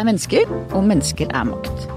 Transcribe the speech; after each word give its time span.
er 0.00 0.08
mennesker, 0.08 0.50
og 0.74 0.84
mennesker 0.88 1.30
er 1.30 1.48
makt. 1.48 1.88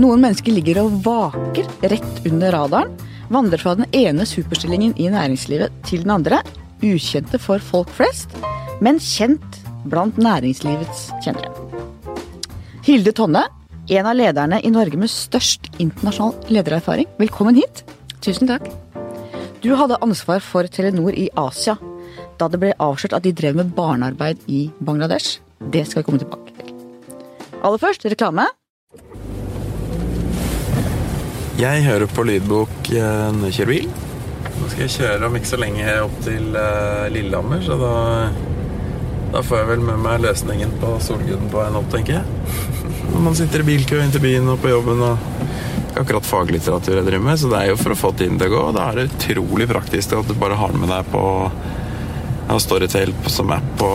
Noen 0.00 0.22
mennesker 0.24 0.54
ligger 0.56 0.82
og 0.82 1.00
vaker 1.04 1.68
rett 1.92 2.28
under 2.28 2.54
radaren, 2.54 2.92
vandrer 3.32 3.60
fra 3.60 3.74
den 3.78 3.88
ene 3.96 4.26
superstillingen 4.28 4.94
i 5.00 5.08
næringslivet 5.12 5.72
til 5.88 6.04
den 6.04 6.14
andre, 6.16 6.40
ukjente 6.82 7.38
for 7.40 7.62
folk 7.62 7.90
flest, 7.96 8.32
men 8.82 9.00
kjent 9.00 9.60
blant 9.88 10.18
næringslivets 10.20 11.10
kjennere. 11.24 11.52
Hilde 12.86 13.12
Tonne, 13.14 13.44
en 13.92 14.08
av 14.08 14.16
lederne 14.16 14.58
i 14.62 14.70
Norge 14.72 14.98
med 14.98 15.10
størst 15.10 15.68
internasjonal 15.82 16.54
ledererfaring. 16.54 17.08
Velkommen 17.20 17.58
hit. 17.58 17.84
Tusen 18.22 18.50
takk. 18.50 18.66
Du 19.62 19.74
hadde 19.78 20.00
ansvar 20.02 20.42
for 20.42 20.66
Telenor 20.66 21.14
i 21.14 21.28
Asia 21.38 21.76
da 22.40 22.48
det 22.50 22.58
ble 22.62 22.72
avslørt 22.82 23.14
at 23.18 23.26
de 23.26 23.34
drev 23.36 23.58
med 23.60 23.74
barnearbeid 23.76 24.42
i 24.50 24.64
Bangladesh. 24.82 25.38
Det 25.70 25.86
skal 25.86 26.02
vi 26.02 26.08
komme 26.08 26.22
tilbake 26.22 26.48
til. 26.48 26.51
Aller 27.62 27.78
først 27.78 28.02
reklame. 28.10 28.48
Jeg 31.60 31.84
hører 31.86 32.08
på 32.10 32.24
lydbok 32.26 32.88
eh, 32.90 33.28
når 33.36 33.50
jeg 33.50 33.56
kjører 33.60 33.70
bil. 33.70 33.92
Nå 34.56 34.70
skal 34.72 34.82
jeg 34.82 34.94
kjøre 34.96 35.28
om 35.28 35.36
ikke 35.38 35.50
så 35.52 35.58
lenge 35.62 35.92
opp 36.02 36.16
til 36.24 36.56
eh, 36.58 37.04
Lillehammer, 37.14 37.62
så 37.62 37.76
da, 37.78 37.92
da 39.36 39.42
får 39.46 39.60
jeg 39.60 39.68
vel 39.68 39.84
med 39.86 40.02
meg 40.02 40.24
løsningen 40.24 40.74
på 40.82 40.96
Solguden 41.06 41.52
på 41.52 41.60
veien 41.60 41.78
opp, 41.78 41.86
tenker 41.92 42.18
jeg. 42.18 42.56
Når 43.12 43.22
man 43.28 43.38
sitter 43.38 43.62
i 43.62 43.68
bilkø 43.68 44.00
inn 44.02 44.14
til 44.14 44.24
byen 44.26 44.50
og 44.50 44.58
på 44.64 44.72
jobben 44.72 45.04
og 45.06 45.30
akkurat 46.00 46.26
faglitteratur 46.26 46.98
jeg 46.98 47.06
driver 47.06 47.26
med, 47.28 47.38
så 47.38 47.52
det 47.52 47.60
er 47.60 47.70
jo 47.70 47.78
for 47.78 47.94
å 47.94 48.00
få 48.00 48.10
tiden 48.18 48.42
til 48.42 48.50
å 48.50 48.56
gå. 48.56 48.64
og 48.72 48.74
Da 48.74 48.88
er 48.88 48.98
det 48.98 49.10
utrolig 49.12 49.70
praktisk 49.70 50.16
at 50.18 50.26
du 50.26 50.34
bare 50.40 50.58
har 50.58 50.74
den 50.74 50.82
med 50.82 50.90
deg 50.90 51.14
på 51.14 51.22
jeg 52.52 52.58
har 52.58 52.64
Storytel 52.66 53.12
som 53.32 53.48
app 53.54 53.68
på 53.80 53.86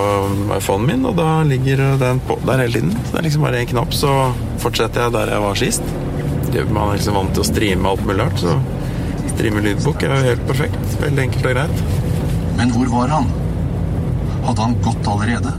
iPhonen 0.56 0.88
min, 0.90 1.04
og 1.06 1.14
da 1.20 1.44
ligger 1.46 1.84
den 2.02 2.18
på 2.26 2.40
der 2.42 2.64
hele 2.64 2.80
tiden. 2.80 2.96
Så 2.96 3.12
det 3.12 3.20
er 3.20 3.26
liksom 3.28 3.44
bare 3.46 3.60
en 3.62 3.70
knapp, 3.70 3.94
så 3.94 4.14
fortsetter 4.64 5.04
jeg 5.04 5.14
der 5.14 5.30
jeg 5.30 5.44
var 5.44 5.60
sist. 5.62 5.92
Man 6.72 6.80
er 6.88 6.98
liksom 6.98 7.20
vant 7.20 7.36
til 7.38 7.44
å 7.44 7.46
streame 7.52 7.92
alt 7.92 8.02
mulig 8.08 8.24
rart, 8.24 8.42
så 8.42 8.56
streame 9.36 9.62
lydbok 9.62 10.08
er 10.08 10.16
jo 10.16 10.32
helt 10.32 10.50
perfekt. 10.50 10.98
Veldig 11.04 11.26
enkelt 11.28 11.46
og 11.46 11.54
greit. 11.54 11.86
Men 12.58 12.74
hvor 12.74 12.90
var 12.96 13.14
han? 13.14 13.30
Hadde 14.48 14.66
han 14.66 14.78
gått 14.90 15.14
allerede? 15.14 15.54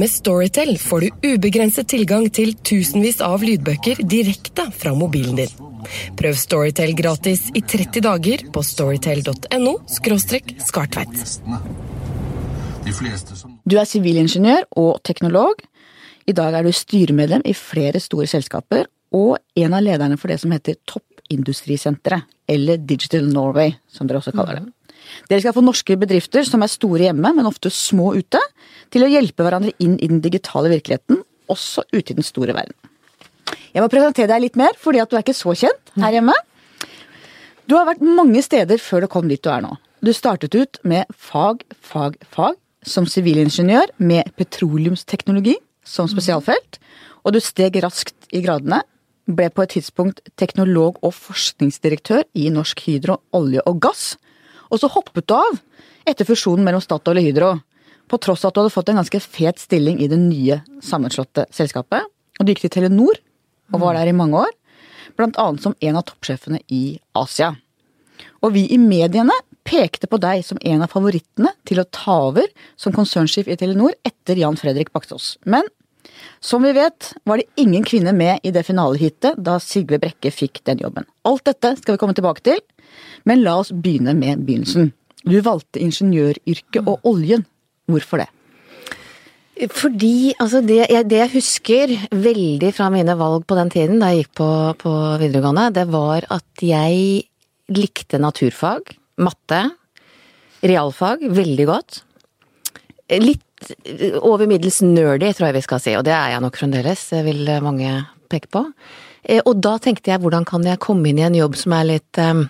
Med 0.00 0.08
Storytel 0.08 0.78
får 0.80 1.04
du 1.04 1.32
ubegrenset 1.34 1.92
tilgang 1.92 2.30
til 2.32 2.54
tusenvis 2.64 3.20
av 3.20 3.44
lydbøker 3.44 4.00
direkte 4.08 4.70
fra 4.72 4.96
mobilen 4.96 5.36
din. 5.42 5.52
Prøv 6.16 6.40
Storytel 6.40 6.96
gratis 6.96 7.50
i 7.52 7.60
30 7.60 8.08
dager 8.08 8.48
på 8.56 8.64
storytel.no 8.64 9.76
skartveit. 10.64 11.89
De 12.84 12.92
fleste 12.96 13.36
som 13.36 13.58
Du 13.68 13.76
er 13.78 13.88
sivilingeniør 13.88 14.64
og 14.80 15.02
teknolog. 15.04 15.60
I 16.28 16.34
dag 16.36 16.54
er 16.56 16.64
du 16.64 16.72
styremedlem 16.72 17.44
i 17.44 17.54
flere 17.56 18.00
store 18.00 18.28
selskaper 18.30 18.86
og 19.16 19.36
en 19.58 19.74
av 19.76 19.84
lederne 19.84 20.16
for 20.20 20.30
det 20.30 20.38
som 20.40 20.52
heter 20.54 20.78
Toppindustrisenteret, 20.88 22.28
eller 22.50 22.78
Digital 22.78 23.26
Norway, 23.28 23.74
som 23.90 24.08
dere 24.08 24.20
også 24.20 24.32
kaller 24.34 24.60
det. 24.60 24.72
Dere 25.30 25.42
skal 25.42 25.54
få 25.56 25.64
norske 25.64 25.96
bedrifter 25.98 26.46
som 26.46 26.62
er 26.62 26.70
store 26.70 27.08
hjemme, 27.08 27.32
men 27.34 27.48
ofte 27.48 27.72
små 27.74 28.14
ute, 28.16 28.40
til 28.90 29.04
å 29.04 29.10
hjelpe 29.10 29.44
hverandre 29.46 29.74
inn 29.82 29.98
i 29.98 30.08
den 30.10 30.22
digitale 30.22 30.70
virkeligheten, 30.72 31.22
også 31.50 31.84
ute 31.92 32.14
i 32.14 32.18
den 32.18 32.26
store 32.26 32.54
verden. 32.56 32.76
Jeg 33.74 33.82
må 33.82 33.90
presentere 33.90 34.30
deg 34.32 34.46
litt 34.46 34.58
mer, 34.58 34.74
fordi 34.78 35.02
at 35.02 35.10
du 35.10 35.18
er 35.18 35.24
ikke 35.24 35.36
så 35.36 35.54
kjent 35.58 35.94
her 35.98 36.16
hjemme. 36.16 36.34
Du 37.70 37.76
har 37.78 37.86
vært 37.86 38.02
mange 38.02 38.42
steder 38.42 38.82
før 38.82 39.04
du 39.06 39.10
kom 39.10 39.30
dit 39.30 39.42
du 39.42 39.50
er 39.50 39.62
nå. 39.62 39.76
Du 40.02 40.10
startet 40.16 40.54
ut 40.56 40.80
med 40.86 41.10
fag, 41.14 41.62
fag, 41.86 42.16
fag 42.34 42.58
som 42.86 43.06
sivilingeniør 43.08 43.92
med 44.00 44.30
petroleumsteknologi 44.38 45.56
som 45.86 46.08
spesialfelt, 46.10 46.78
og 47.24 47.34
du 47.34 47.40
steg 47.42 47.76
raskt 47.84 48.30
i 48.32 48.42
gradene. 48.44 48.80
Ble 49.30 49.50
på 49.52 49.62
et 49.62 49.74
tidspunkt 49.76 50.22
teknolog 50.40 50.98
og 51.04 51.12
forskningsdirektør 51.14 52.24
i 52.34 52.48
Norsk 52.50 52.80
Hydro 52.86 53.20
olje 53.36 53.62
og 53.68 53.80
gass. 53.84 54.14
Og 54.70 54.80
så 54.80 54.90
hoppet 54.90 55.28
du 55.28 55.36
av 55.36 55.60
etter 56.08 56.26
fusjonen 56.26 56.64
mellom 56.66 56.82
Statoil 56.82 57.20
og 57.20 57.26
Hydro, 57.28 57.50
på 58.10 58.18
tross 58.18 58.42
av 58.42 58.50
at 58.50 58.56
du 58.56 58.62
hadde 58.62 58.74
fått 58.74 58.88
en 58.90 58.98
ganske 58.98 59.20
fet 59.22 59.60
stilling 59.62 60.00
i 60.02 60.08
det 60.10 60.18
nye 60.18 60.58
sammenslåtte 60.82 61.44
selskapet. 61.54 62.08
Og 62.40 62.46
du 62.46 62.50
gikk 62.50 62.64
til 62.64 62.74
Telenor 62.78 63.20
og 63.70 63.82
var 63.84 63.94
der 63.94 64.10
i 64.10 64.16
mange 64.16 64.40
år, 64.40 64.50
blant 65.18 65.38
annet 65.38 65.62
som 65.62 65.76
en 65.78 65.98
av 66.00 66.06
toppsjefene 66.08 66.62
i 66.72 66.98
Asia. 67.14 67.52
Og 68.42 68.54
vi 68.56 68.64
i 68.72 68.78
mediene 68.80 69.36
pekte 69.70 70.08
på 70.10 70.18
deg 70.20 70.42
som 70.46 70.58
en 70.66 70.82
av 70.84 70.90
favorittene 70.92 71.52
til 71.68 71.80
å 71.82 71.88
ta 71.94 72.16
over 72.30 72.48
som 72.80 72.94
konsernsjef 72.94 73.50
i 73.50 73.58
Telenor 73.60 73.94
etter 74.06 74.40
Jan 74.40 74.58
Fredrik 74.58 74.90
Baksås. 74.94 75.36
Men 75.46 75.68
som 76.40 76.64
vi 76.64 76.72
vet, 76.74 77.12
var 77.28 77.40
det 77.40 77.48
ingen 77.60 77.84
kvinne 77.86 78.12
med 78.16 78.40
i 78.46 78.52
det 78.54 78.64
finaleheatet 78.66 79.38
da 79.38 79.58
Sigve 79.62 80.00
Brekke 80.02 80.32
fikk 80.34 80.62
den 80.66 80.80
jobben. 80.82 81.06
Alt 81.28 81.44
dette 81.48 81.74
skal 81.78 81.94
vi 81.94 82.02
komme 82.02 82.16
tilbake 82.16 82.44
til, 82.46 82.60
men 83.28 83.44
la 83.44 83.58
oss 83.60 83.70
begynne 83.70 84.16
med 84.16 84.42
begynnelsen. 84.46 84.90
Du 85.22 85.36
valgte 85.44 85.82
ingeniøryrket 85.84 86.86
og 86.88 87.04
oljen. 87.06 87.44
Hvorfor 87.90 88.22
det? 88.22 88.30
Fordi 89.76 90.32
altså 90.40 90.62
det, 90.64 90.78
jeg, 90.88 91.04
det 91.10 91.18
jeg 91.18 91.32
husker 91.34 91.92
veldig 92.16 92.70
fra 92.72 92.88
mine 92.92 93.16
valg 93.20 93.44
på 93.44 93.58
den 93.58 93.72
tiden, 93.72 94.00
da 94.00 94.08
jeg 94.08 94.24
gikk 94.24 94.38
på, 94.40 94.48
på 94.80 94.94
videregående, 95.20 95.66
det 95.76 95.84
var 95.92 96.24
at 96.32 96.64
jeg 96.64 97.26
likte 97.70 98.18
naturfag, 98.22 98.94
matte, 99.20 99.64
realfag 100.66 101.22
veldig 101.30 101.66
godt. 101.68 102.02
Litt 103.20 103.46
over 104.22 104.48
middels 104.48 104.80
nerdy, 104.84 105.32
tror 105.34 105.50
jeg 105.50 105.58
vi 105.58 105.66
skal 105.66 105.82
si, 105.82 105.94
og 105.98 106.06
det 106.06 106.14
er 106.16 106.34
jeg 106.34 106.44
nok 106.44 106.58
fremdeles, 106.60 107.04
vil 107.26 107.48
mange 107.64 107.92
peke 108.30 108.50
på. 108.52 108.64
Eh, 109.22 109.42
Og 109.44 109.60
da 109.60 109.76
tenkte 109.82 110.12
jeg 110.12 110.22
hvordan 110.22 110.46
kan 110.48 110.64
jeg 110.64 110.80
komme 110.80 111.10
inn 111.10 111.20
i 111.20 111.26
en 111.26 111.36
jobb 111.36 111.58
som 111.58 111.74
er 111.76 111.88
litt 111.88 112.20
eh, 112.20 112.44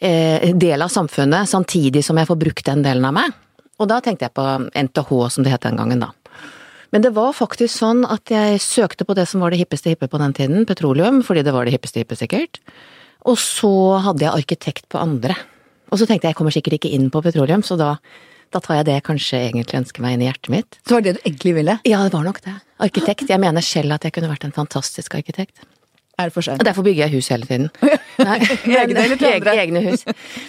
eh, 0.00 0.52
del 0.52 0.84
av 0.84 0.92
samfunnet, 0.92 1.48
samtidig 1.48 2.04
som 2.04 2.18
jeg 2.18 2.28
får 2.28 2.40
brukt 2.42 2.68
den 2.68 2.84
delen 2.84 3.08
av 3.08 3.16
meg. 3.16 3.34
Og 3.80 3.88
da 3.90 4.00
tenkte 4.00 4.28
jeg 4.28 4.36
på 4.36 4.46
NTH, 4.72 5.10
som 5.32 5.44
det 5.44 5.52
het 5.52 5.66
den 5.66 5.76
gangen, 5.76 6.00
da. 6.00 6.12
Men 6.94 7.02
det 7.02 7.12
var 7.16 7.34
faktisk 7.36 7.74
sånn 7.74 8.04
at 8.08 8.30
jeg 8.30 8.60
søkte 8.62 9.04
på 9.04 9.16
det 9.18 9.26
som 9.28 9.42
var 9.42 9.52
det 9.52 9.58
hippeste 9.60 9.90
hippe 9.90 10.08
på 10.08 10.20
den 10.22 10.32
tiden, 10.36 10.64
petroleum, 10.68 11.18
fordi 11.26 11.42
det 11.44 11.52
var 11.52 11.66
det 11.66 11.74
hippeste 11.74 12.00
hippe, 12.00 12.16
sikkert. 12.16 12.60
Og 13.26 13.36
så 13.40 13.72
hadde 14.04 14.26
jeg 14.26 14.42
arkitekt 14.42 14.84
på 14.92 15.00
andre. 15.02 15.34
Og 15.90 15.96
så 16.00 16.04
tenkte 16.06 16.26
jeg 16.26 16.32
jeg 16.34 16.38
kommer 16.38 16.54
sikkert 16.54 16.76
ikke 16.78 16.92
inn 16.94 17.06
på 17.12 17.22
petroleum, 17.24 17.62
så 17.66 17.74
da, 17.78 17.90
da 18.54 18.58
tar 18.62 18.76
jeg 18.80 18.86
det 18.88 18.94
jeg 18.98 19.06
kanskje 19.06 19.36
egentlig 19.48 19.78
ønsker 19.80 20.00
meg 20.04 20.10
inn 20.16 20.24
i 20.24 20.28
hjertet 20.28 20.50
mitt. 20.52 20.70
Så 20.86 20.92
var 20.96 21.02
det 21.04 21.10
det 21.14 21.18
du 21.18 21.22
egentlig 21.30 21.52
ville? 21.60 21.74
Ja, 21.88 21.98
det 22.06 22.14
var 22.14 22.24
nok 22.26 22.40
det. 22.44 22.56
Arkitekt. 22.82 23.30
Jeg 23.32 23.40
mener 23.42 23.62
selv 23.64 23.90
at 23.96 24.02
jeg 24.06 24.12
kunne 24.16 24.30
vært 24.30 24.46
en 24.46 24.56
fantastisk 24.56 25.10
arkitekt. 25.18 25.56
Er 26.16 26.24
det 26.30 26.32
for 26.32 26.40
sent? 26.40 26.64
derfor 26.64 26.80
bygger 26.86 27.02
jeg 27.04 27.12
hus 27.18 27.26
hele 27.28 27.44
tiden. 27.44 27.68
Nei, 28.28 28.38
Egne 28.80 29.00
eller 29.04 29.18
til 29.20 29.34
andre? 29.34 29.52
Egne 29.60 29.80
hus. 29.84 30.00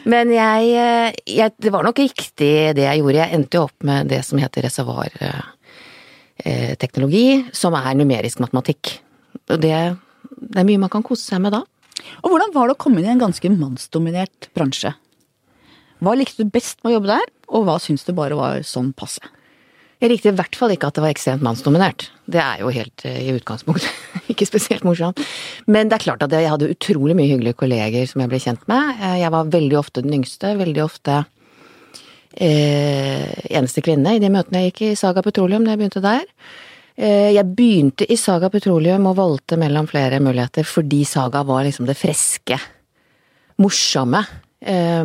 Men 0.07 0.31
jeg, 0.31 0.61
eh, 0.79 1.11
jeg 1.27 1.51
Det 1.59 1.71
var 1.75 1.83
nok 1.83 1.99
riktig 1.99 2.71
det 2.77 2.85
jeg 2.85 2.99
gjorde. 3.01 3.19
Jeg 3.19 3.33
endte 3.35 3.57
jo 3.57 3.63
opp 3.67 3.75
med 3.83 4.07
det 4.13 4.21
som 4.23 4.39
heter 4.39 4.63
reservoarteknologi, 4.69 7.27
som 7.51 7.75
er 7.75 7.99
numerisk 7.99 8.39
matematikk. 8.43 8.83
Og 9.51 9.57
det, 9.63 9.75
det 10.39 10.59
er 10.61 10.69
mye 10.69 10.83
man 10.87 10.93
kan 10.93 11.03
kose 11.03 11.23
seg 11.27 11.39
med 11.43 11.51
da. 11.57 11.61
Og 12.23 12.31
hvordan 12.31 12.53
var 12.55 12.67
det 12.69 12.75
å 12.77 12.81
komme 12.81 13.01
inn 13.01 13.07
i 13.09 13.13
en 13.15 13.23
ganske 13.23 13.51
mannsdominert 13.53 14.49
bransje? 14.57 14.93
Hva 16.03 16.13
likte 16.17 16.43
du 16.45 16.51
best 16.53 16.79
med 16.83 16.91
å 16.91 16.97
jobbe 16.99 17.09
der, 17.15 17.25
og 17.49 17.65
hva 17.65 17.79
syns 17.81 18.05
du 18.05 18.13
bare 18.17 18.37
var 18.37 18.61
sånn 18.67 18.91
passe? 18.97 19.23
Jeg 19.97 20.11
likte 20.11 20.29
i 20.29 20.35
hvert 20.37 20.53
fall 20.53 20.69
ikke 20.75 20.91
at 20.91 20.97
det 20.99 21.01
var 21.01 21.09
ekstremt 21.09 21.41
mannsdominert. 21.41 22.11
Det 22.29 22.37
er 22.37 22.59
jo 22.61 22.69
helt 22.69 23.01
eh, 23.09 23.15
i 23.25 23.31
utgangspunktet 23.33 23.89
ikke 24.31 24.45
spesielt 24.45 24.85
morsomt. 24.85 25.17
Men 25.65 25.89
det 25.89 25.97
er 25.97 26.03
klart 26.05 26.21
at 26.27 26.35
jeg 26.37 26.51
hadde 26.51 26.69
utrolig 26.69 27.15
mye 27.17 27.31
hyggelige 27.31 27.57
kolleger 27.57 28.05
som 28.05 28.21
jeg 28.21 28.29
ble 28.29 28.41
kjent 28.43 28.67
med. 28.69 28.91
Eh, 29.01 29.15
Jeg 29.23 29.33
var 29.33 29.49
veldig 29.55 29.79
ofte 29.79 30.03
den 30.05 30.13
yngste, 30.19 30.53
veldig 30.59 30.83
ofte 30.85 31.23
eh, 32.37 33.33
eneste 33.49 33.81
kvinne 33.85 34.13
i 34.17 34.21
de 34.21 34.29
møtene 34.33 34.61
jeg 34.67 34.73
gikk 34.73 34.83
i 34.91 34.95
Saga 34.99 35.23
Petroleum 35.25 35.65
da 35.65 35.73
jeg 35.73 35.81
begynte 35.81 36.03
der. 36.05 36.29
Eh, 36.97 37.31
jeg 37.35 37.45
begynte 37.53 38.07
i 38.09 38.17
Saga 38.17 38.49
Petroleum 38.49 39.05
og 39.11 39.19
valgte 39.19 39.59
mellom 39.61 39.85
flere 39.89 40.17
muligheter 40.23 40.65
fordi 40.65 41.03
Saga 41.05 41.43
var 41.45 41.67
liksom 41.67 41.85
det 41.85 41.97
friske, 41.99 42.57
morsomme. 43.61 44.23
Eh, 44.61 45.03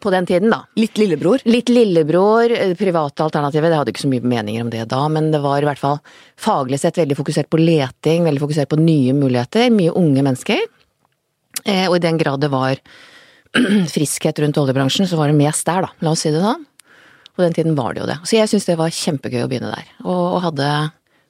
på 0.00 0.10
den 0.12 0.26
tiden, 0.28 0.50
da. 0.52 0.60
Litt 0.76 0.98
lillebror? 1.00 1.40
Litt 1.48 1.70
lillebror, 1.72 2.52
eh, 2.52 2.74
private 2.76 3.24
alternativet, 3.24 3.70
det 3.70 3.78
hadde 3.78 3.92
ikke 3.94 4.04
så 4.04 4.12
mye 4.12 4.28
meninger 4.28 4.62
om 4.62 4.70
det 4.70 4.84
da, 4.88 5.08
men 5.08 5.30
det 5.32 5.40
var 5.40 5.62
i 5.62 5.64
hvert 5.64 5.80
fall 5.80 6.00
faglig 6.36 6.80
sett 6.80 6.98
veldig 7.00 7.16
fokusert 7.16 7.48
på 7.48 7.60
leting, 7.60 8.24
veldig 8.28 8.42
fokusert 8.42 8.68
på 8.68 8.78
nye 8.78 9.14
muligheter, 9.16 9.70
mye 9.72 9.94
unge 9.96 10.22
mennesker. 10.22 10.60
Eh, 11.64 11.88
og 11.88 11.96
i 11.96 12.04
den 12.04 12.18
grad 12.20 12.44
det 12.44 12.52
var 12.52 12.76
friskhet 13.94 14.38
rundt 14.38 14.60
oljebransjen, 14.60 15.08
så 15.08 15.16
var 15.16 15.32
det 15.32 15.40
mest 15.40 15.64
der, 15.64 15.88
da, 15.88 15.92
la 16.04 16.12
oss 16.12 16.26
si 16.26 16.30
det 16.30 16.44
sånn. 16.44 16.66
På 17.36 17.44
den 17.44 17.56
tiden 17.56 17.74
var 17.76 17.94
det 17.94 18.04
jo 18.04 18.10
det. 18.10 18.20
Så 18.24 18.36
jeg 18.36 18.48
syns 18.52 18.68
det 18.68 18.76
var 18.76 18.92
kjempegøy 18.92 19.44
å 19.44 19.48
begynne 19.48 19.72
der, 19.72 19.88
og, 20.04 20.36
og 20.36 20.42
hadde 20.44 20.68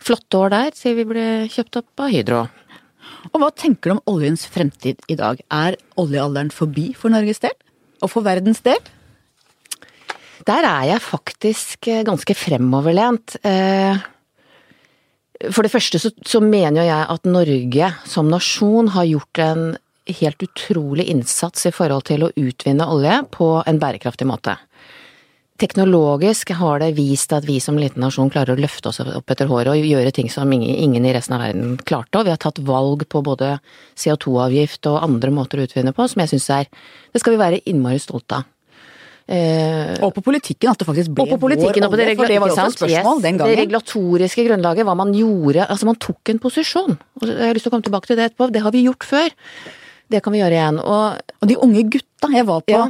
flotte 0.06 0.38
år 0.38 0.54
der 0.54 0.76
siden 0.76 1.00
vi 1.00 1.08
ble 1.10 1.26
kjøpt 1.52 1.80
opp 1.82 2.04
av 2.06 2.12
Hydro. 2.14 2.44
Og 3.32 3.40
hva 3.42 3.50
tenker 3.54 3.90
du 3.90 3.96
om 3.96 4.04
oljens 4.16 4.46
fremtid 4.50 5.00
i 5.10 5.16
dag? 5.18 5.40
Er 5.50 5.78
oljealderen 5.98 6.52
forbi 6.54 6.92
for 6.98 7.12
Norges 7.12 7.42
del? 7.42 7.54
Og 8.04 8.12
for 8.12 8.26
verdens 8.26 8.62
del? 8.66 8.78
Der 10.46 10.66
er 10.68 10.84
jeg 10.92 11.02
faktisk 11.02 11.88
eh, 11.90 12.04
ganske 12.06 12.36
fremoverlent. 12.38 13.38
Eh, 13.42 13.98
For 15.52 15.66
det 15.66 15.72
første 15.72 15.98
så, 16.00 16.12
så 16.24 16.40
mener 16.40 16.80
jo 16.80 16.86
jeg 16.86 17.08
at 17.12 17.26
Norge 17.28 17.90
som 18.08 18.30
nasjon 18.30 18.88
har 18.94 19.04
gjort 19.04 19.42
en 19.42 19.64
helt 20.06 20.42
utrolig 20.46 21.08
innsats 21.10 21.66
i 21.66 21.74
forhold 21.74 22.06
til 22.08 22.24
å 22.24 22.30
utvinne 22.38 22.86
olje 22.88 23.18
på 23.34 23.48
en 23.66 23.80
bærekraftig 23.82 24.28
måte. 24.28 24.54
Teknologisk 25.56 26.50
har 26.58 26.82
det 26.82 26.90
vist 26.98 27.32
at 27.32 27.46
vi 27.48 27.56
som 27.64 27.78
liten 27.80 28.02
nasjon 28.04 28.28
klarer 28.32 28.52
å 28.52 28.60
løfte 28.60 28.90
oss 28.90 29.00
opp 29.00 29.32
etter 29.32 29.48
håret 29.48 29.72
og 29.72 29.88
gjøre 29.88 30.12
ting 30.12 30.28
som 30.32 30.50
ingen 30.52 31.06
i 31.06 31.14
resten 31.16 31.36
av 31.36 31.46
verden 31.46 31.78
klarte. 31.80 32.20
Og 32.20 32.26
vi 32.28 32.34
har 32.34 32.42
tatt 32.42 32.60
valg 32.66 33.06
på 33.08 33.22
både 33.24 33.54
CO2-avgift 33.96 34.90
og 34.90 35.00
andre 35.06 35.32
måter 35.32 35.62
å 35.62 35.64
utvinne 35.68 35.94
på 35.96 36.08
som 36.12 36.20
jeg 36.20 36.34
syns 36.34 36.50
er 36.58 36.68
Det 37.12 37.22
skal 37.22 37.36
vi 37.36 37.40
være 37.40 37.62
innmari 37.72 38.02
stolte 38.02 38.42
av. 38.42 38.52
Eh, 39.26 39.96
og 40.06 40.12
på 40.14 40.22
politikken, 40.22 40.70
at 40.70 40.78
det 40.78 40.86
faktisk 40.86 41.10
ble 41.16 41.24
og 41.24 41.32
på 41.32 41.48
politikken, 41.48 41.82
vår 41.82 41.88
og 41.88 41.94
på 41.96 41.98
det, 41.98 42.04
for 42.14 42.30
det 42.30 42.36
var 42.38 42.52
også 42.52 42.66
et 42.68 42.76
spørsmål 42.76 43.16
yes, 43.16 43.24
den 43.24 43.40
Det 43.40 43.56
regulatoriske 43.58 44.44
grunnlaget, 44.46 44.86
hva 44.86 44.94
man 44.94 45.10
gjorde 45.16 45.64
Altså, 45.66 45.88
man 45.88 45.98
tok 45.98 46.30
en 46.30 46.38
posisjon. 46.44 46.94
Jeg 47.24 47.40
har 47.40 47.56
lyst 47.56 47.66
til 47.66 47.72
å 47.72 47.74
komme 47.74 47.88
tilbake 47.88 48.06
til 48.06 48.20
det 48.20 48.28
etterpå. 48.28 48.52
Det 48.54 48.62
har 48.62 48.76
vi 48.76 48.84
gjort 48.86 49.08
før. 49.08 49.34
Det 50.10 50.22
kan 50.22 50.32
vi 50.32 50.38
gjøre 50.38 50.54
igjen. 50.54 50.78
Og 50.82 51.20
Og 51.42 51.48
de 51.48 51.56
unge 51.58 51.82
gutta. 51.90 52.28
Jeg 52.32 52.46
var 52.46 52.60
på 52.62 52.72
Ja. 52.72 52.86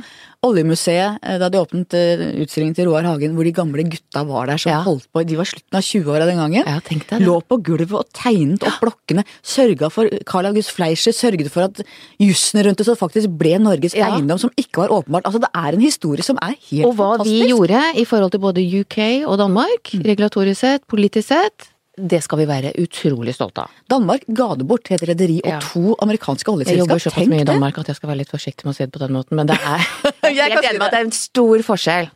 Oljemuseet 0.46 1.18
eh, 1.22 1.38
da 1.40 1.48
de 1.50 1.58
åpnet 1.58 1.94
eh, 1.96 2.20
utstillingen 2.44 2.76
til 2.76 2.86
Roar 2.86 3.02
Hagen, 3.08 3.32
hvor 3.34 3.44
de 3.44 3.52
gamle 3.56 3.82
gutta 3.90 4.22
var 4.28 4.46
der 4.46 4.60
som 4.62 4.70
Ja. 4.70 4.82
holdt 4.84 5.08
på. 5.12 5.24
De 5.26 5.34
var 5.36 5.44
slutten 5.48 5.74
av 5.74 5.82
20-åra 5.82 6.26
den 6.28 6.36
gangen. 6.38 6.62
Ja, 6.66 6.78
tenk 6.84 7.06
deg 7.08 7.18
det. 7.18 7.26
Lå 7.26 7.40
på 7.42 7.58
gulvet 7.66 7.92
og 7.98 8.06
tegnet 8.14 8.62
opp 8.62 8.78
blokkene. 8.84 9.24
Sørga 9.42 9.90
for 9.90 10.08
Carl 10.24 10.46
August 10.46 10.70
Fleischer 10.76 11.12
sørget 11.16 11.50
for 11.50 11.64
at 11.66 11.80
jussen 12.22 12.62
rundt 12.64 12.78
det 12.78 12.86
så 12.86 12.94
faktisk 12.96 13.32
ble 13.36 13.58
Norges 13.58 13.94
Ja. 13.96 14.12
eiendom, 14.14 14.38
som 14.38 14.50
ikke 14.56 14.86
var 14.86 14.94
åpenbart. 14.94 15.24
Altså, 15.26 15.40
det 15.40 15.50
er 15.54 15.72
en 15.74 15.80
historie 15.80 16.22
som 16.22 16.36
er 16.40 16.54
helt 16.54 16.60
fantastisk. 16.60 16.86
Og 16.86 16.94
hva 16.94 17.16
fantastisk. 17.18 17.42
vi 17.42 17.50
gjorde 17.50 17.82
i 17.96 18.04
forhold 18.04 18.30
til 18.30 18.40
både 18.40 18.80
UK 18.80 18.98
og 19.26 19.38
Danmark, 19.38 19.82
Mm. 19.92 20.02
regulatorisk 20.04 20.56
sett, 20.60 20.86
politisk 20.86 21.28
sett, 21.28 21.68
det 21.96 22.20
skal 22.24 22.38
vi 22.42 22.46
være 22.48 22.74
utrolig 22.82 23.32
stolte 23.34 23.64
av. 23.64 23.70
Danmark 23.88 24.26
ga 24.28 24.50
det 24.60 24.66
bort 24.68 24.84
til 24.84 24.96
et 24.98 25.06
rederi 25.08 25.38
og 25.44 25.50
Ja. 25.54 25.58
to 25.64 25.94
amerikanske 26.04 26.44
Jeg 26.44 26.76
jobber 26.78 26.94
oljeselskap. 26.94 27.12
såpass 27.14 27.28
mye 27.32 27.40
i! 27.40 27.44
Danmark 27.48 27.78
at 27.78 27.86
jeg 27.88 27.96
skal 27.96 28.10
være 28.10 28.18
litt 28.18 28.30
forsiktig 28.30 28.64
med 28.66 28.74
å 28.74 28.76
si 28.76 28.84
det 28.84 28.92
på 28.92 28.98
den 29.00 29.12
måten, 29.16 29.36
men 29.36 29.46
det 29.46 29.56
er 29.56 29.78
Jeg 30.28 30.36
Jeg 30.36 30.58
si 30.58 30.78
det. 30.78 30.80
det 30.80 30.92
er 30.92 31.04
en 31.04 31.12
stor 31.12 31.58
forskjell, 31.62 32.10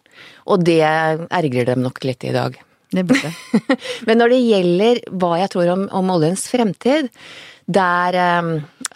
og 0.46 0.64
det 0.64 0.80
ergrer 0.84 1.64
dem 1.72 1.82
nok 1.82 2.04
litt 2.04 2.24
i 2.24 2.32
dag. 2.32 2.58
Det 2.92 3.06
burde. 3.06 3.30
Men 4.06 4.18
når 4.18 4.28
det 4.34 4.40
gjelder 4.50 5.00
hva 5.14 5.38
jeg 5.38 5.50
tror 5.52 5.68
om, 5.70 5.88
om 5.94 6.08
oljens 6.10 6.48
fremtid, 6.50 7.06
der 7.70 8.16
um, 8.42 8.48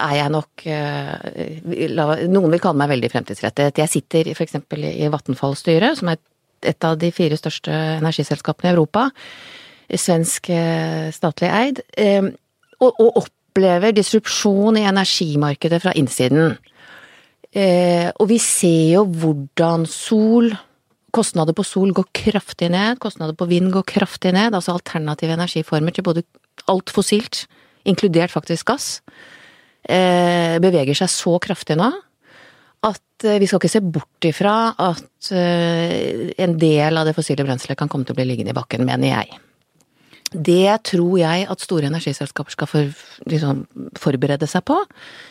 er 0.03 0.15
jeg 0.19 0.33
nok 0.35 0.65
uh, 0.67 1.13
la, 1.95 2.07
Noen 2.27 2.51
vil 2.51 2.59
kalle 2.65 2.81
meg 2.81 2.91
veldig 2.91 3.11
fremtidsrettet. 3.13 3.79
Jeg 3.79 3.89
sitter 3.93 4.33
f.eks. 4.35 4.57
i 4.75 5.07
Vattenfall-styret, 5.15 6.01
som 6.01 6.11
er 6.11 6.19
et 6.67 6.83
av 6.89 6.99
de 6.99 7.13
fire 7.15 7.39
største 7.39 7.71
energiselskapene 8.01 8.73
i 8.73 8.75
Europa. 8.75 9.07
Svensk 9.91 10.51
eh, 10.53 11.11
statlig 11.15 11.51
eid. 11.53 11.81
eh, 11.97 12.31
og, 12.81 13.01
og 13.01 13.25
opplever 13.25 13.95
disrupsjon 13.95 14.79
i 14.81 14.87
energimarkedet 14.89 15.81
fra 15.83 15.95
innsiden. 15.97 16.57
Eh, 17.55 18.11
og 18.19 18.29
vi 18.33 18.39
ser 18.43 18.97
jo 18.97 19.05
hvordan 19.07 19.87
sol 19.89 20.55
Kostnader 21.15 21.55
på 21.55 21.63
sol 21.63 21.93
går 21.95 22.09
kraftig 22.11 22.73
ned, 22.75 22.99
kostnader 22.99 23.37
på 23.39 23.47
vind 23.47 23.69
går 23.71 23.85
kraftig 23.87 24.33
ned, 24.35 24.51
altså 24.51 24.73
alternative 24.73 25.37
energiformer 25.37 25.95
til 25.95 26.03
både 26.03 26.25
alt 26.67 26.91
fossilt, 26.91 27.45
inkludert 27.87 28.35
faktisk 28.35 28.67
gass, 28.67 28.89
beveger 29.87 30.99
seg 30.99 31.13
så 31.15 31.37
kraftig 31.39 31.79
nå 31.79 31.87
at 32.91 33.29
vi 33.39 33.47
skal 33.47 33.63
ikke 33.63 33.71
se 33.77 33.85
bort 33.95 34.27
ifra 34.27 34.57
at 34.75 35.31
en 35.31 36.59
del 36.59 36.99
av 36.99 37.07
det 37.07 37.15
fossile 37.15 37.47
brenselet 37.47 37.79
kan 37.79 37.87
komme 37.93 38.03
til 38.03 38.17
å 38.17 38.19
bli 38.19 38.27
liggende 38.33 38.51
i 38.51 38.59
bakken, 38.59 38.83
mener 38.83 39.13
jeg. 39.15 39.39
Det 40.35 40.83
tror 40.91 41.19
jeg 41.21 41.47
at 41.51 41.63
store 41.63 41.87
energiselskaper 41.87 42.55
skal 42.57 42.71
for, 42.71 42.95
liksom, 43.31 43.65
forberede 44.01 44.49
seg 44.51 44.65
på. 44.67 44.81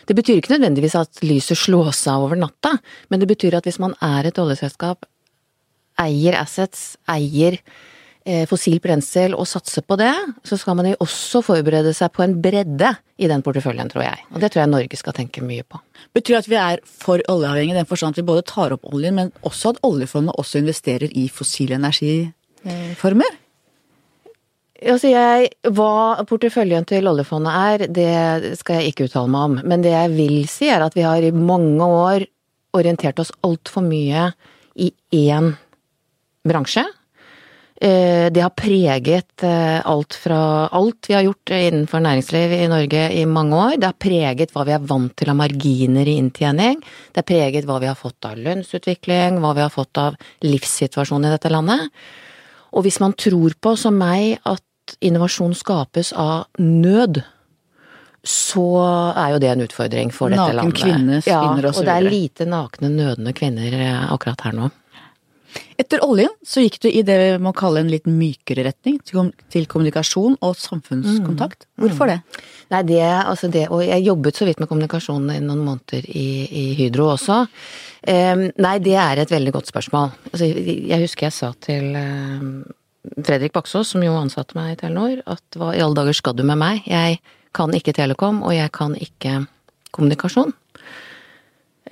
Det 0.08 0.16
betyr 0.16 0.40
ikke 0.40 0.56
nødvendigvis 0.56 0.96
at 0.96 1.24
lyset 1.26 1.60
slås 1.60 2.06
av 2.08 2.24
over 2.24 2.40
natta, 2.40 2.78
men 3.12 3.20
det 3.20 3.28
betyr 3.32 3.60
at 3.60 3.68
hvis 3.68 3.82
man 3.84 3.98
er 4.04 4.30
et 4.30 4.40
oljeselskap, 4.40 5.04
eier 6.00 6.38
assets, 6.40 6.96
eier 7.12 7.60
eh, 8.26 8.46
fossilt 8.50 8.82
brensel 8.84 9.36
og 9.38 9.46
satser 9.50 9.86
på 9.86 9.98
det, 10.00 10.14
så 10.48 10.58
skal 10.58 10.80
man 10.80 10.90
jo 10.90 10.98
også 11.04 11.44
forberede 11.46 11.94
seg 11.96 12.14
på 12.16 12.24
en 12.26 12.38
bredde 12.42 12.94
i 13.20 13.30
den 13.30 13.44
porteføljen, 13.46 13.92
tror 13.92 14.08
jeg. 14.08 14.24
Og 14.32 14.42
det 14.42 14.54
tror 14.54 14.64
jeg 14.64 14.74
Norge 14.74 15.00
skal 15.00 15.18
tenke 15.20 15.44
mye 15.46 15.68
på. 15.68 15.84
Betyr 16.16 16.40
at 16.40 16.50
vi 16.50 16.58
er 16.60 16.82
for 16.88 17.22
oljeavhengige 17.30 17.76
i 17.76 17.82
den 17.82 17.90
forstand 17.90 18.16
at 18.16 18.24
vi 18.24 18.30
både 18.32 18.48
tar 18.50 18.76
opp 18.76 18.88
oljen, 18.90 19.20
men 19.20 19.36
også 19.44 19.76
at 19.76 19.84
oljefondet 19.86 20.40
også 20.40 20.64
investerer 20.64 21.12
i 21.12 21.28
fossile 21.32 21.78
energiformer? 21.78 23.43
Altså 24.84 25.12
jeg, 25.12 25.52
hva 25.72 26.24
porteføljen 26.28 26.86
til 26.90 27.08
oljefondet 27.08 27.54
er, 27.56 27.84
det 27.94 28.56
skal 28.60 28.82
jeg 28.82 28.92
ikke 28.92 29.08
uttale 29.08 29.32
meg 29.32 29.46
om. 29.48 29.60
Men 29.64 29.84
det 29.86 29.94
jeg 29.94 30.12
vil 30.16 30.40
si 30.52 30.68
er 30.72 30.84
at 30.84 30.98
vi 30.98 31.06
har 31.06 31.24
i 31.24 31.32
mange 31.36 31.86
år 31.88 32.26
orientert 32.76 33.22
oss 33.22 33.32
altfor 33.46 33.86
mye 33.86 34.32
i 34.82 34.90
én 35.14 35.54
bransje. 36.44 36.84
Eh, 37.84 38.30
Det 38.32 38.42
har 38.42 38.54
preget 38.56 39.44
eh, 39.44 39.80
alt 39.86 40.14
fra 40.14 40.68
alt 40.72 41.10
vi 41.10 41.14
har 41.14 41.24
gjort 41.24 41.52
innenfor 41.52 42.00
næringsliv 42.00 42.52
i 42.58 42.68
Norge 42.72 43.06
i 43.14 43.26
mange 43.26 43.56
år. 43.56 43.78
Det 43.78 43.90
har 43.90 44.00
preget 44.00 44.54
hva 44.54 44.66
vi 44.66 44.76
er 44.76 44.90
vant 44.90 45.16
til 45.16 45.30
av 45.30 45.36
marginer 45.36 46.08
i 46.08 46.18
inntjening. 46.22 46.82
Det 47.12 47.24
har 47.24 47.30
preget 47.30 47.66
hva 47.68 47.80
vi 47.80 47.90
har 47.92 48.00
fått 48.00 48.26
av 48.26 48.38
lønnsutvikling, 48.38 49.40
hva 49.40 49.54
vi 49.56 49.66
har 49.66 49.74
fått 49.74 49.98
av 49.98 50.16
livssituasjonen 50.44 51.28
i 51.28 51.34
dette 51.36 51.52
landet. 51.52 51.90
Og 52.74 52.86
hvis 52.88 53.00
man 53.04 53.14
tror 53.14 53.54
på, 53.62 53.76
som 53.78 53.98
meg, 54.00 54.40
at 54.46 54.64
innovasjon 55.04 55.56
skapes 55.58 56.14
av 56.14 56.46
nød, 56.60 57.22
så 58.24 58.68
er 59.20 59.34
jo 59.34 59.42
det 59.44 59.50
en 59.52 59.66
utfordring 59.66 60.14
for 60.16 60.32
dette 60.32 60.46
Naken 60.46 60.60
landet. 60.62 60.80
kvinne 60.80 61.20
spinner 61.24 61.66
ja, 61.66 61.70
og 61.70 61.76
så 61.76 61.82
og 61.84 61.90
det 61.90 61.98
er 61.98 62.08
lite 62.08 62.48
nakne, 62.48 62.92
nødende 62.94 63.34
kvinner 63.36 63.76
eh, 63.76 64.06
akkurat 64.14 64.46
her 64.48 64.56
nå. 64.56 64.70
Etter 65.78 66.02
oljen 66.06 66.32
så 66.46 66.64
gikk 66.64 66.80
du 66.84 66.88
i 66.90 67.04
det 67.06 67.16
vi 67.20 67.30
må 67.44 67.52
kalle 67.58 67.82
en 67.84 67.92
litt 67.92 68.08
mykere 68.10 68.66
retning, 68.68 69.00
til 69.04 69.68
kommunikasjon 69.70 70.38
og 70.46 70.58
samfunnskontakt. 70.58 71.68
Hvorfor 71.82 72.10
det? 72.10 72.20
Nei, 72.74 72.82
det, 72.90 73.02
altså 73.04 73.50
det, 73.54 73.68
og 73.74 73.84
jeg 73.86 74.06
jobbet 74.06 74.40
så 74.40 74.48
vidt 74.48 74.62
med 74.62 74.70
kommunikasjon 74.72 75.28
i 75.34 75.40
noen 75.44 75.64
måneder 75.66 76.06
i, 76.10 76.28
i 76.48 76.64
Hydro 76.80 77.12
også. 77.14 77.44
Um, 78.04 78.48
nei, 78.66 78.78
det 78.84 78.96
er 79.00 79.22
et 79.22 79.34
veldig 79.34 79.54
godt 79.56 79.70
spørsmål. 79.70 80.14
Altså, 80.32 80.50
jeg 80.50 81.04
husker 81.04 81.30
jeg 81.30 81.36
sa 81.36 81.52
til 81.64 81.94
em, 82.00 82.50
Fredrik 83.04 83.54
Baksås, 83.56 83.92
som 83.94 84.04
jo 84.04 84.16
ansatte 84.16 84.56
meg 84.58 84.74
i 84.74 84.80
Telenor, 84.80 85.22
at 85.28 85.58
hva 85.60 85.74
i 85.76 85.82
alle 85.84 85.98
dager 85.98 86.16
skal 86.16 86.36
du 86.38 86.44
med 86.48 86.60
meg? 86.62 86.86
Jeg 86.88 87.20
kan 87.56 87.74
ikke 87.76 87.96
telekom, 87.96 88.42
og 88.46 88.56
jeg 88.56 88.72
kan 88.74 88.96
ikke 88.96 89.44
kommunikasjon. 89.94 90.54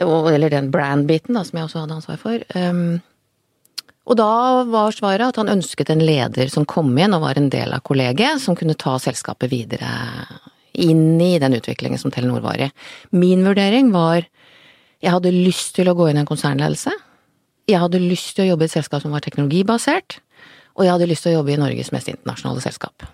Eller 0.02 0.54
den 0.54 0.72
brand-biten, 0.74 1.36
da, 1.36 1.44
som 1.46 1.60
jeg 1.60 1.68
også 1.68 1.84
hadde 1.84 1.98
ansvar 2.00 2.22
for. 2.22 2.46
Um, 2.56 3.02
og 4.10 4.18
da 4.18 4.64
var 4.72 4.96
svaret 4.96 5.28
at 5.28 5.38
han 5.38 5.52
ønsket 5.52 5.92
en 5.94 6.02
leder 6.02 6.50
som 6.50 6.66
kom 6.66 6.96
inn 6.98 7.14
og 7.14 7.26
var 7.28 7.38
en 7.38 7.52
del 7.54 7.76
av 7.76 7.84
kollegiet, 7.86 8.42
som 8.42 8.58
kunne 8.58 8.80
ta 8.80 8.96
selskapet 9.00 9.52
videre 9.52 9.92
inn 10.72 11.20
i 11.22 11.36
den 11.44 11.60
utviklingen 11.60 12.00
som 12.02 12.14
Telenor 12.14 12.42
var 12.42 12.64
i. 12.64 12.72
Min 13.12 13.44
vurdering 13.46 13.92
var 13.94 14.24
jeg 15.02 15.14
hadde 15.16 15.34
lyst 15.34 15.76
til 15.78 15.90
å 15.90 15.96
gå 15.98 16.10
inn 16.10 16.20
i 16.20 16.24
en 16.24 16.30
konsernledelse. 16.30 16.94
Jeg 17.70 17.82
hadde 17.82 18.02
lyst 18.02 18.36
til 18.36 18.46
å 18.46 18.52
jobbe 18.52 18.66
i 18.66 18.70
et 18.70 18.76
selskap 18.76 19.04
som 19.04 19.14
var 19.14 19.24
teknologibasert. 19.26 20.20
Og 20.78 20.86
jeg 20.86 20.94
hadde 20.94 21.10
lyst 21.10 21.26
til 21.26 21.34
å 21.34 21.40
jobbe 21.40 21.56
i 21.56 21.60
Norges 21.60 21.92
mest 21.96 22.12
internasjonale 22.12 22.64
selskap. 22.64 23.08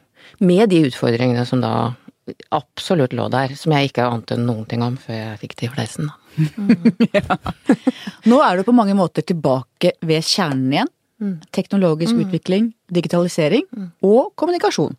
Med 0.44 0.70
de 0.70 0.84
utfordringene 0.90 1.46
som 1.48 1.64
da 1.64 1.94
absolutt 2.52 3.16
lå 3.16 3.28
der, 3.32 3.54
som 3.56 3.74
jeg 3.74 3.90
ikke 3.90 4.08
ante 4.08 4.38
noen 4.40 4.66
ting 4.70 4.84
om 4.84 4.98
før 5.00 5.16
jeg 5.16 5.42
fikk 5.44 5.56
til 5.62 5.72
fleisen. 5.74 6.10
da. 6.12 7.38
Nå 8.30 8.42
er 8.44 8.60
du 8.60 8.68
på 8.68 8.76
mange 8.76 8.96
måter 8.98 9.26
tilbake 9.26 9.96
ved 10.06 10.26
kjernen 10.28 10.74
igjen. 10.76 10.94
Teknologisk 11.56 12.20
utvikling, 12.28 12.70
digitalisering 12.94 13.64
og 14.06 14.36
kommunikasjon. 14.38 14.94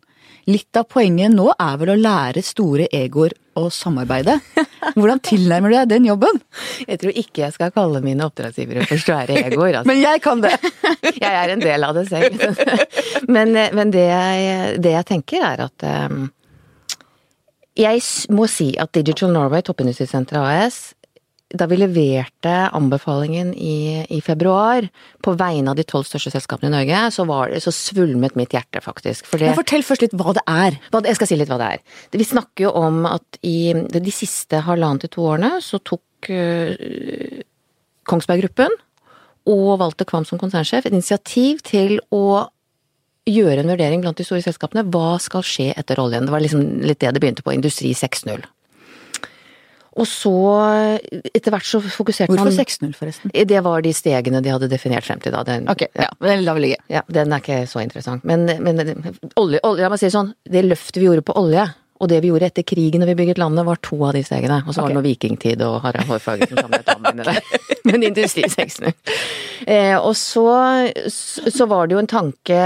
Litt 0.49 0.77
av 0.79 0.87
poenget 0.89 1.33
nå 1.35 1.51
er 1.53 1.77
vel 1.77 1.91
å 1.93 1.99
lære 1.99 2.41
store 2.45 2.87
egoer 2.95 3.35
å 3.59 3.67
samarbeide. 3.73 4.39
Hvordan 4.97 5.21
tilnærmer 5.25 5.69
du 5.69 5.75
deg 5.75 5.91
den 5.91 6.07
jobben? 6.07 6.39
Jeg 6.87 7.01
tror 7.03 7.19
ikke 7.21 7.43
jeg 7.43 7.55
skal 7.55 7.73
kalle 7.75 8.01
mine 8.01 8.25
oppdragsgivere 8.25 8.87
for 8.89 9.03
svære 9.03 9.37
egoer. 9.43 9.81
Altså. 9.81 9.89
Men 9.91 10.01
jeg 10.01 10.23
kan 10.25 10.41
det! 10.41 10.55
jeg 11.23 11.29
er 11.29 11.53
en 11.53 11.63
del 11.63 11.85
av 11.85 11.99
det 11.99 12.07
selv. 12.09 12.41
men 13.27 13.53
men 13.75 13.91
det, 13.93 14.05
jeg, 14.09 14.77
det 14.81 14.93
jeg 14.95 15.07
tenker 15.09 15.43
er 15.45 15.61
at 15.67 15.85
um, 16.09 16.29
Jeg 17.77 18.01
må 18.33 18.47
si 18.49 18.71
at 18.79 18.93
Digital 18.95 19.33
Norway, 19.35 19.61
toppindustrisenteret 19.65 20.65
AS, 20.65 20.79
da 21.49 21.65
vi 21.65 21.77
leverte 21.81 22.51
anbefalingen 22.77 23.55
i, 23.57 24.03
i 24.13 24.19
februar 24.21 24.85
på 25.25 25.33
vegne 25.39 25.71
av 25.71 25.79
de 25.79 25.85
tolv 25.89 26.05
største 26.05 26.29
selskapene 26.35 26.69
i 26.69 26.73
Norge, 26.75 26.99
så, 27.15 27.25
var 27.25 27.49
det, 27.49 27.63
så 27.65 27.73
svulmet 27.73 28.35
mitt 28.37 28.53
hjerte, 28.53 28.83
faktisk. 28.85 29.25
For 29.25 29.41
det, 29.41 29.55
fortell 29.57 29.81
først 29.87 30.03
litt 30.05 30.13
hva 30.19 30.35
det 30.37 30.43
er. 30.45 30.77
hva- 30.93 31.01
Jeg 31.09 31.17
skal 31.17 31.31
si 31.31 31.39
litt 31.39 31.49
hva 31.49 31.57
det 31.57 31.69
er. 31.79 31.81
Vi 32.13 32.27
snakker 32.29 32.67
jo 32.67 32.73
om 32.77 33.01
at 33.09 33.39
i 33.41 33.73
de 33.73 34.13
siste 34.13 34.61
halvannet 34.67 35.07
til 35.07 35.13
to 35.17 35.25
årene 35.31 35.55
så 35.65 35.79
tok 35.81 36.29
uh, 36.29 37.41
Kongsberg 38.09 38.43
Gruppen 38.45 38.77
og 39.49 39.79
valgte 39.81 40.05
Kvam 40.05 40.25
som 40.29 40.37
konsernsjef 40.41 40.85
et 40.85 40.93
initiativ 40.93 41.63
til 41.65 41.97
å 42.13 42.45
gjøre 43.29 43.61
en 43.63 43.69
vurdering 43.73 44.01
blant 44.01 44.17
de 44.17 44.25
store 44.25 44.41
selskapene. 44.45 44.83
Hva 44.89 45.17
skal 45.21 45.41
skje 45.45 45.71
etter 45.77 45.99
oljen? 46.01 46.25
Det 46.25 46.33
var 46.33 46.41
liksom 46.45 46.63
litt 46.85 47.01
det 47.01 47.11
det 47.13 47.21
begynte 47.21 47.43
på. 47.45 47.53
Industri 47.53 47.91
6.0. 47.97 48.45
Og 49.99 50.07
så, 50.07 50.31
etter 51.33 51.51
hvert 51.51 51.67
så 51.67 51.81
fokuserte 51.83 52.31
Hvorfor 52.31 52.47
man 52.47 52.55
6-0, 52.55 52.93
forresten? 52.95 53.33
Det 53.33 53.59
var 53.65 53.83
de 53.83 53.91
stegene 53.95 54.39
de 54.45 54.53
hadde 54.53 54.69
definert 54.71 55.03
frem 55.07 55.19
til 55.23 55.35
da. 55.35 55.43
Den, 55.47 55.67
Ok, 55.71 55.85
ja, 55.91 56.07
men 56.23 56.45
la 56.45 56.55
vi 56.55 56.63
ligge. 56.67 56.79
ja, 56.91 57.03
den 57.11 57.35
er 57.35 57.43
ikke 57.43 57.65
så 57.67 57.83
interessant. 57.83 58.23
Men, 58.23 58.47
men 58.63 58.79
olje, 59.35 59.59
olje, 59.63 59.83
la 59.83 59.91
meg 59.91 59.99
si 59.99 60.07
det 60.07 60.15
sånn, 60.15 60.31
det 60.47 60.63
løftet 60.67 61.01
vi 61.01 61.09
gjorde 61.09 61.25
på 61.27 61.35
olje, 61.41 61.67
og 61.99 62.07
det 62.07 62.21
vi 62.23 62.29
gjorde 62.31 62.47
etter 62.47 62.63
krigen 62.63 63.03
når 63.03 63.11
vi 63.11 63.17
bygget 63.19 63.41
landet, 63.41 63.65
var 63.67 63.81
to 63.83 63.97
av 64.07 64.13
de 64.15 64.21
stegene. 64.23 64.61
Og 64.63 64.71
så 64.71 64.85
var 64.85 64.93
det 64.93 64.99
noe 65.01 65.07
vikingtid 65.09 65.59
og 65.67 65.81
Harald 65.83 66.07
Hårfagre 66.07 66.47
som 66.47 66.61
samlet 66.63 66.87
damene 66.87 67.25
der. 67.27 67.41
Men 67.89 68.05
industriseksene. 68.07 68.93
Eh, 69.67 69.97
og 69.97 70.15
så, 70.15 70.45
så 71.11 71.67
var 71.67 71.89
det 71.89 71.97
jo 71.97 72.03
en 72.05 72.07
tanke 72.07 72.61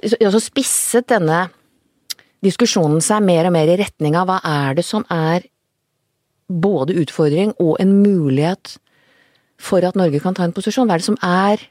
så, 0.00 0.16
så 0.32 0.40
spisset 0.40 1.08
denne 1.12 1.44
diskusjonen 2.44 3.02
seg 3.04 3.24
mer 3.26 3.48
og 3.50 3.54
mer 3.56 3.68
i 3.68 3.76
retning 3.80 4.16
av 4.16 4.28
hva 4.30 4.38
er 4.46 4.78
det 4.78 4.86
som 4.86 5.04
er 5.12 5.44
både 6.48 6.96
utfordring 7.02 7.54
og 7.60 7.76
en 7.82 7.98
mulighet 8.02 8.76
for 9.60 9.84
at 9.84 9.98
Norge 9.98 10.20
kan 10.22 10.36
ta 10.36 10.46
en 10.46 10.54
posisjon? 10.56 10.88
Hva 10.88 10.96
er 10.96 11.02
det 11.02 11.08
som 11.08 11.18
er 11.24 11.64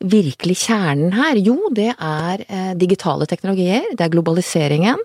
virkelig 0.00 0.56
kjernen 0.64 1.12
her? 1.14 1.40
Jo, 1.40 1.56
det 1.76 1.92
er 1.94 2.44
eh, 2.46 2.72
digitale 2.80 3.28
teknologier, 3.30 3.90
det 3.92 4.06
er 4.06 4.14
globaliseringen, 4.14 5.02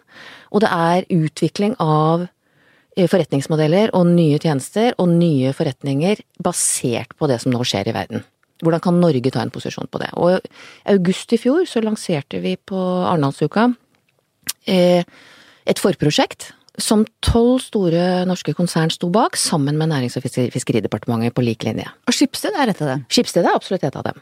og 0.52 0.64
det 0.64 0.72
er 0.72 1.10
utvikling 1.14 1.76
av 1.84 2.26
eh, 2.26 3.08
forretningsmodeller 3.12 3.94
og 3.98 4.08
nye 4.14 4.40
tjenester 4.42 4.96
og 4.98 5.12
nye 5.12 5.54
forretninger 5.56 6.24
basert 6.44 7.14
på 7.20 7.30
det 7.32 7.42
som 7.44 7.54
nå 7.54 7.62
skjer 7.68 7.92
i 7.92 7.98
verden. 7.98 8.26
Hvordan 8.64 8.82
kan 8.82 9.02
Norge 9.04 9.34
ta 9.36 9.42
en 9.44 9.52
posisjon 9.52 9.90
på 9.92 10.00
det? 10.00 10.14
Og 10.16 10.38
i 10.40 10.94
august 10.94 11.34
i 11.36 11.40
fjor 11.42 11.66
så 11.68 11.84
lanserte 11.84 12.40
vi 12.40 12.56
på 12.56 12.80
Arendalsuka 13.04 13.68
eh, 14.72 15.04
et 15.66 15.82
forprosjekt 15.82 16.54
som 16.82 17.06
tolv 17.24 17.62
store 17.64 18.26
norske 18.28 18.54
konsern 18.58 18.92
sto 18.94 19.10
bak, 19.14 19.38
sammen 19.40 19.78
med 19.80 19.92
Nærings- 19.92 20.18
og 20.20 20.26
fiskeridepartementet 20.26 21.36
på 21.36 21.44
lik 21.46 21.66
linje. 21.68 21.88
Og 22.08 22.16
Skipsted 22.16 22.56
er 22.58 22.72
et 22.72 22.82
av 22.82 22.94
dem. 22.94 23.06
Skipsted 23.10 23.46
er 23.46 23.56
absolutt 23.56 23.86
et 23.88 23.96
av 23.96 24.08
dem. 24.10 24.22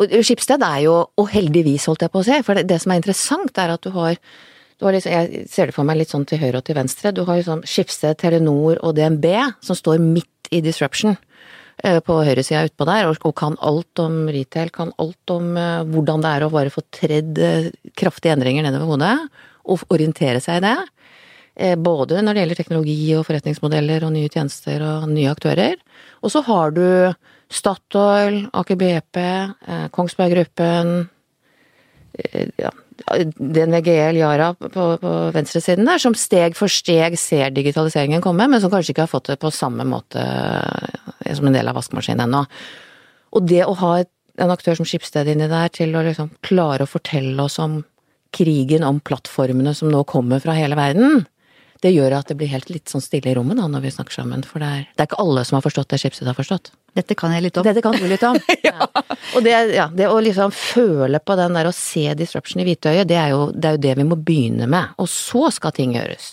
Og 0.00 0.10
Skipsted 0.26 0.62
er 0.66 0.80
jo, 0.86 0.96
og 1.06 1.30
heldigvis 1.30 1.86
holdt 1.90 2.04
jeg 2.06 2.12
på 2.14 2.22
å 2.22 2.26
si, 2.26 2.40
for 2.46 2.58
det, 2.58 2.66
det 2.70 2.80
som 2.82 2.94
er 2.94 3.02
interessant 3.02 3.62
er 3.62 3.74
at 3.74 3.84
du 3.86 3.92
har, 3.94 4.18
du 4.78 4.86
har 4.88 4.96
liksom, 4.96 5.12
jeg 5.14 5.44
ser 5.50 5.70
det 5.70 5.76
for 5.76 5.86
meg 5.86 6.00
litt 6.00 6.14
sånn 6.14 6.26
til 6.26 6.40
høyre 6.42 6.58
og 6.58 6.66
til 6.66 6.78
venstre, 6.78 7.14
du 7.14 7.22
har 7.28 7.38
jo 7.38 7.46
sånn 7.50 7.66
Skipsted, 7.68 8.18
Telenor 8.22 8.80
og 8.82 8.96
DNB 8.98 9.28
som 9.62 9.78
står 9.78 10.02
midt 10.02 10.50
i 10.54 10.60
disruption 10.64 11.14
eh, 11.82 12.00
på 12.04 12.18
høyresida 12.26 12.64
utpå 12.68 12.86
der, 12.90 13.10
og, 13.12 13.30
kan 13.38 13.58
alt 13.62 14.02
om 14.02 14.24
retail, 14.34 14.72
kan 14.74 14.90
alt 15.02 15.34
om 15.34 15.54
eh, 15.58 15.84
hvordan 15.94 16.26
det 16.26 16.34
er 16.34 16.46
å 16.46 16.52
bare 16.54 16.74
få 16.74 16.82
tredd 16.94 17.38
eh, 17.38 17.70
kraftige 17.98 18.34
endringer 18.34 18.66
nedover 18.66 18.96
hodet, 18.96 19.14
og 19.64 19.86
orientere 19.94 20.42
seg 20.44 20.58
i 20.58 20.66
det. 20.66 20.76
Eh, 21.56 21.76
Både 21.78 22.22
når 22.22 22.34
det 22.34 22.42
gjelder 22.42 22.60
teknologi 22.60 22.98
og 23.14 23.26
forretningsmodeller 23.28 24.06
og 24.06 24.14
nye 24.14 24.30
tjenester 24.32 24.82
og 24.82 25.08
nye 25.12 25.30
aktører. 25.30 25.76
Og 26.22 26.32
så 26.34 26.42
har 26.48 26.74
du 26.74 26.86
Statoil, 27.54 28.48
Aker 28.56 28.78
BP, 28.80 29.20
eh, 29.22 29.84
Kongsberg 29.94 30.34
Gruppen, 30.34 30.94
eh, 32.18 32.48
ja, 32.58 32.72
DNVGL, 33.04 34.18
Yara 34.18 34.52
på, 34.54 34.86
på 34.98 35.12
venstresiden 35.34 35.86
der, 35.86 35.98
som 36.02 36.14
steg 36.14 36.54
for 36.58 36.70
steg 36.70 37.18
ser 37.18 37.50
digitaliseringen 37.54 38.22
komme, 38.22 38.46
men 38.48 38.62
som 38.62 38.70
kanskje 38.70 38.94
ikke 38.94 39.06
har 39.06 39.12
fått 39.12 39.32
det 39.32 39.40
på 39.42 39.50
samme 39.54 39.86
måte 39.86 40.22
som 41.34 41.46
en 41.50 41.56
del 41.56 41.70
av 41.70 41.74
vaskemaskinen 41.78 42.28
ennå. 42.28 42.44
Og 43.34 43.48
det 43.50 43.64
å 43.66 43.74
ha 43.80 43.96
en 43.98 44.52
aktør 44.54 44.78
som 44.78 44.86
Skipsted 44.86 45.28
inni 45.30 45.50
der 45.50 45.70
til 45.74 45.94
å 45.94 46.04
liksom 46.06 46.30
klare 46.46 46.86
å 46.86 46.90
fortelle 46.90 47.42
oss 47.42 47.58
om 47.62 47.80
krigen 48.34 48.86
om 48.86 49.00
plattformene 49.02 49.74
som 49.74 49.90
nå 49.90 50.02
kommer 50.10 50.42
fra 50.42 50.54
hele 50.56 50.78
verden, 50.78 51.26
det 51.84 51.92
gjør 51.92 52.14
at 52.16 52.30
det 52.30 52.38
blir 52.40 52.48
helt 52.48 52.70
litt 52.72 52.88
sånn 52.88 53.02
stille 53.04 53.28
i 53.28 53.34
rommet 53.36 53.58
da 53.60 53.66
når 53.68 53.82
vi 53.84 53.92
snakker 53.92 54.16
sammen. 54.16 54.44
For 54.48 54.62
det 54.62 54.70
er, 54.70 54.86
det 54.94 55.04
er 55.04 55.08
ikke 55.10 55.20
alle 55.20 55.42
som 55.44 55.58
har 55.58 55.64
forstått 55.66 55.90
det 55.92 55.98
Schibsted 56.00 56.30
har 56.30 56.36
forstått. 56.38 56.70
Dette 56.96 57.16
kan 57.18 57.34
jeg 57.34 57.44
litt 57.44 57.58
om. 57.60 57.66
Dette 57.66 57.82
kan 57.84 57.98
du 57.98 58.06
litt 58.08 58.24
om. 58.24 58.38
ja. 58.68 58.88
Og 59.34 59.44
det, 59.44 59.52
ja, 59.74 59.90
det 59.92 60.08
å 60.08 60.16
liksom 60.24 60.54
føle 60.54 61.20
på 61.20 61.36
den 61.40 61.58
der 61.58 61.68
å 61.68 61.74
se 61.76 62.06
disruption 62.16 62.64
i 62.64 62.68
hvitøyet, 62.70 63.04
det 63.10 63.18
er, 63.20 63.34
jo, 63.34 63.50
det 63.52 63.68
er 63.68 63.76
jo 63.76 63.84
det 63.84 63.94
vi 64.00 64.08
må 64.08 64.16
begynne 64.16 64.70
med. 64.70 64.96
Og 65.02 65.10
så 65.12 65.50
skal 65.52 65.76
ting 65.76 65.92
gjøres. 65.98 66.32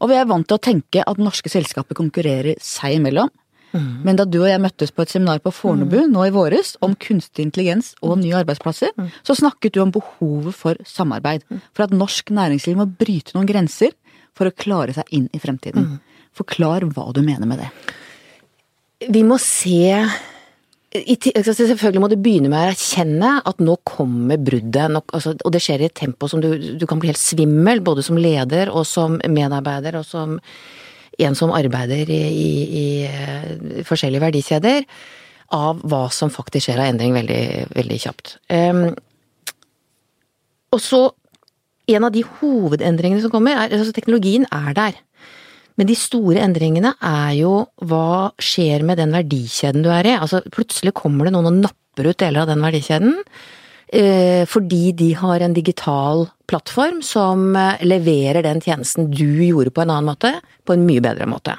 Og 0.00 0.10
vi 0.10 0.18
er 0.18 0.26
vant 0.30 0.48
til 0.48 0.56
å 0.56 0.64
tenke 0.64 1.04
at 1.06 1.20
norske 1.20 1.52
selskaper 1.52 1.98
konkurrerer 1.98 2.56
seg 2.64 2.96
imellom. 2.98 3.30
Men 3.72 4.18
da 4.18 4.26
du 4.28 4.42
og 4.42 4.50
jeg 4.50 4.60
møttes 4.60 4.90
på 4.92 5.04
et 5.04 5.12
seminar 5.12 5.38
på 5.40 5.52
Fornebu 5.54 6.02
nå 6.10 6.26
i 6.28 6.32
våres 6.34 6.74
om 6.84 6.92
kunstig 7.00 7.46
intelligens 7.46 7.94
og 8.04 8.18
nye 8.20 8.36
arbeidsplasser, 8.42 8.92
så 9.24 9.36
snakket 9.38 9.76
du 9.76 9.80
om 9.80 9.92
behovet 9.94 10.56
for 10.56 10.80
samarbeid. 10.88 11.46
For 11.72 11.86
at 11.86 11.94
norsk 11.96 12.34
næringsliv 12.36 12.76
må 12.76 12.88
bryte 13.00 13.32
noen 13.36 13.48
grenser 13.48 13.94
for 14.36 14.48
å 14.48 14.56
klare 14.56 14.94
seg 14.96 15.08
inn 15.16 15.28
i 15.32 15.40
fremtiden. 15.42 15.96
Forklar 16.36 16.86
hva 16.94 17.10
du 17.12 17.22
mener 17.24 17.48
med 17.48 17.62
det. 17.62 17.70
Vi 19.12 19.24
må 19.26 19.38
se 19.40 19.88
altså 20.92 21.54
Selvfølgelig 21.56 22.00
må 22.02 22.08
du 22.12 22.18
begynne 22.20 22.50
med 22.52 22.58
å 22.60 22.72
erkjenne 22.74 23.30
at 23.48 23.62
nå 23.64 23.78
kommer 23.88 24.36
bruddet. 24.36 24.92
Altså, 25.16 25.32
og 25.32 25.54
det 25.54 25.62
skjer 25.64 25.80
i 25.80 25.88
et 25.88 25.96
tempo 25.96 26.28
som 26.28 26.42
du, 26.42 26.50
du 26.76 26.84
kan 26.88 27.00
bli 27.00 27.08
helt 27.08 27.20
svimmel, 27.20 27.80
både 27.80 28.04
som 28.04 28.20
leder 28.20 28.68
og 28.68 28.84
som 28.88 29.16
medarbeider 29.24 29.96
og 29.96 30.04
som 30.04 30.36
en 31.22 31.36
som 31.36 31.52
arbeider 31.52 32.08
i, 32.12 32.20
i, 32.28 32.52
i 32.82 32.84
eh, 33.08 33.82
forskjellige 33.88 34.24
verdikjeder, 34.24 34.86
av 35.52 35.80
hva 35.84 36.06
som 36.12 36.32
faktisk 36.32 36.68
skjer 36.68 36.80
av 36.80 36.92
endring 36.92 37.12
veldig, 37.16 37.42
veldig 37.76 37.98
kjapt. 38.00 38.36
Um, 38.48 38.86
og 40.72 40.80
så 40.80 41.02
en 41.90 42.06
av 42.06 42.12
de 42.14 42.22
hovedendringene 42.40 43.22
som 43.24 43.32
kommer, 43.32 43.56
er 43.56 43.74
altså 43.74 43.94
teknologien 43.94 44.46
er 44.52 44.76
der. 44.76 45.00
Men 45.80 45.88
de 45.88 45.96
store 45.96 46.42
endringene 46.44 46.92
er 47.00 47.32
jo 47.38 47.54
hva 47.88 48.32
skjer 48.42 48.84
med 48.86 49.00
den 49.00 49.14
verdikjeden 49.16 49.84
du 49.84 49.90
er 49.92 50.06
i. 50.06 50.14
Altså 50.18 50.42
plutselig 50.52 50.94
kommer 50.98 51.26
det 51.26 51.34
noen 51.34 51.48
og 51.48 51.58
napper 51.64 52.10
ut 52.10 52.20
deler 52.20 52.44
av 52.44 52.52
den 52.52 52.62
verdikjeden. 52.64 53.16
Eh, 53.92 54.44
fordi 54.48 54.92
de 54.96 55.10
har 55.20 55.42
en 55.44 55.52
digital 55.52 56.26
plattform 56.48 57.02
som 57.04 57.50
eh, 57.56 57.82
leverer 57.84 58.44
den 58.44 58.62
tjenesten 58.64 59.10
du 59.12 59.26
gjorde 59.44 59.72
på 59.74 59.84
en 59.84 59.92
annen 59.92 60.08
måte, 60.08 60.32
på 60.64 60.76
en 60.76 60.86
mye 60.88 61.02
bedre 61.04 61.28
måte. 61.28 61.58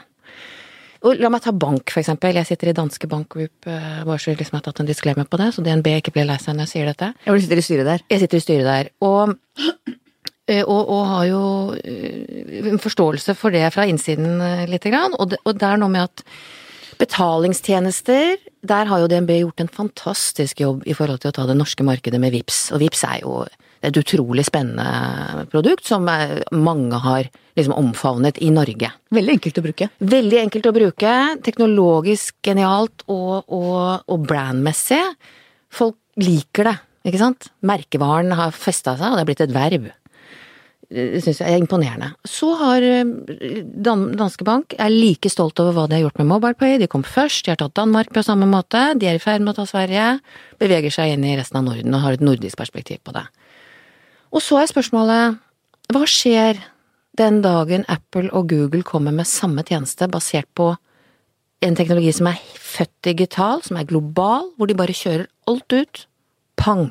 Og 1.04 1.20
la 1.20 1.30
meg 1.30 1.44
ta 1.44 1.52
bank, 1.52 1.92
for 1.92 2.00
eksempel. 2.00 2.38
Jeg 2.40 2.48
sitter 2.48 2.72
i 2.72 2.76
Danske 2.78 3.10
Bank 3.12 3.28
Group, 3.36 3.68
eh, 3.68 4.02
bare 4.08 4.22
så 4.22 4.34
liksom 4.34 4.56
jeg 4.56 4.62
har 4.62 4.66
tatt 4.70 4.82
en 4.82 4.90
disklemme 4.90 5.28
på 5.30 5.42
det, 5.42 5.52
så 5.54 5.66
DNB 5.66 5.92
ikke 6.00 6.16
blir 6.16 6.26
lei 6.30 6.40
seg 6.42 6.56
når 6.56 6.66
jeg 6.66 6.74
sier 6.74 6.90
dette. 6.90 7.12
Ja, 7.26 7.36
du 7.36 7.44
sitter 7.44 7.62
i 7.62 7.66
styret 7.68 7.90
der. 7.92 8.06
Jeg 8.14 8.24
sitter 8.24 8.40
i 8.40 8.46
styret 8.48 8.70
der, 8.72 8.92
og, 9.06 9.36
og, 10.52 10.90
og 10.92 11.06
har 11.08 11.28
jo 11.30 11.44
eh, 11.80 12.68
en 12.74 12.82
forståelse 12.82 13.36
for 13.40 13.56
det 13.56 13.64
fra 13.76 13.86
innsiden 13.88 14.42
eh, 14.44 14.66
lite 14.68 14.92
grann. 14.92 15.16
Og 15.16 15.32
det, 15.32 15.40
og 15.48 15.56
det 15.60 15.70
er 15.70 15.80
noe 15.80 15.94
med 15.94 16.10
at 16.10 16.26
betalingstjenester, 17.00 18.42
der 18.64 18.90
har 18.90 19.02
jo 19.02 19.10
DNB 19.12 19.32
gjort 19.40 19.64
en 19.64 19.72
fantastisk 19.72 20.60
jobb 20.64 20.84
i 20.88 20.96
forhold 20.96 21.24
til 21.24 21.32
å 21.32 21.36
ta 21.36 21.48
det 21.48 21.56
norske 21.60 21.86
markedet 21.88 22.20
med 22.22 22.36
VIPS. 22.36 22.66
Og 22.76 22.84
VIPS 22.84 23.06
er 23.08 23.22
jo 23.24 23.38
et 23.84 24.00
utrolig 24.00 24.46
spennende 24.48 25.46
produkt 25.52 25.88
som 25.88 26.08
eh, 26.12 26.42
mange 26.52 27.00
har 27.04 27.32
liksom 27.58 27.76
omfavnet 27.80 28.40
i 28.44 28.52
Norge. 28.52 28.92
Veldig 29.16 29.38
enkelt 29.38 29.60
å 29.60 29.66
bruke. 29.66 29.90
Veldig 30.14 30.40
enkelt 30.44 30.70
å 30.70 30.76
bruke, 30.76 31.18
teknologisk 31.46 32.36
genialt 32.44 33.08
og, 33.08 33.44
og, 33.48 34.08
og 34.12 34.28
brandmessig. 34.28 35.04
Folk 35.74 36.00
liker 36.20 36.72
det, 36.72 36.78
ikke 37.08 37.22
sant? 37.22 37.52
Merkevaren 37.66 38.36
har 38.38 38.56
festa 38.56 38.98
seg, 39.00 39.12
og 39.12 39.20
det 39.20 39.24
er 39.24 39.32
blitt 39.32 39.46
et 39.48 39.56
verv. 39.56 39.92
Det 40.92 41.22
syns 41.24 41.40
jeg 41.40 41.54
er 41.54 41.62
imponerende. 41.62 42.10
Så 42.28 42.52
har 42.60 42.84
eh, 42.84 43.62
Dan 43.64 44.10
Danske 44.20 44.46
Bank 44.48 44.76
er 44.78 44.92
like 44.92 45.30
stolt 45.32 45.60
over 45.64 45.76
hva 45.76 45.86
de 45.88 45.98
har 45.98 46.04
gjort 46.06 46.20
med 46.20 46.30
MobilePay. 46.30 46.76
De 46.82 46.90
kom 46.92 47.06
først, 47.08 47.46
de 47.46 47.54
har 47.54 47.62
tatt 47.62 47.76
Danmark 47.80 48.12
på 48.14 48.26
samme 48.26 48.48
måte, 48.50 48.82
de 49.00 49.10
er 49.10 49.18
i 49.18 49.24
ferd 49.24 49.46
med 49.46 49.54
å 49.54 49.62
ta 49.62 49.68
Sverige. 49.70 50.20
Beveger 50.62 50.94
seg 50.94 51.16
inn 51.16 51.26
i 51.28 51.38
resten 51.40 51.62
av 51.62 51.68
Norden 51.70 51.96
og 51.96 52.04
har 52.04 52.18
et 52.18 52.26
nordisk 52.26 52.60
perspektiv 52.60 53.02
på 53.06 53.16
det. 53.16 53.26
Og 54.34 54.42
så 54.44 54.60
er 54.60 54.70
spørsmålet, 54.70 55.40
hva 55.94 56.06
skjer 56.10 56.62
den 57.20 57.42
dagen 57.46 57.86
Apple 57.92 58.32
og 58.34 58.50
Google 58.50 58.82
kommer 58.86 59.14
med 59.14 59.30
samme 59.30 59.64
tjeneste 59.68 60.10
basert 60.10 60.50
på 60.58 60.74
en 61.64 61.78
teknologi 61.78 62.12
som 62.16 62.28
er 62.32 62.42
født 62.60 62.96
digital, 63.06 63.62
som 63.64 63.78
er 63.80 63.88
global, 63.88 64.50
hvor 64.58 64.68
de 64.68 64.78
bare 64.78 64.96
kjører 64.98 65.30
alt 65.48 65.76
ut. 65.78 66.06
Pang! 66.60 66.90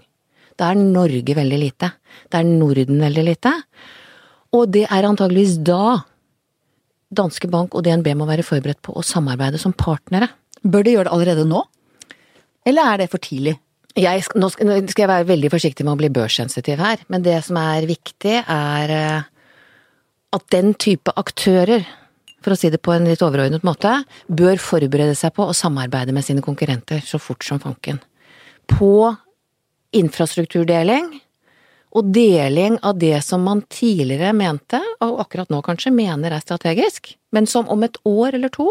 Da 0.63 0.71
er 0.71 0.79
Norge 0.79 1.35
veldig 1.35 1.59
lite. 1.59 1.89
Da 2.31 2.39
er 2.39 2.47
Norden 2.47 3.01
veldig 3.03 3.25
lite. 3.27 3.53
Og 4.55 4.69
det 4.71 4.85
er 4.87 5.09
antageligvis 5.09 5.57
da 5.67 5.99
Danske 7.13 7.49
Bank 7.53 7.75
og 7.77 7.83
DNB 7.85 8.13
må 8.17 8.27
være 8.29 8.45
forberedt 8.47 8.81
på 8.85 8.95
å 8.97 9.03
samarbeide 9.05 9.59
som 9.61 9.75
partnere. 9.77 10.31
Bør 10.63 10.87
de 10.87 10.95
gjøre 10.95 11.09
det 11.11 11.15
allerede 11.17 11.45
nå? 11.51 11.61
Eller 12.69 12.93
er 12.93 13.03
det 13.03 13.09
for 13.13 13.21
tidlig? 13.25 13.57
Jeg, 13.99 14.23
sk- 14.25 14.39
nå 14.41 14.49
skal 14.55 14.69
nå 14.71 14.77
skal 14.89 15.03
jeg 15.05 15.11
være 15.11 15.29
veldig 15.29 15.51
forsiktig 15.53 15.85
med 15.85 15.93
å 15.93 16.01
bli 16.01 16.09
børssensitiv 16.15 16.81
her, 16.81 17.03
men 17.13 17.25
det 17.27 17.35
som 17.45 17.59
er 17.61 17.85
viktig, 17.91 18.39
er 18.49 18.93
eh, 18.97 19.27
at 20.33 20.47
den 20.55 20.71
type 20.81 21.13
aktører, 21.21 21.85
for 22.41 22.55
å 22.55 22.57
si 22.57 22.71
det 22.73 22.81
på 22.83 22.95
en 22.95 23.05
litt 23.11 23.21
overordnet 23.27 23.67
måte, 23.67 23.93
bør 24.33 24.57
forberede 24.63 25.19
seg 25.19 25.35
på 25.37 25.45
å 25.45 25.53
samarbeide 25.59 26.15
med 26.17 26.25
sine 26.25 26.41
konkurrenter 26.45 27.03
så 27.05 27.21
fort 27.21 27.45
som 27.45 27.61
fanken. 27.61 28.01
På 28.71 29.11
infrastrukturdeling 29.97 31.11
og 31.93 32.09
deling 32.15 32.79
av 32.81 32.97
det 33.01 33.19
som 33.25 33.43
man 33.45 33.63
tidligere 33.69 34.33
mente, 34.37 34.81
og 35.05 35.21
akkurat 35.27 35.51
nå 35.53 35.61
kanskje 35.65 35.93
mener 35.93 36.33
er 36.33 36.45
strategisk, 36.45 37.13
men 37.33 37.47
som 37.47 37.69
om 37.69 37.85
et 37.85 37.99
år 38.09 38.39
eller 38.39 38.53
to 38.53 38.71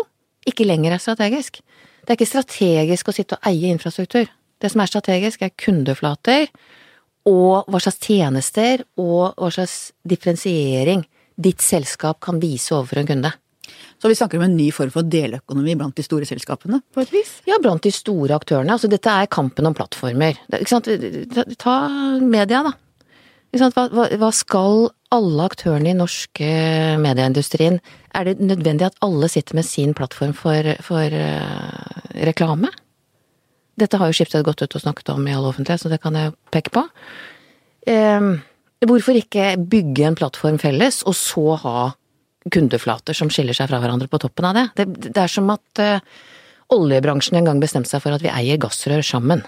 ikke 0.49 0.65
lenger 0.65 0.95
er 0.95 1.03
strategisk. 1.03 1.61
Det 2.01 2.09
er 2.09 2.17
ikke 2.17 2.31
strategisk 2.31 3.11
å 3.11 3.13
sitte 3.13 3.37
og 3.37 3.49
eie 3.51 3.69
infrastruktur. 3.69 4.25
Det 4.61 4.71
som 4.73 4.81
er 4.81 4.89
strategisk, 4.89 5.41
er 5.41 5.53
kundeflater 5.53 6.47
og 7.29 7.69
hva 7.69 7.81
slags 7.81 8.01
tjenester 8.01 8.81
og 8.97 9.37
hva 9.37 9.51
slags 9.53 9.91
differensiering 10.01 11.05
ditt 11.41 11.61
selskap 11.61 12.19
kan 12.25 12.41
vise 12.41 12.73
overfor 12.73 13.01
en 13.01 13.09
kunde. 13.13 13.31
Så 14.01 14.09
vi 14.09 14.17
snakker 14.17 14.39
om 14.39 14.45
en 14.47 14.57
ny 14.57 14.71
form 14.73 14.89
for 14.93 15.05
deløkonomi 15.05 15.75
blant 15.77 15.97
de 15.97 16.05
store 16.05 16.25
selskapene, 16.25 16.81
på 16.93 17.03
et 17.03 17.11
vis? 17.13 17.35
Ja, 17.49 17.59
blant 17.61 17.85
de 17.85 17.91
store 17.93 18.37
aktørene. 18.39 18.73
Altså 18.73 18.89
dette 18.89 19.13
er 19.13 19.29
kampen 19.29 19.69
om 19.69 19.75
plattformer. 19.77 20.39
Ta 21.61 21.75
media, 22.21 22.63
da. 22.65 22.73
Hva, 23.51 24.29
skal 24.31 24.85
alle 25.11 25.45
aktørene 25.49 25.91
i 25.91 25.97
norsk 25.97 26.39
eh, 26.39 26.93
medieindustrien 27.03 27.81
Er 28.15 28.29
det 28.29 28.37
nødvendig 28.39 28.85
at 28.87 28.95
alle 29.03 29.27
sitter 29.27 29.57
med 29.57 29.67
sin 29.67 29.91
plattform 29.93 30.31
for, 30.31 30.69
for 30.79 31.11
uh, 31.11 32.05
reklame? 32.15 32.71
Dette 33.75 33.99
har 33.99 34.07
jo 34.07 34.15
Skipsted 34.15 34.45
gått 34.47 34.63
ut 34.63 34.77
og 34.77 34.83
snakket 34.83 35.11
om 35.11 35.27
i 35.27 35.35
all 35.35 35.49
offentlighet, 35.49 35.83
så 35.83 35.91
det 35.91 35.99
kan 36.03 36.15
jeg 36.15 36.31
peke 36.53 36.71
på. 36.71 36.85
Um, 37.91 38.37
hvorfor 38.87 39.17
ikke 39.17 39.55
bygge 39.71 40.07
en 40.07 40.17
plattform 40.19 40.59
felles, 40.61 41.01
og 41.07 41.15
så 41.17 41.57
ha 41.63 41.77
kundeflater 42.49 43.17
som 43.17 43.29
skiller 43.33 43.57
seg 43.57 43.69
fra 43.69 43.81
hverandre 43.81 44.09
på 44.11 44.19
toppen 44.21 44.47
av 44.49 44.57
det. 44.57 44.67
Det, 44.79 44.87
det 45.11 45.21
er 45.21 45.31
som 45.31 45.49
at 45.53 45.81
uh, 45.83 45.99
oljebransjen 46.73 47.37
en 47.39 47.51
gang 47.51 47.61
bestemte 47.61 47.91
seg 47.91 48.03
for 48.03 48.15
at 48.15 48.23
vi 48.23 48.31
eier 48.33 48.61
gassrør 48.61 49.03
sammen. 49.05 49.43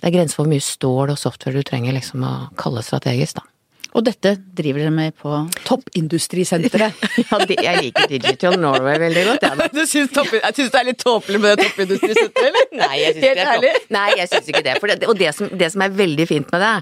Det 0.00 0.08
er 0.08 0.16
grenser 0.16 0.38
for 0.38 0.46
hvor 0.46 0.54
mye 0.54 0.66
stål 0.66 1.14
og 1.14 1.20
software 1.20 1.60
du 1.60 1.66
trenger 1.66 1.94
liksom 1.94 2.24
å 2.26 2.34
kalle 2.58 2.82
strategisk, 2.82 3.38
da. 3.38 3.46
Og 3.92 4.04
dette 4.06 4.30
driver 4.56 4.86
dere 4.86 4.92
med 4.94 5.16
på 5.20 5.30
Toppindustrisenteret. 5.66 7.02
ja, 7.28 7.40
det, 7.44 7.58
jeg 7.60 7.82
liker 7.84 8.08
Digital 8.08 8.56
Norway 8.60 8.96
veldig 9.02 9.24
godt, 9.28 9.44
jeg. 9.44 9.58
Ja, 9.60 9.66
du 9.76 9.82
syns, 9.84 10.14
topp, 10.16 10.32
jeg 10.38 10.56
syns 10.56 10.72
det 10.72 10.80
er 10.80 10.88
litt 10.88 11.02
tåpelig 11.02 11.40
med 11.42 11.60
det 11.60 11.66
Toppindustrisenteret, 11.66 12.78
eller? 13.52 13.82
Nei, 13.92 14.06
jeg 14.16 14.30
syns 14.32 14.48
ikke 14.48 14.64
det. 14.64 14.78
Det. 14.80 14.96
Det, 15.02 15.10
og 15.12 15.20
det 15.20 15.34
som, 15.36 15.50
det 15.60 15.68
som 15.74 15.84
er 15.84 15.98
veldig 15.98 16.28
fint 16.30 16.54
med 16.54 16.64
det, 16.64 16.72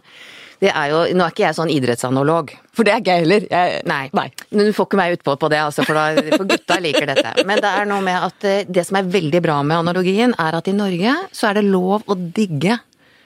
det 0.61 0.71
er 0.75 0.91
jo 0.93 0.99
Nå 1.17 1.25
er 1.25 1.33
ikke 1.33 1.47
jeg 1.47 1.57
sånn 1.57 1.73
idrettsanalog. 1.73 2.53
For 2.77 2.87
det 2.87 2.93
er 2.93 3.01
ikke 3.03 3.15
jeg 3.17 3.25
heller. 3.25 3.47
Jeg, 3.51 3.81
nei. 3.89 4.03
nei. 4.17 4.27
Du 4.53 4.73
får 4.77 4.89
ikke 4.89 5.01
meg 5.01 5.17
utpå 5.17 5.35
på 5.41 5.49
det, 5.53 5.61
altså, 5.65 5.87
for, 5.89 5.97
da, 5.97 6.35
for 6.37 6.47
gutta 6.49 6.77
liker 6.85 7.09
dette. 7.09 7.33
Men 7.49 7.63
det 7.65 7.73
er 7.81 7.89
noe 7.89 8.05
med 8.05 8.29
at 8.29 8.47
eh, 8.49 8.69
det 8.69 8.85
som 8.89 9.01
er 9.01 9.09
veldig 9.11 9.41
bra 9.45 9.61
med 9.67 9.81
analogien, 9.81 10.37
er 10.37 10.59
at 10.59 10.69
i 10.69 10.77
Norge 10.77 11.17
så 11.37 11.51
er 11.51 11.61
det 11.61 11.67
lov 11.71 12.05
å 12.05 12.17
digge 12.21 12.77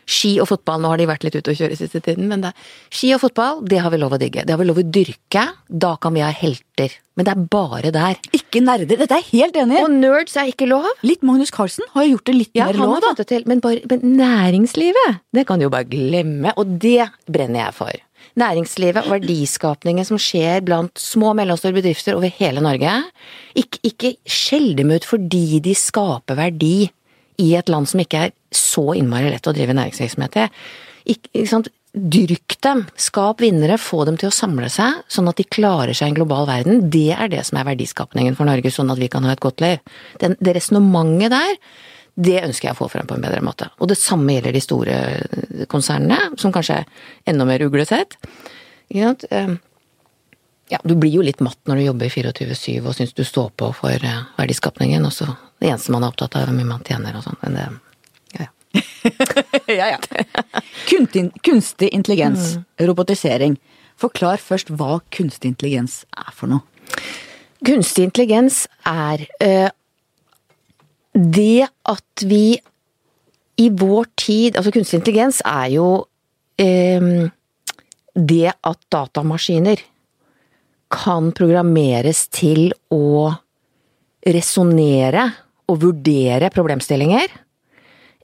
Ski 0.05 0.35
og 0.43 0.49
fotball, 0.51 0.83
nå 0.83 0.91
har 0.93 1.01
de 1.01 1.09
vært 1.09 1.25
litt 1.27 1.39
ute 1.39 1.53
å 1.53 1.57
kjøre 1.57 1.79
siste 1.79 2.01
tiden, 2.05 2.29
men 2.31 2.45
det, 2.45 2.53
ski 2.93 3.15
og 3.17 3.23
fotball, 3.23 3.63
det 3.69 3.81
har 3.85 3.93
vi 3.95 4.01
lov 4.03 4.17
å 4.17 4.21
digge. 4.21 4.45
Det 4.45 4.55
har 4.55 4.61
vi 4.61 4.69
lov 4.69 4.81
å 4.83 4.87
dyrke. 4.97 5.47
Da 5.69 5.95
kan 6.01 6.17
vi 6.17 6.25
ha 6.25 6.31
helter. 6.35 6.95
Men 7.15 7.29
det 7.29 7.35
er 7.35 7.45
bare 7.51 7.93
der. 7.95 8.19
Ikke 8.35 8.63
nerder, 8.65 8.99
dette 8.99 9.17
er 9.17 9.23
jeg 9.23 9.45
helt 9.45 9.59
enig 9.61 9.79
i. 9.79 9.83
Og 9.85 9.93
nerds 9.93 10.35
er 10.41 10.51
ikke 10.51 10.69
lov. 10.71 10.89
Litt 11.07 11.23
Magnus 11.27 11.53
Carlsen 11.55 11.87
har 11.95 12.07
jo 12.07 12.17
gjort 12.17 12.31
det 12.31 12.35
litt 12.37 12.59
ja, 12.59 12.67
mer 12.71 12.81
lov, 12.81 12.97
da. 13.05 13.15
Til, 13.25 13.47
men, 13.51 13.63
bare, 13.65 13.85
men 13.91 14.17
næringslivet, 14.19 15.23
det 15.35 15.47
kan 15.49 15.61
du 15.61 15.69
jo 15.69 15.75
bare 15.75 15.89
glemme. 15.89 16.53
Og 16.59 16.75
det 16.83 17.07
brenner 17.31 17.67
jeg 17.67 17.79
for. 17.79 18.03
Næringslivet 18.41 19.07
og 19.07 19.15
verdiskapningen 19.15 20.07
som 20.09 20.19
skjer 20.19 20.65
blant 20.67 20.99
små 20.99 21.31
og 21.33 21.39
mellomstore 21.39 21.77
bedrifter 21.77 22.19
over 22.19 22.33
hele 22.35 22.65
Norge. 22.65 22.97
Ikke, 23.55 23.79
ikke 23.87 24.15
skjell 24.27 24.73
dem 24.79 24.91
ut 24.95 25.07
fordi 25.07 25.61
de 25.63 25.77
skaper 25.79 26.39
verdi 26.41 26.77
i 27.43 27.55
et 27.59 27.71
land 27.73 27.89
som 27.91 28.03
ikke 28.03 28.27
er 28.27 28.35
så 28.55 28.93
innmari 28.99 29.33
lett 29.33 29.49
å 29.49 29.55
drive 29.55 29.77
næringsvirksomhet 29.77 30.39
i. 30.43 30.51
Ikke, 31.15 31.33
ikke? 31.43 31.65
Dyrk 31.95 32.57
dem, 32.67 32.81
skap 32.99 33.39
vinnere, 33.39 33.77
få 33.79 34.01
dem 34.09 34.17
til 34.19 34.27
å 34.27 34.35
samle 34.35 34.67
seg, 34.73 35.05
sånn 35.07 35.31
at 35.31 35.39
de 35.39 35.45
klarer 35.47 35.95
seg 35.95 36.09
i 36.09 36.11
en 36.11 36.17
global 36.17 36.49
verden. 36.49 36.89
Det 36.91 37.13
er 37.15 37.31
det 37.31 37.45
som 37.47 37.61
er 37.61 37.69
verdiskapningen 37.69 38.35
for 38.35 38.51
Norge, 38.51 38.73
sånn 38.75 38.91
at 38.91 38.99
vi 38.99 39.07
kan 39.13 39.23
ha 39.23 39.35
et 39.37 39.43
godt 39.43 39.63
liv. 39.63 39.79
Den, 40.19 40.35
det 40.43 40.57
resonnementet 40.57 41.31
der, 41.37 41.53
det 42.15 42.41
ønsker 42.41 42.69
jeg 42.69 42.75
å 42.75 42.81
få 42.81 42.89
frem 42.91 43.07
på 43.07 43.15
en 43.15 43.23
bedre 43.23 43.43
måte. 43.47 43.69
Og 43.79 43.91
det 43.91 43.99
samme 43.99 44.35
gjelder 44.35 44.55
de 44.55 44.63
store 44.63 44.99
konsernene, 45.71 46.35
som 46.39 46.55
kanskje 46.55 46.81
er 46.81 47.31
enda 47.31 47.47
mer 47.47 47.63
uglesett. 47.63 48.19
Ehm, 48.91 49.57
ja, 50.75 50.83
du 50.83 50.95
blir 50.99 51.15
jo 51.15 51.25
litt 51.27 51.43
matt 51.47 51.59
når 51.67 51.79
du 51.79 51.87
jobber 51.89 52.11
24-7 52.11 52.83
og 52.83 52.95
syns 52.99 53.15
du 53.15 53.23
står 53.27 53.51
på 53.59 53.71
for 53.79 53.95
eh, 53.95 54.23
verdiskapningen, 54.39 55.07
og 55.07 55.15
så 55.15 55.31
det 55.65 55.73
eneste 55.73 55.95
man 55.95 56.05
er 56.05 56.13
opptatt 56.13 56.37
av, 56.37 56.45
er 56.45 56.51
hvor 56.53 56.59
mye 56.59 56.69
man 56.69 56.85
tjener 56.85 57.17
og 57.17 57.25
sånn. 57.25 57.41
Men 57.41 57.59
det 57.59 57.71
ja, 59.67 59.87
ja. 59.95 59.99
Kunstig, 60.89 61.31
kunstig 61.43 61.89
intelligens, 61.95 62.57
mm. 62.57 62.65
robotisering. 62.89 63.57
Forklar 64.01 64.43
først 64.43 64.73
hva 64.75 64.99
kunstig 65.15 65.53
intelligens 65.53 66.03
er 66.19 66.33
for 66.35 66.51
noe. 66.51 66.65
Kunstig 67.65 68.09
intelligens 68.09 68.65
er 68.89 69.25
øh, 69.45 69.71
det 71.15 71.69
at 71.87 72.27
vi 72.27 72.59
i 73.55 73.69
vår 73.71 74.09
tid 74.19 74.57
Altså 74.59 74.73
kunstig 74.75 74.99
intelligens 74.99 75.39
er 75.47 75.69
jo 75.77 75.87
øh, 76.61 77.31
det 78.15 78.51
at 78.51 78.81
datamaskiner 78.93 79.81
kan 80.95 81.31
programmeres 81.35 82.27
til 82.35 82.75
å 82.93 83.31
resonnere 84.27 85.31
og 85.71 85.81
vurdere 85.83 86.51
problemstillinger 86.55 87.33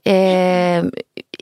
eh, 0.05 0.85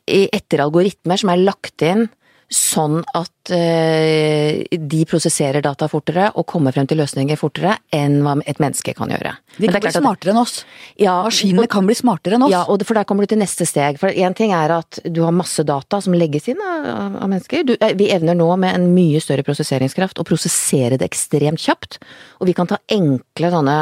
etter 0.09 0.63
algoritmer 0.63 1.19
som 1.19 1.33
er 1.33 1.43
lagt 1.43 1.85
inn 1.85 2.07
sånn 2.49 3.03
at 3.13 3.51
eh, 3.53 4.65
de 4.73 4.99
prosesserer 5.05 5.61
data 5.61 5.85
fortere 5.89 6.31
og 6.33 6.47
kommer 6.49 6.73
frem 6.73 6.87
til 6.89 6.97
løsninger 6.97 7.37
fortere 7.37 7.75
enn 7.93 8.17
hva 8.25 8.33
et 8.49 8.57
menneske 8.61 8.95
kan 8.97 9.13
gjøre. 9.13 9.35
De 9.59 9.69
kan 9.69 9.83
bli 9.83 9.91
smartere 9.93 10.33
enn 10.33 10.41
oss. 10.41 10.55
Ja, 10.97 11.19
Maskinene 11.27 11.67
og, 11.67 11.71
kan 11.71 11.85
bli 11.85 11.97
smartere 11.99 12.39
enn 12.39 12.47
oss. 12.47 12.53
Ja, 12.55 12.63
og 12.65 12.81
for 12.87 12.97
der 12.97 13.05
kommer 13.09 13.25
du 13.25 13.35
til 13.35 13.41
neste 13.41 13.69
steg. 13.69 14.01
For 14.01 14.09
én 14.09 14.33
ting 14.37 14.53
er 14.57 14.73
at 14.79 14.97
du 15.05 15.21
har 15.27 15.35
masse 15.35 15.61
data 15.67 16.01
som 16.01 16.17
legges 16.17 16.49
inn 16.49 16.63
av, 16.65 16.89
av 17.21 17.29
mennesker. 17.29 17.67
Du, 17.69 17.75
eh, 17.77 17.93
vi 17.99 18.09
evner 18.15 18.37
nå 18.39 18.49
med 18.57 18.73
en 18.73 18.89
mye 18.97 19.21
større 19.21 19.45
prosesseringskraft 19.45 20.17
å 20.17 20.25
prosessere 20.25 20.97
det 20.97 21.05
ekstremt 21.05 21.61
kjapt. 21.61 22.01
Og 22.41 22.49
vi 22.49 22.57
kan 22.57 22.71
ta 22.71 22.81
enkle 22.89 23.53
sånne 23.53 23.77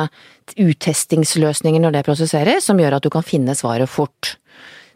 uttestingsløsninger 0.56 1.82
når 1.84 1.98
det 1.98 2.06
prosesseres, 2.08 2.68
som 2.68 2.80
gjør 2.80 2.98
at 2.98 3.06
du 3.06 3.12
kan 3.14 3.26
finne 3.26 3.56
svaret 3.58 3.90
fort. 3.92 4.36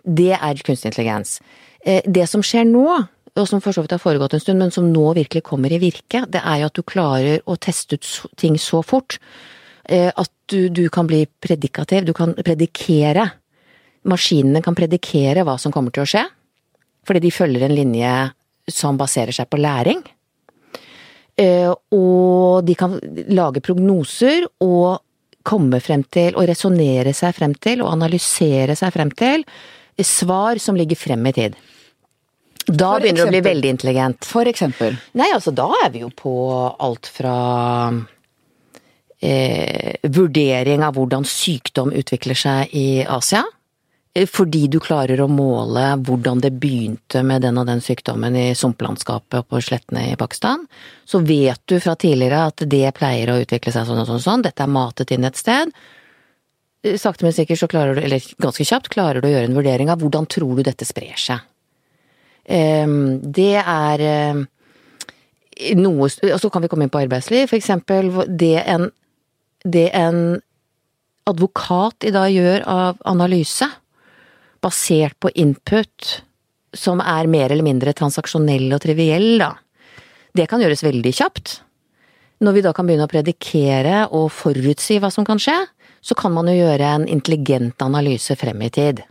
Det 0.03 0.33
er 0.37 0.61
kunstig 0.65 0.91
intelligens. 0.91 1.39
Eh, 1.83 2.01
det 2.05 2.27
som 2.29 2.43
skjer 2.45 2.67
nå, 2.69 2.85
og 3.31 3.47
som 3.47 3.61
for 3.63 3.75
så 3.75 3.83
vidt 3.83 3.95
har 3.95 4.01
foregått 4.03 4.35
en 4.35 4.43
stund, 4.43 4.59
men 4.59 4.73
som 4.73 4.89
nå 4.91 5.13
virkelig 5.17 5.43
kommer 5.47 5.71
i 5.71 5.79
virke, 5.81 6.25
det 6.27 6.41
er 6.43 6.61
jo 6.61 6.69
at 6.71 6.77
du 6.77 6.83
klarer 6.83 7.43
å 7.47 7.57
teste 7.61 7.97
ut 7.97 8.09
ting 8.39 8.57
så 8.59 8.81
fort 8.83 9.19
eh, 9.85 10.11
at 10.11 10.31
du, 10.51 10.67
du 10.69 10.87
kan 10.91 11.07
bli 11.07 11.23
predikativ, 11.41 12.05
du 12.07 12.13
kan 12.17 12.35
predikere. 12.35 13.29
Maskinene 14.11 14.63
kan 14.65 14.75
predikere 14.75 15.45
hva 15.47 15.57
som 15.61 15.73
kommer 15.73 15.93
til 15.95 16.03
å 16.03 16.09
skje, 16.09 16.25
fordi 17.07 17.23
de 17.23 17.33
følger 17.33 17.67
en 17.67 17.75
linje 17.77 18.15
som 18.71 18.99
baserer 18.99 19.35
seg 19.35 19.47
på 19.49 19.59
læring. 19.61 20.01
Eh, 21.39 21.71
og 21.71 22.65
de 22.67 22.75
kan 22.77 22.97
lage 23.31 23.63
prognoser 23.63 24.45
og 24.61 24.99
komme 25.43 25.81
frem 25.83 26.03
til, 26.07 26.35
og 26.35 26.47
resonnere 26.49 27.13
seg 27.17 27.35
frem 27.37 27.53
til, 27.59 27.83
og 27.83 27.93
analysere 27.93 28.75
seg 28.79 28.93
frem 28.95 29.13
til 29.17 29.45
svar 30.03 30.57
som 30.57 30.75
ligger 30.75 30.95
frem 30.95 31.27
i 31.27 31.33
tid. 31.35 31.57
Da 32.67 32.93
For 32.93 33.03
begynner 33.03 33.25
du 33.25 33.29
å 33.29 33.33
bli 33.33 33.43
veldig 33.45 33.69
intelligent. 33.73 34.25
For 34.27 34.47
eksempel? 34.47 34.95
Nei, 35.17 35.31
altså 35.33 35.53
da 35.55 35.67
er 35.83 35.89
vi 35.93 36.03
jo 36.03 36.11
på 36.15 36.33
alt 36.71 37.09
fra 37.09 37.35
eh, 39.19 39.97
vurdering 40.03 40.85
av 40.85 40.95
hvordan 40.97 41.25
sykdom 41.27 41.93
utvikler 41.97 42.37
seg 42.37 42.75
i 42.77 42.87
Asia. 43.03 43.43
Eh, 44.13 44.27
fordi 44.27 44.65
du 44.67 44.79
klarer 44.83 45.21
å 45.23 45.29
måle 45.31 45.85
hvordan 46.03 46.41
det 46.43 46.51
begynte 46.59 47.23
med 47.23 47.45
den 47.45 47.59
og 47.61 47.69
den 47.69 47.83
sykdommen 47.83 48.35
i 48.35 48.49
sumplandskapet 48.57 49.39
og 49.39 49.47
på 49.51 49.61
slettene 49.63 50.09
i 50.11 50.17
Pakistan, 50.19 50.65
så 51.05 51.21
vet 51.23 51.61
du 51.71 51.79
fra 51.79 51.95
tidligere 51.95 52.43
at 52.51 52.65
det 52.67 52.85
pleier 52.97 53.31
å 53.31 53.39
utvikle 53.43 53.71
seg 53.71 53.87
sånn 53.87 54.03
og 54.03 54.09
sånn 54.09 54.19
og 54.19 54.25
sånn, 54.25 54.45
dette 54.47 54.65
er 54.65 54.71
matet 54.71 55.15
inn 55.15 55.27
et 55.27 55.39
sted. 55.39 55.71
Eh, 56.83 56.97
sakte, 56.99 57.23
men 57.25 57.35
sikkert 57.35 57.61
så 57.61 57.71
klarer 57.71 57.95
du, 57.95 58.03
eller 58.03 58.33
ganske 58.41 58.67
kjapt, 58.67 58.91
klarer 58.91 59.21
du 59.21 59.29
å 59.29 59.33
gjøre 59.35 59.51
en 59.51 59.57
vurdering 59.57 59.93
av 59.93 60.03
hvordan 60.03 60.27
tror 60.27 60.57
du 60.59 60.65
dette 60.67 60.87
sprer 60.87 61.15
seg. 61.15 61.47
Ehm, 62.51 63.21
det 63.21 63.61
er 63.61 64.01
eh, 64.01 64.39
noe 65.77 66.07
Og 66.09 66.39
så 66.41 66.49
kan 66.49 66.63
vi 66.63 66.67
komme 66.71 66.87
inn 66.87 66.91
på 66.91 67.03
arbeidsliv, 67.03 67.45
for 67.51 67.59
eksempel 67.59 68.09
det 68.27 68.63
en, 68.65 68.87
det 69.61 69.91
en 69.93 70.41
advokat 71.29 72.07
i 72.09 72.13
dag 72.15 72.31
gjør 72.33 72.65
av 72.65 73.03
analyse, 73.05 73.67
basert 74.61 75.17
på 75.19 75.31
input 75.35 76.21
som 76.77 77.01
er 77.03 77.27
mer 77.27 77.51
eller 77.51 77.65
mindre 77.65 77.93
transaksjonell 77.97 78.69
og 78.71 78.81
triviell, 78.83 79.35
da, 79.41 79.55
det 80.37 80.47
kan 80.47 80.61
gjøres 80.63 80.85
veldig 80.85 81.13
kjapt. 81.17 81.57
Når 82.41 82.55
vi 82.55 82.63
da 82.65 82.71
kan 82.73 82.87
begynne 82.87 83.05
å 83.05 83.11
predikere 83.11 84.05
og 84.17 84.31
forutsi 84.33 84.97
hva 85.01 85.11
som 85.13 85.27
kan 85.27 85.41
skje, 85.41 85.57
så 86.01 86.17
kan 86.17 86.33
man 86.33 86.47
jo 86.49 86.55
gjøre 86.57 86.93
en 86.95 87.07
intelligent 87.11 87.83
analyse 87.85 88.33
frem 88.39 88.63
i 88.65 88.71
tid. 88.73 89.03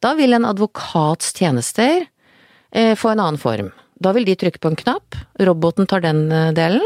Da 0.00 0.14
vil 0.16 0.36
en 0.36 0.46
advokats 0.48 1.34
tjenester 1.36 2.06
eh, 2.06 2.94
få 2.96 3.12
en 3.12 3.20
annen 3.24 3.40
form. 3.40 3.72
Da 3.98 4.14
vil 4.14 4.24
de 4.28 4.36
trykke 4.38 4.62
på 4.62 4.70
en 4.70 4.78
knapp, 4.78 5.18
roboten 5.42 5.88
tar 5.90 6.04
den 6.06 6.28
eh, 6.32 6.52
delen, 6.56 6.84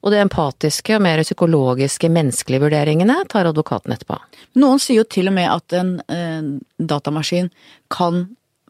og 0.00 0.14
det 0.14 0.20
empatiske 0.24 0.96
og 0.96 1.04
mer 1.04 1.20
psykologiske, 1.24 2.08
menneskelige 2.12 2.62
vurderingene 2.64 3.18
tar 3.30 3.50
advokaten 3.50 3.92
etterpå. 3.94 4.16
Noen 4.60 4.80
sier 4.80 5.02
jo 5.02 5.08
til 5.08 5.28
og 5.28 5.36
med 5.36 5.48
at 5.52 5.76
en 5.76 5.94
eh, 6.08 6.50
datamaskin 6.80 7.50
kan 7.92 8.24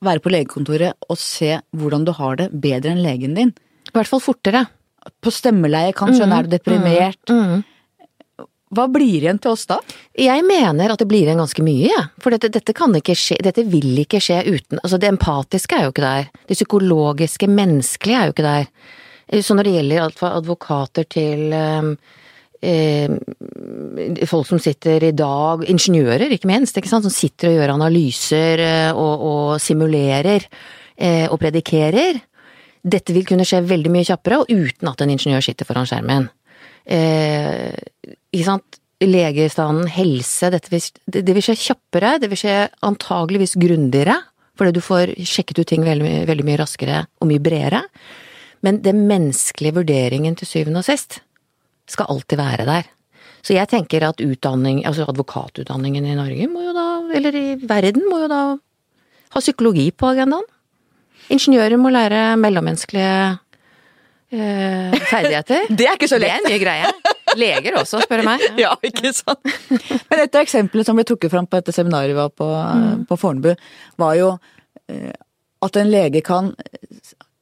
være 0.05 0.23
på 0.25 0.33
legekontoret 0.33 1.11
og 1.11 1.19
se 1.21 1.59
hvordan 1.77 2.07
du 2.09 2.14
har 2.16 2.38
det 2.40 2.51
bedre 2.53 2.95
enn 2.95 3.03
legen 3.05 3.37
din. 3.38 3.53
I 3.90 3.95
hvert 3.97 4.11
fall 4.11 4.23
fortere. 4.25 4.64
På 5.21 5.33
stemmeleie 5.33 5.95
kan 5.97 6.12
skjønne 6.12 6.40
er 6.40 6.49
du 6.49 6.55
deprimert. 6.57 7.33
Mm. 7.33 7.62
Hva 8.71 8.85
blir 8.93 9.25
igjen 9.25 9.40
til 9.43 9.51
oss 9.51 9.64
da? 9.66 9.81
Jeg 10.14 10.45
mener 10.47 10.93
at 10.93 11.01
det 11.01 11.09
blir 11.11 11.27
igjen 11.27 11.40
ganske 11.40 11.62
mye, 11.66 11.88
jeg. 11.90 12.05
For 12.23 12.35
dette, 12.35 12.53
dette 12.55 12.75
kan 12.77 12.95
ikke 12.95 13.16
skje, 13.19 13.40
dette 13.43 13.64
vil 13.66 13.99
ikke 14.05 14.21
skje 14.23 14.45
uten 14.47 14.79
Altså, 14.79 15.01
det 15.01 15.11
empatiske 15.11 15.75
er 15.75 15.88
jo 15.88 15.95
ikke 15.95 16.05
der. 16.05 16.29
Det 16.47 16.59
psykologiske, 16.59 17.49
menneskelige 17.51 18.21
er 18.21 18.29
jo 18.29 18.37
ikke 18.37 18.47
der. 18.47 18.69
Så 19.31 19.55
når 19.55 19.66
det 19.66 19.77
gjelder 19.77 20.03
alt 20.03 20.19
fra 20.19 20.33
advokater 20.40 21.07
til 21.07 21.53
eh, 21.55 21.90
eh, 22.66 23.12
folk 24.27 24.49
som 24.49 24.59
sitter 24.62 25.07
i 25.07 25.12
dag, 25.16 25.62
ingeniører 25.71 26.35
ikke 26.35 26.51
minst, 26.51 26.79
ikke 26.79 26.90
som 26.90 27.07
sitter 27.07 27.53
og 27.53 27.61
gjør 27.61 27.75
analyser 27.77 28.64
eh, 28.64 28.90
og, 28.90 29.27
og 29.31 29.53
simulerer 29.62 30.49
eh, 30.97 31.27
og 31.31 31.38
predikerer. 31.43 32.19
Dette 32.81 33.14
vil 33.14 33.27
kunne 33.29 33.47
skje 33.47 33.62
veldig 33.69 33.93
mye 33.93 34.09
kjappere, 34.09 34.40
og 34.40 34.51
uten 34.51 34.90
at 34.90 35.05
en 35.05 35.14
ingeniør 35.14 35.45
sitter 35.45 35.69
foran 35.69 35.88
skjermen. 35.88 36.31
Eh, 36.90 37.71
ikke 38.33 38.47
sant? 38.47 38.81
Legestanden, 39.01 39.87
helse, 39.88 40.51
dette 40.53 40.69
vil, 40.69 40.83
det 41.09 41.33
vil 41.33 41.45
skje 41.45 41.55
kjappere, 41.57 42.19
det 42.21 42.29
vil 42.29 42.40
skje 42.43 42.57
antageligvis 42.85 43.55
grundigere, 43.57 44.19
fordi 44.61 44.75
du 44.77 44.83
får 44.85 45.14
sjekket 45.25 45.62
ut 45.62 45.71
ting 45.71 45.87
veldig, 45.87 46.27
veldig 46.29 46.45
mye 46.45 46.59
raskere 46.61 46.99
og 47.16 47.31
mye 47.31 47.40
bredere. 47.40 47.81
Men 48.66 48.81
den 48.85 49.05
menneskelige 49.09 49.79
vurderingen 49.81 50.37
til 50.37 50.49
syvende 50.49 50.83
og 50.83 50.88
sist 50.88 51.20
skal 51.90 52.11
alltid 52.12 52.40
være 52.40 52.66
der. 52.68 52.88
Så 53.40 53.55
jeg 53.57 53.70
tenker 53.70 54.05
at 54.05 54.20
utdanning, 54.20 54.83
altså 54.87 55.07
advokatutdanningen 55.09 56.05
i 56.05 56.16
Norge 56.18 56.49
må 56.51 56.66
jo 56.66 56.75
da, 56.77 56.88
eller 57.16 57.37
i 57.37 57.46
verden, 57.57 58.05
må 58.11 58.25
jo 58.25 58.29
da 58.31 58.40
ha 59.31 59.40
psykologi 59.40 59.88
på 59.96 60.11
agendaen. 60.12 60.44
Ingeniører 61.31 61.79
må 61.81 61.92
lære 61.94 62.35
mellommenneskelige 62.40 63.14
eh, 64.35 64.99
ferdigheter. 65.09 65.70
Det 65.79 65.87
er 65.87 65.96
ikke 65.96 66.11
så 66.11 66.20
lett! 66.20 66.42
Det 66.44 66.51
er 66.51 66.51
en 66.51 66.53
ny 66.53 66.61
greie. 66.61 66.92
Leger 67.38 67.79
også, 67.81 68.03
spør 68.05 68.20
du 68.20 68.29
meg. 68.29 68.44
Ja, 68.61 68.75
ikke 68.85 69.14
sant? 69.16 69.40
Men 69.70 70.25
et 70.27 70.35
av 70.35 70.42
eksemplene 70.42 70.85
som 70.85 70.99
ble 70.99 71.07
trukket 71.09 71.33
fram 71.33 71.49
på 71.49 71.61
dette 71.62 71.75
seminaret 71.75 72.12
vi 72.12 72.18
var 72.18 72.35
på, 72.35 72.49
på 73.09 73.20
Fornebu, 73.20 73.55
var 74.03 74.18
jo 74.18 74.35
eh, 74.90 75.14
at 75.64 75.81
en 75.81 75.92
lege 75.92 76.25
kan 76.27 76.53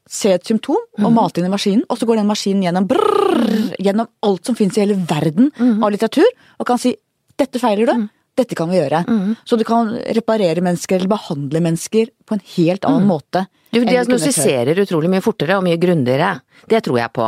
se 0.09 0.33
et 0.33 0.47
symptom 0.49 0.79
og 1.05 1.13
mate 1.13 1.41
inn 1.41 1.49
i 1.49 1.53
maskinen, 1.53 1.85
og 1.89 1.99
så 2.01 2.07
går 2.09 2.23
den 2.23 2.31
maskinen 2.31 2.65
gjennom, 2.65 2.87
brrr, 2.89 3.75
gjennom 3.79 4.09
alt 4.25 4.49
som 4.49 4.57
finnes 4.59 4.79
i 4.79 4.85
hele 4.85 4.97
verden 5.09 5.51
av 5.83 5.91
litteratur, 5.93 6.29
og 6.59 6.67
kan 6.67 6.81
si 6.81 6.95
'dette 7.39 7.61
feiler 7.61 7.87
du', 7.87 8.09
dette 8.39 8.55
kan 8.55 8.71
vi 8.71 8.79
gjøre. 8.79 9.03
Så 9.45 9.59
du 9.59 9.65
kan 9.65 9.91
reparere 10.17 10.63
mennesker 10.63 10.97
eller 10.97 11.11
behandle 11.11 11.61
mennesker 11.61 12.11
på 12.27 12.35
en 12.37 12.45
helt 12.57 12.85
annen 12.85 13.07
måte. 13.07 13.47
Du 13.75 13.85
diagnostiserer 13.85 14.79
utrolig 14.79 15.11
mye 15.11 15.25
fortere 15.25 15.59
og 15.59 15.65
mye 15.67 15.77
grundigere. 15.77 16.41
Det 16.69 16.83
tror 16.85 16.99
jeg 16.99 17.13
på. 17.13 17.27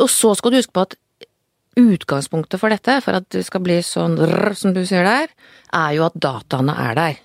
Og 0.00 0.10
så 0.10 0.34
skal 0.36 0.50
du 0.50 0.56
huske 0.60 0.72
på 0.72 0.84
at 0.84 0.96
utgangspunktet 1.80 2.60
for 2.60 2.70
dette, 2.70 3.00
for 3.02 3.18
at 3.18 3.28
det 3.34 3.44
skal 3.46 3.60
bli 3.64 3.80
sånn 3.82 4.16
rrr, 4.20 4.54
som 4.54 4.74
du 4.76 4.84
sier 4.86 5.04
der, 5.04 5.32
er 5.74 5.94
jo 5.96 6.04
at 6.06 6.14
dataene 6.14 6.76
er 6.78 6.94
der. 6.94 7.16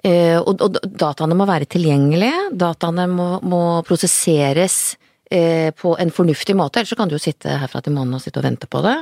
Eh, 0.00 0.38
og, 0.38 0.62
og 0.64 0.78
dataene 0.80 1.36
må 1.36 1.46
være 1.48 1.68
tilgjengelige, 1.68 2.50
dataene 2.56 3.04
må, 3.10 3.28
må 3.44 3.62
prosesseres 3.84 4.96
eh, 5.28 5.68
på 5.76 5.92
en 6.00 6.12
fornuftig 6.14 6.56
måte, 6.56 6.80
ellers 6.80 6.94
så 6.94 6.96
kan 6.96 7.10
du 7.10 7.18
jo 7.18 7.22
sitte 7.22 7.58
herfra 7.60 7.82
til 7.84 7.96
månen 7.96 8.16
og 8.16 8.24
sitte 8.24 8.40
og 8.40 8.46
vente 8.48 8.70
på 8.70 8.80
det. 8.86 8.96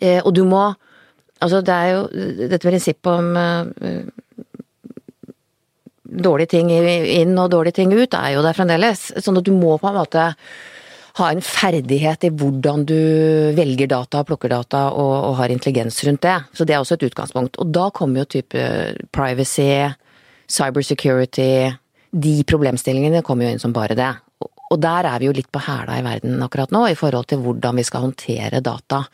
Eh, 0.00 0.20
og 0.22 0.34
du 0.36 0.44
må 0.48 0.68
Altså, 1.36 1.58
det 1.60 1.74
er 1.74 1.90
jo 1.90 2.46
dette 2.48 2.64
prinsippet 2.64 3.10
om 3.12 3.34
dårlige 6.24 6.48
ting 6.54 6.70
inn 6.72 7.34
og 7.36 7.50
dårlige 7.52 7.76
ting 7.76 7.92
ut 7.92 8.16
er 8.16 8.30
jo 8.32 8.44
der 8.46 8.56
fremdeles. 8.56 9.02
Sånn 9.20 9.36
at 9.36 9.44
du 9.44 9.52
må 9.52 9.74
på 9.76 9.90
en 9.90 9.98
måte 9.98 10.22
ha 11.16 11.28
en 11.32 11.44
ferdighet 11.44 12.24
i 12.24 12.32
hvordan 12.32 12.86
du 12.88 12.96
velger 13.56 13.88
data, 13.92 14.22
plukker 14.24 14.52
data 14.52 14.86
og, 14.92 15.12
og 15.30 15.36
har 15.42 15.52
intelligens 15.52 16.00
rundt 16.08 16.24
det. 16.24 16.38
Så 16.56 16.64
det 16.64 16.76
er 16.76 16.80
også 16.80 16.96
et 16.98 17.06
utgangspunkt. 17.10 17.60
Og 17.60 17.68
da 17.72 17.90
kommer 17.92 18.22
jo 18.22 18.30
type 18.36 18.64
privacy, 19.12 19.70
cybersecurity 20.48 21.76
De 22.16 22.36
problemstillingene 22.48 23.22
kommer 23.22 23.44
jo 23.46 23.50
inn 23.56 23.60
som 23.60 23.72
bare 23.72 23.94
det. 23.98 24.12
Og- 24.70 24.80
der 24.80 25.04
er 25.04 25.18
vi 25.18 25.26
jo 25.26 25.32
litt 25.32 25.50
på 25.52 25.60
hæla 25.60 25.98
i 25.98 26.02
verden 26.02 26.42
akkurat 26.42 26.70
nå, 26.70 26.86
i 26.90 26.94
forhold 26.94 27.26
til 27.28 27.38
hvordan 27.38 27.76
vi 27.76 27.82
skal 27.84 28.00
håndtere 28.00 28.62
data 28.62 29.04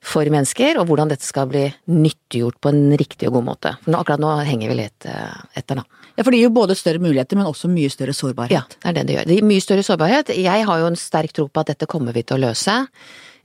for 0.00 0.24
mennesker, 0.24 0.78
og 0.78 0.86
hvordan 0.86 1.08
dette 1.10 1.24
skal 1.26 1.48
bli 1.50 1.64
nyttiggjort 1.88 2.60
på 2.62 2.68
en 2.70 2.96
riktig 2.96 3.26
og 3.28 3.34
god 3.34 3.44
måte. 3.44 3.72
For 3.82 3.90
nå, 3.90 3.98
akkurat 3.98 4.20
nå 4.22 4.44
henger 4.46 4.68
vi 4.68 4.74
litt 4.78 5.06
eh, 5.10 5.34
etter, 5.58 5.80
da. 5.80 5.84
Ja, 6.16 6.22
for 6.22 6.30
det 6.30 6.38
gir 6.38 6.48
jo 6.48 6.54
både 6.54 6.76
større 6.78 7.02
muligheter, 7.02 7.36
men 7.36 7.46
også 7.46 7.68
mye 7.68 7.90
større 7.90 8.14
sårbarhet. 8.14 8.52
Ja, 8.54 8.62
det 8.70 8.86
er 8.86 8.92
det 9.00 9.06
det 9.08 9.16
gjør. 9.16 9.26
Det 9.26 9.36
gir 9.40 9.48
mye 9.50 9.60
større 9.64 9.84
sårbarhet. 9.86 10.32
Jeg 10.38 10.64
har 10.70 10.78
jo 10.78 10.86
en 10.86 10.96
sterk 10.96 11.32
tro 11.34 11.48
på 11.48 11.60
at 11.60 11.66
dette 11.74 11.86
kommer 11.90 12.14
vi 12.14 12.22
til 12.22 12.38
å 12.38 12.44
løse, 12.48 12.86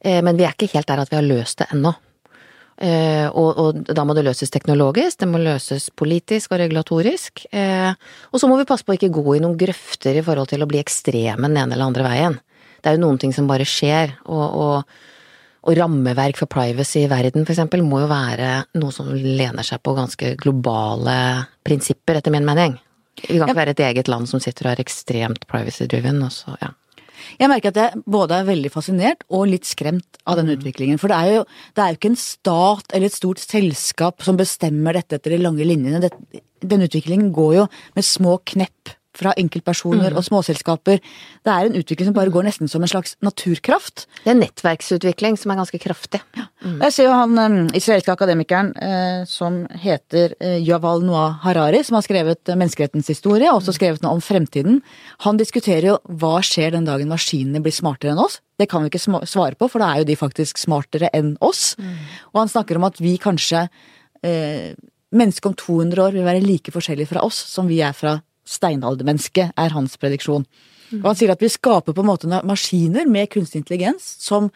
eh, 0.01 0.21
men 0.21 0.37
vi 0.37 0.45
er 0.45 0.53
ikke 0.53 0.71
helt 0.75 0.87
der 0.87 0.99
at 1.01 1.09
vi 1.09 1.17
har 1.17 1.25
løst 1.25 1.57
det 1.57 1.67
ennå. 1.73 1.95
Eh, 2.77 3.27
Og, 3.29 3.57
og 3.57 3.83
da 3.85 4.03
må 4.03 4.15
det 4.17 4.25
løses 4.25 4.49
teknologisk, 4.49 5.19
det 5.19 5.29
må 5.29 5.37
løses 5.41 5.89
politisk 5.95 6.51
og 6.51 6.59
regulatorisk. 6.63 7.45
eh, 7.51 7.93
Og 8.31 8.39
så 8.39 8.47
må 8.49 8.57
vi 8.57 8.65
passe 8.65 8.83
på 8.83 8.93
å 8.93 8.97
ikke 8.97 9.13
gå 9.13 9.37
i 9.37 9.41
noen 9.43 9.57
grøfter 9.57 10.17
i 10.17 10.23
forhold 10.25 10.49
til 10.49 10.63
å 10.63 10.67
bli 10.67 10.81
ekstreme 10.81 11.47
den 11.47 11.57
ene 11.57 11.73
eller 11.73 11.85
andre 11.85 12.03
veien. 12.03 12.39
Det 12.81 12.89
er 12.89 12.97
jo 12.97 13.05
noen 13.05 13.19
ting 13.19 13.33
som 13.33 13.47
bare 13.47 13.63
skjer, 13.63 14.17
og, 14.25 14.57
og, 14.59 14.83
og 15.63 15.77
rammeverk 15.77 16.35
for 16.41 16.51
privacy 16.51 17.05
i 17.05 17.07
verden 17.07 17.45
for 17.45 17.53
eksempel 17.53 17.83
må 17.85 18.01
jo 18.03 18.09
være 18.11 18.65
noe 18.75 18.91
som 18.91 19.07
lener 19.13 19.63
seg 19.63 19.79
på 19.85 19.95
ganske 19.95 20.33
globale 20.41 21.45
prinsipper, 21.63 22.19
etter 22.19 22.33
min 22.33 22.43
mening. 22.45 22.75
Vi 23.21 23.37
kan 23.37 23.47
ikke 23.47 23.61
være 23.61 23.75
et 23.77 23.79
eget 23.85 24.09
land 24.09 24.27
som 24.27 24.41
sitter 24.43 24.67
og 24.67 24.73
er 24.73 24.83
ekstremt 24.83 25.45
privacy-driven, 25.47 26.19
og 26.25 26.33
så, 26.33 26.57
ja. 26.59 26.73
Jeg 27.39 27.51
merker 27.51 27.73
at 27.73 27.79
jeg 27.81 28.03
både 28.09 28.39
er 28.39 28.49
veldig 28.49 28.71
fascinert 28.73 29.23
og 29.29 29.47
litt 29.51 29.67
skremt 29.69 30.19
av 30.29 30.39
den 30.39 30.51
utviklingen. 30.55 30.99
For 31.01 31.11
det 31.11 31.19
er, 31.19 31.37
jo, 31.39 31.45
det 31.75 31.83
er 31.83 31.93
jo 31.93 31.99
ikke 31.99 32.13
en 32.13 32.19
stat 32.23 32.95
eller 32.95 33.09
et 33.09 33.19
stort 33.19 33.43
selskap 33.43 34.25
som 34.25 34.39
bestemmer 34.39 34.99
dette 34.99 35.19
etter 35.19 35.35
de 35.35 35.43
lange 35.43 35.67
linjene. 35.67 36.11
Den 36.63 36.85
utviklingen 36.85 37.31
går 37.35 37.55
jo 37.61 37.69
med 37.97 38.07
små 38.07 38.39
knepp 38.53 38.95
fra 39.17 39.33
enkeltpersoner 39.39 40.15
og 40.17 40.25
småselskaper. 40.25 41.01
Det 41.45 41.53
er 41.53 41.69
en 41.69 41.77
utvikling 41.77 42.09
som 42.09 42.15
bare 42.17 42.33
går 42.33 42.47
nesten 42.47 42.71
som 42.71 42.83
en 42.83 42.89
slags 42.89 43.15
naturkraft. 43.25 44.05
Det 44.23 44.33
er 44.33 44.39
nettverksutvikling 44.39 45.37
som 45.39 45.53
er 45.53 45.59
ganske 45.61 45.79
kraftig. 45.81 46.21
Og 46.63 46.85
Jeg 46.87 46.95
ser 46.95 47.09
jo 47.09 47.15
han 47.17 47.37
um, 47.37 47.57
israelske 47.75 48.13
akademikeren 48.13 48.71
eh, 48.77 49.25
som 49.29 49.63
heter 49.83 50.35
eh, 50.39 50.57
Yaval 50.63 51.03
Noah 51.05 51.39
Harari, 51.43 51.83
som 51.85 51.99
har 51.99 52.05
skrevet 52.05 52.49
eh, 52.49 52.57
menneskerettens 52.59 53.11
historie, 53.11 53.49
og 53.51 53.61
også 53.61 53.75
skrevet 53.77 54.03
noe 54.05 54.17
om 54.17 54.23
fremtiden. 54.23 54.81
Han 55.27 55.39
diskuterer 55.41 55.93
jo 55.93 55.99
hva 56.09 56.39
skjer 56.45 56.73
den 56.77 56.87
dagen 56.89 57.11
maskinene 57.11 57.61
blir 57.63 57.75
smartere 57.75 58.15
enn 58.15 58.23
oss. 58.23 58.39
Det 58.59 58.69
kan 58.71 58.83
vi 58.83 58.91
ikke 58.91 59.25
svare 59.29 59.57
på, 59.59 59.67
for 59.69 59.81
da 59.81 59.91
er 59.91 60.03
jo 60.03 60.09
de 60.09 60.17
faktisk 60.17 60.61
smartere 60.61 61.11
enn 61.13 61.35
oss. 61.43 61.73
Og 62.33 62.43
han 62.43 62.51
snakker 62.51 62.79
om 62.79 62.87
at 62.89 63.01
vi 63.01 63.17
kanskje 63.21 63.67
eh, 64.23 64.73
Mennesket 65.13 65.45
om 65.45 65.53
200 65.53 66.01
år 66.01 66.15
vil 66.15 66.25
være 66.25 66.41
like 66.41 66.71
forskjellige 66.73 67.11
fra 67.11 67.21
oss 67.21 67.37
som 67.45 67.67
vi 67.69 67.75
er 67.85 67.93
fra 67.93 68.15
steinaldermennesket, 68.47 69.53
er 69.57 69.75
hans 69.75 69.97
prediksjon. 70.01 70.45
Og 71.01 71.09
han 71.09 71.17
sier 71.17 71.33
at 71.33 71.41
vi 71.41 71.49
skaper 71.51 71.95
på 71.95 72.03
en 72.03 72.09
måte 72.11 72.29
maskiner 72.45 73.07
med 73.09 73.31
kunstig 73.33 73.63
intelligens 73.63 74.05
som 74.21 74.51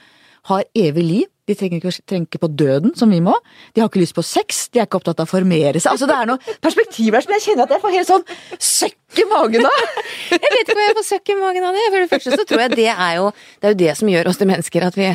har 0.51 0.67
evig 0.77 1.03
liv. 1.03 1.25
De 1.47 1.55
trenger 1.55 1.79
ikke, 1.79 1.91
å 1.93 2.07
tenke 2.11 2.39
på 2.43 2.49
døden, 2.59 2.91
som 2.99 3.11
vi 3.11 3.21
må. 3.23 3.33
De 3.71 3.79
har 3.79 3.87
ikke 3.87 4.01
lyst 4.01 4.15
på 4.17 4.23
sex, 4.25 4.65
de 4.73 4.81
er 4.81 4.87
ikke 4.87 4.99
opptatt 4.99 5.21
av 5.23 5.29
å 5.29 5.31
formere 5.31 5.79
seg. 5.79 5.93
Altså, 5.93 6.07
det 6.09 6.15
er 6.17 6.27
noen 6.27 6.57
perspektiv 6.63 7.15
her 7.15 7.23
som 7.23 7.33
jeg 7.37 7.43
kjenner 7.45 7.63
at 7.63 7.75
jeg 7.75 7.83
får 7.83 7.95
helt 7.95 8.09
sånn 8.09 8.25
søkk 8.67 9.21
i 9.23 9.25
magen 9.31 9.67
av. 9.69 9.85
Jeg 10.33 10.41
vet 10.43 10.57
ikke 10.59 10.75
hva 10.75 10.85
jeg 10.89 10.95
får 10.97 11.05
søkk 11.07 11.29
i 11.31 11.37
magen 11.39 11.63
av 11.63 11.77
det. 11.77 11.85
For 11.87 12.03
det 12.03 12.09
første 12.11 12.35
så 12.35 12.45
tror 12.49 12.61
jeg 12.65 12.73
det 12.75 12.89
er 12.91 13.13
jo 13.15 13.29
det, 13.31 13.63
er 13.63 13.71
jo 13.71 13.77
det 13.79 13.93
som 13.97 14.09
gjør 14.11 14.29
oss 14.29 14.39
til 14.41 14.49
mennesker, 14.49 14.85
at 14.89 14.97
vi, 14.99 15.07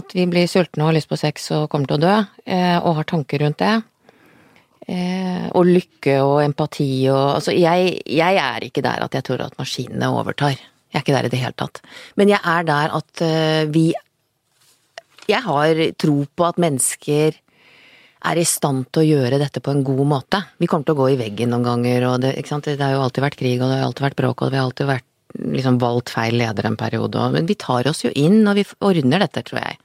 at 0.00 0.14
vi 0.18 0.26
blir 0.34 0.50
sultne 0.50 0.82
og 0.82 0.90
har 0.90 0.96
lyst 0.98 1.10
på 1.12 1.18
sex 1.20 1.46
og 1.54 1.68
kommer 1.72 1.90
til 1.90 2.00
å 2.00 2.02
dø, 2.02 2.16
eh, 2.50 2.76
og 2.80 2.98
har 2.98 3.06
tanker 3.14 3.44
rundt 3.44 3.62
det. 3.62 3.76
Eh, 4.84 5.46
og 5.56 5.64
lykke 5.64 6.18
og 6.20 6.42
empati 6.44 7.06
og 7.08 7.38
Altså, 7.38 7.54
jeg, 7.56 7.94
jeg 8.04 8.36
er 8.36 8.66
ikke 8.66 8.82
der 8.84 9.06
at 9.06 9.14
jeg 9.16 9.24
tror 9.24 9.46
at 9.46 9.56
maskinene 9.56 10.10
overtar. 10.12 10.58
Jeg 10.92 11.00
er 11.00 11.04
ikke 11.06 11.14
der 11.16 11.28
i 11.28 11.32
det 11.32 11.40
hele 11.40 11.56
tatt. 11.56 11.80
Men 12.20 12.28
jeg 12.28 12.40
er 12.44 12.66
der 12.68 12.92
at 12.98 13.22
uh, 13.24 13.72
vi 13.72 13.94
Jeg 15.24 15.40
har 15.40 15.80
tro 15.96 16.18
på 16.28 16.44
at 16.44 16.60
mennesker 16.60 17.40
er 18.24 18.40
i 18.40 18.44
stand 18.44 18.86
til 18.92 19.02
å 19.02 19.08
gjøre 19.08 19.40
dette 19.40 19.62
på 19.64 19.72
en 19.72 19.82
god 19.84 20.04
måte. 20.08 20.40
Vi 20.60 20.68
kommer 20.68 20.84
til 20.84 20.96
å 20.96 21.00
gå 21.00 21.08
i 21.12 21.18
veggen 21.20 21.50
noen 21.52 21.64
ganger, 21.64 22.06
og 22.08 22.20
det, 22.22 22.36
det 22.36 22.80
har 22.80 22.94
jo 22.94 23.02
alltid 23.04 23.24
vært 23.24 23.40
krig, 23.40 23.58
og 23.58 23.68
det 23.68 23.80
har 23.80 23.88
alltid 23.88 24.06
vært 24.06 24.20
bråk, 24.20 24.44
og 24.44 24.52
vi 24.52 24.60
har 24.60 24.68
alltid 24.68 24.88
vært 24.88 25.08
liksom 25.56 25.80
valgt 25.82 26.12
feil 26.14 26.38
leder 26.40 26.68
en 26.68 26.78
periode, 26.80 27.20
og, 27.20 27.34
men 27.36 27.48
vi 27.48 27.56
tar 27.60 27.88
oss 27.90 28.04
jo 28.04 28.12
inn, 28.16 28.42
og 28.48 28.56
vi 28.56 28.64
ordner 28.84 29.24
dette, 29.24 29.44
tror 29.44 29.60
jeg. 29.60 29.80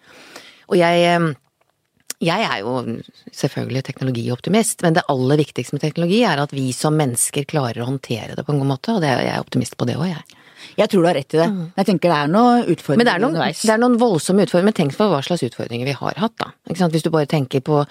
Og 0.69 0.79
jeg 0.79 1.07
eh, 1.09 1.27
jeg 2.19 2.43
er 2.43 2.59
jo 2.65 2.73
selvfølgelig 3.31 3.83
teknologioptimist, 3.87 4.83
men 4.83 4.97
det 4.97 5.05
aller 5.11 5.39
viktigste 5.39 5.77
med 5.77 5.83
teknologi 5.85 6.19
er 6.27 6.41
at 6.43 6.51
vi 6.55 6.69
som 6.75 6.97
mennesker 6.99 7.47
klarer 7.47 7.79
å 7.79 7.87
håndtere 7.87 8.35
det 8.35 8.43
på 8.43 8.51
en 8.51 8.59
god 8.59 8.71
måte, 8.73 8.95
og 8.95 9.03
det 9.03 9.11
er, 9.13 9.23
jeg 9.23 9.35
er 9.37 9.45
optimist 9.45 9.77
på 9.79 9.87
det 9.87 9.95
òg, 9.95 10.09
jeg. 10.11 10.39
Jeg 10.75 10.91
tror 10.91 11.03
du 11.03 11.07
har 11.07 11.15
rett 11.15 11.33
i 11.33 11.39
det. 11.39 11.47
Jeg 11.79 11.87
tenker 11.87 12.11
det 12.11 12.17
er 12.17 12.31
noen 12.31 12.61
Men 12.65 12.73
utfordringer 12.75 13.07
det 13.07 13.13
er, 13.13 13.23
noen, 13.23 13.35
underveis. 13.37 13.61
det 13.63 13.73
er 13.73 13.81
noen 13.81 13.97
voldsomme 13.99 14.43
utfordringer. 14.43 14.67
Men 14.67 14.75
tenk 14.75 14.95
på 14.97 15.07
hva 15.11 15.21
slags 15.23 15.43
utfordringer 15.47 15.87
vi 15.87 15.95
har 15.95 16.19
hatt, 16.19 16.35
da. 16.39 16.49
Hvis 16.67 17.05
du 17.05 17.11
bare 17.13 17.29
tenker 17.31 17.63
på, 17.63 17.81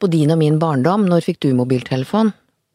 på 0.00 0.10
din 0.12 0.32
og 0.32 0.40
min 0.40 0.58
barndom. 0.60 1.04
Når 1.08 1.26
fikk 1.26 1.42
du 1.44 1.50
mobiltelefon? 1.56 2.32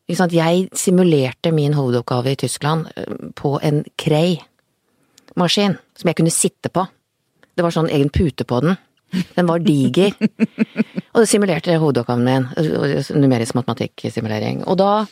Jeg 0.10 0.68
simulerte 0.78 1.54
min 1.56 1.74
hovedoppgave 1.78 2.34
i 2.34 2.40
Tyskland 2.44 2.90
eh, 3.00 3.14
på 3.40 3.56
en 3.64 3.84
Cray-maskin 3.98 5.78
som 5.98 6.12
jeg 6.12 6.20
kunne 6.20 6.34
sitte 6.34 6.70
på. 6.74 6.86
Det 7.54 7.64
var 7.66 7.74
sånn 7.74 7.90
egen 7.94 8.12
pute 8.14 8.46
på 8.46 8.62
den. 8.66 8.78
Den 9.38 9.50
var 9.50 9.64
diger. 9.64 10.14
og 11.14 11.24
det 11.24 11.28
simulerte 11.30 11.78
hovedoppgaven 11.82 12.26
min. 12.26 12.48
Numerisk 13.20 13.58
matematikksimulering. 13.60 14.64
Og 14.68 14.80
da 14.82 15.06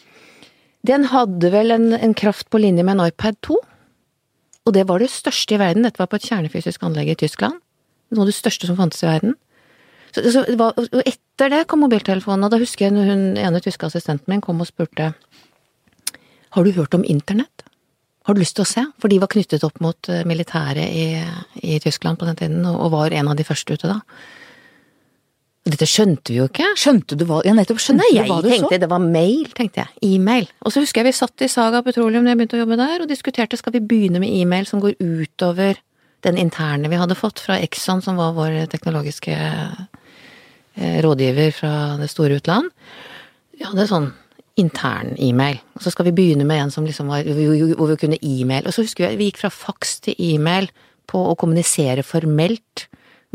Den 0.87 1.05
hadde 1.11 1.51
vel 1.53 1.69
en, 1.71 1.91
en 1.93 2.13
kraft 2.17 2.49
på 2.49 2.57
linje 2.57 2.83
med 2.83 2.97
en 2.97 3.05
iPad 3.11 3.35
2. 3.45 3.59
Og 4.65 4.73
det 4.73 4.87
var 4.89 5.01
det 5.01 5.11
største 5.13 5.53
i 5.55 5.59
verden. 5.61 5.85
Dette 5.85 6.01
var 6.01 6.09
på 6.09 6.17
et 6.17 6.25
kjernefysisk 6.25 6.81
anlegg 6.85 7.13
i 7.13 7.19
Tyskland. 7.21 7.59
Noe 8.11 8.25
av 8.25 8.31
det 8.31 8.37
største 8.37 8.69
som 8.69 8.79
fantes 8.79 9.03
i 9.03 9.09
verden. 9.09 9.35
Så, 10.11 10.23
så 10.33 10.43
og 10.43 11.03
etter 11.05 11.53
det 11.53 11.65
kom 11.71 11.85
mobiltelefonen, 11.85 12.43
og 12.45 12.51
da 12.51 12.59
husker 12.59 12.89
jeg 12.89 13.07
hun 13.07 13.37
ene 13.39 13.61
tyske 13.63 13.87
assistenten 13.87 14.27
min 14.33 14.43
kom 14.43 14.59
og 14.59 14.67
spurte 14.67 15.13
Har 16.51 16.65
du 16.65 16.71
hørt 16.75 16.93
om 16.97 17.05
internett? 17.07 17.63
Har 18.27 18.37
du 18.37 18.41
lyst 18.43 18.55
til 18.57 18.65
å 18.65 18.69
se? 18.69 18.83
For 19.01 19.09
de 19.09 19.17
var 19.21 19.31
knyttet 19.33 19.63
opp 19.65 19.79
mot 19.81 20.09
eh, 20.11 20.21
militæret 20.29 20.85
i, 20.93 21.07
i 21.65 21.79
Tyskland 21.81 22.19
på 22.21 22.27
den 22.29 22.37
tiden, 22.37 22.61
og 22.69 22.85
og 22.85 22.93
var 22.93 23.15
en 23.17 23.31
av 23.31 23.39
de 23.39 23.45
første 23.47 23.73
ute 23.73 23.89
da. 23.89 23.99
Dette 25.61 25.85
skjønte 25.85 26.33
vi 26.33 26.39
jo 26.39 26.47
ikke. 26.49 26.71
Skjønte 26.79 27.17
du 27.17 27.23
hva 27.29 27.41
Ja, 27.45 27.53
nettopp. 27.53 27.77
Skjønte 27.81 28.01
Nei, 28.01 28.15
du 28.17 28.31
hva 28.31 28.39
du 28.41 28.49
tenkte 28.49 28.77
så? 28.77 28.81
det 28.81 28.89
var 28.89 29.03
mail, 29.03 29.45
tenkte 29.57 29.83
jeg. 29.83 29.93
E-mail. 30.15 30.47
Og 30.65 30.73
så 30.73 30.81
husker 30.81 31.01
jeg 31.03 31.11
vi 31.11 31.17
satt 31.19 31.43
i 31.45 31.49
Saga 31.51 31.83
Petroleum 31.85 32.25
da 32.25 32.33
jeg 32.33 32.39
begynte 32.39 32.57
å 32.57 32.63
jobbe 32.63 32.77
der, 32.81 33.03
og 33.03 33.11
diskuterte 33.11 33.59
skal 33.59 33.75
vi 33.75 33.83
begynne 33.85 34.21
med 34.23 34.33
e-mail 34.33 34.65
som 34.69 34.81
går 34.81 34.97
utover 34.97 35.77
den 36.25 36.37
interne 36.41 36.89
vi 36.89 36.97
hadde 37.01 37.17
fått 37.17 37.41
fra 37.41 37.59
Exxon, 37.61 38.01
som 38.05 38.17
var 38.17 38.33
vår 38.37 38.57
teknologiske 38.73 39.37
eh, 39.37 40.97
rådgiver 41.05 41.53
fra 41.53 41.73
det 42.01 42.09
store 42.09 42.41
utland. 42.41 42.69
Vi 43.57 43.65
hadde 43.65 43.85
sånn 43.89 44.09
intern 44.61 45.15
e-mail. 45.19 45.59
Og 45.75 45.83
så 45.85 45.93
skal 45.93 46.07
vi 46.07 46.15
begynne 46.15 46.45
med 46.47 46.63
en 46.63 46.73
som 46.73 46.85
liksom 46.87 47.11
var 47.11 47.25
hvor 47.27 47.91
vi 47.91 47.99
kunne 47.99 48.21
e-mail. 48.21 48.67
Og 48.67 48.75
så 48.75 48.85
husker 48.85 49.07
jeg 49.07 49.19
vi 49.19 49.29
gikk 49.31 49.41
fra 49.43 49.51
faks 49.53 49.99
til 50.07 50.17
e-mail 50.31 50.69
på 51.09 51.21
å 51.31 51.37
kommunisere 51.39 52.05
formelt 52.07 52.87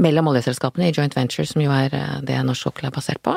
mellom 0.03 0.31
oljeselskapene 0.31 0.91
i 0.91 0.95
joint 0.95 1.15
venture, 1.17 1.47
som 1.49 1.63
jo 1.63 1.73
er 1.73 1.95
eh, 1.97 2.17
det 2.27 2.39
norsk 2.45 2.69
sokkel 2.69 2.89
er 2.89 2.95
basert 2.95 3.23
på. 3.25 3.37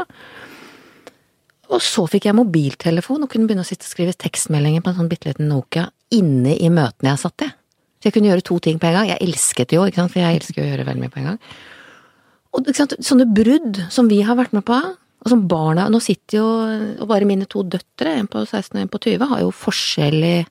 Og 1.69 1.81
så 1.85 2.05
fikk 2.09 2.25
jeg 2.27 2.37
mobiltelefon 2.37 3.23
og 3.23 3.31
kunne 3.31 3.47
begynne 3.49 3.63
å 3.63 3.69
skrive 3.69 4.15
tekstmeldinger 4.17 4.83
på 4.83 4.91
en 4.91 4.99
sånn 4.99 5.11
bitte 5.11 5.29
liten 5.29 5.51
Nokia 5.51 5.87
inne 6.15 6.55
i 6.57 6.71
møtene 6.73 7.13
jeg 7.13 7.21
satt 7.21 7.45
i. 7.45 7.49
Så 7.99 8.07
jeg 8.07 8.15
kunne 8.15 8.31
gjøre 8.31 8.45
to 8.47 8.57
ting 8.63 8.79
på 8.81 8.87
en 8.89 8.95
gang. 8.95 9.09
Jeg 9.11 9.21
elsket 9.27 9.75
jo, 9.75 9.83
ikke 9.85 10.01
sant, 10.01 10.13
for 10.13 10.23
jeg 10.23 10.39
elsker 10.39 10.63
å 10.63 10.69
gjøre 10.69 10.87
veldig 10.87 11.03
mye 11.03 11.13
på 11.13 11.21
en 11.21 11.29
gang. 11.29 11.39
Og 12.57 12.71
sånne 12.73 13.27
brudd 13.29 13.81
som 13.93 14.09
vi 14.09 14.23
har 14.25 14.39
vært 14.39 14.55
med 14.57 14.65
på, 14.65 14.79
og 15.19 15.27
som 15.33 15.41
barna 15.51 15.89
Nå 15.91 15.99
sitter 16.01 16.37
jo 16.39 16.45
Og 17.01 17.07
bare 17.09 17.25
mine 17.27 17.45
to 17.49 17.61
døtre, 17.63 18.13
en 18.19 18.27
på 18.31 18.45
16 18.47 18.77
og 18.77 18.81
en 18.85 18.87
på 18.93 18.99
20, 19.03 19.27
har 19.27 19.39
jo 19.41 19.49
forskjell 19.51 20.23
i 20.23 20.45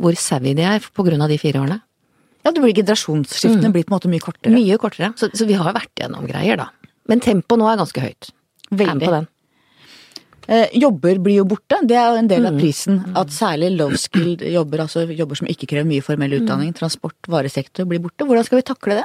hvor 0.00 0.16
savvy 0.18 0.54
de 0.56 0.62
er 0.66 0.80
på 0.80 1.04
grunn 1.06 1.22
av 1.22 1.28
de 1.30 1.36
fire 1.38 1.60
årene. 1.60 1.80
Ja, 2.44 2.50
det 2.50 2.60
blir 2.60 2.74
generasjonsskiftene 2.74 3.70
blir 3.72 3.84
på 3.86 3.92
en 3.92 3.96
måte 3.98 4.10
mye 4.10 4.20
kortere. 4.20 4.50
Mye 4.52 4.76
kortere. 4.82 5.12
Så, 5.16 5.28
så 5.32 5.46
vi 5.46 5.54
har 5.54 5.72
vært 5.72 5.94
gjennom 6.02 6.26
greier, 6.26 6.56
da. 6.58 6.66
Men 7.08 7.20
tempoet 7.20 7.60
nå 7.60 7.68
er 7.70 7.78
ganske 7.78 8.02
høyt. 8.02 8.32
Veldig. 8.74 9.04
på 9.06 9.12
den. 9.14 9.28
Eh, 10.48 10.66
jobber 10.76 11.20
blir 11.24 11.38
jo 11.38 11.44
borte, 11.48 11.78
det 11.88 11.96
er 11.96 12.10
jo 12.10 12.18
en 12.18 12.26
Mm. 12.26 12.28
del 12.34 12.46
av 12.50 12.58
prisen. 12.58 12.98
At 13.16 13.28
særlig 13.32 13.70
low 13.78 13.90
skilled 13.96 14.42
jobber, 14.52 14.78
altså 14.84 15.06
jobber 15.16 15.36
som 15.36 15.46
ikke 15.48 15.66
krever 15.70 15.86
mye 15.88 16.02
formell 16.04 16.34
Mm. 16.34 16.42
utdanning, 16.44 16.74
transport, 16.74 17.16
varesektor, 17.28 17.86
blir 17.88 18.00
borte. 18.02 18.26
Hvordan 18.26 18.44
skal 18.44 18.58
vi 18.58 18.62
takle 18.62 18.94
det? 19.00 19.04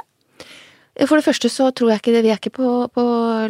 For 0.98 1.16
det 1.16 1.24
første 1.24 1.48
så 1.52 1.70
tror 1.72 1.90
jeg 1.92 1.98
ikke 2.02 2.14
det, 2.16 2.24
vi 2.26 2.32
er 2.32 2.38
ikke 2.40 2.58
på, 2.58 2.68
på 2.92 3.02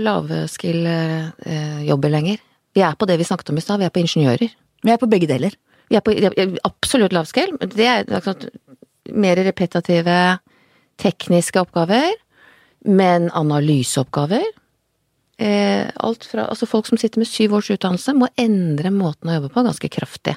lavskill-jobber 0.02 2.10
lenger. 2.12 2.38
Vi 2.76 2.80
er 2.86 2.94
på 2.94 3.06
det 3.08 3.16
vi 3.18 3.26
snakket 3.26 3.50
om 3.50 3.58
i 3.58 3.64
stad, 3.64 3.80
vi 3.80 3.88
er 3.88 3.94
på 3.94 4.02
ingeniører. 4.02 4.50
Vi 4.84 4.90
er 4.92 5.00
på 5.00 5.10
begge 5.10 5.28
deler. 5.30 5.52
Vi 5.90 5.94
er 5.98 6.04
på 6.06 6.10
absolutt 6.68 7.14
lavskill, 7.16 7.50
det 7.74 7.88
er 7.90 8.02
mer 9.10 9.36
repetitive, 9.42 10.18
tekniske 11.00 11.58
oppgaver, 11.64 12.12
men 12.86 13.20
analyseoppgaver. 13.34 14.46
Eh, 15.40 15.88
alt 15.96 16.26
fra, 16.28 16.44
altså 16.52 16.68
folk 16.68 16.86
som 16.86 16.98
sitter 17.00 17.22
med 17.22 17.28
syv 17.28 17.54
års 17.56 17.70
utdannelse 17.72 18.12
må 18.14 18.28
endre 18.38 18.90
måten 18.92 19.30
å 19.30 19.38
jobbe 19.38 19.48
på 19.54 19.64
ganske 19.64 19.88
kraftig. 19.92 20.34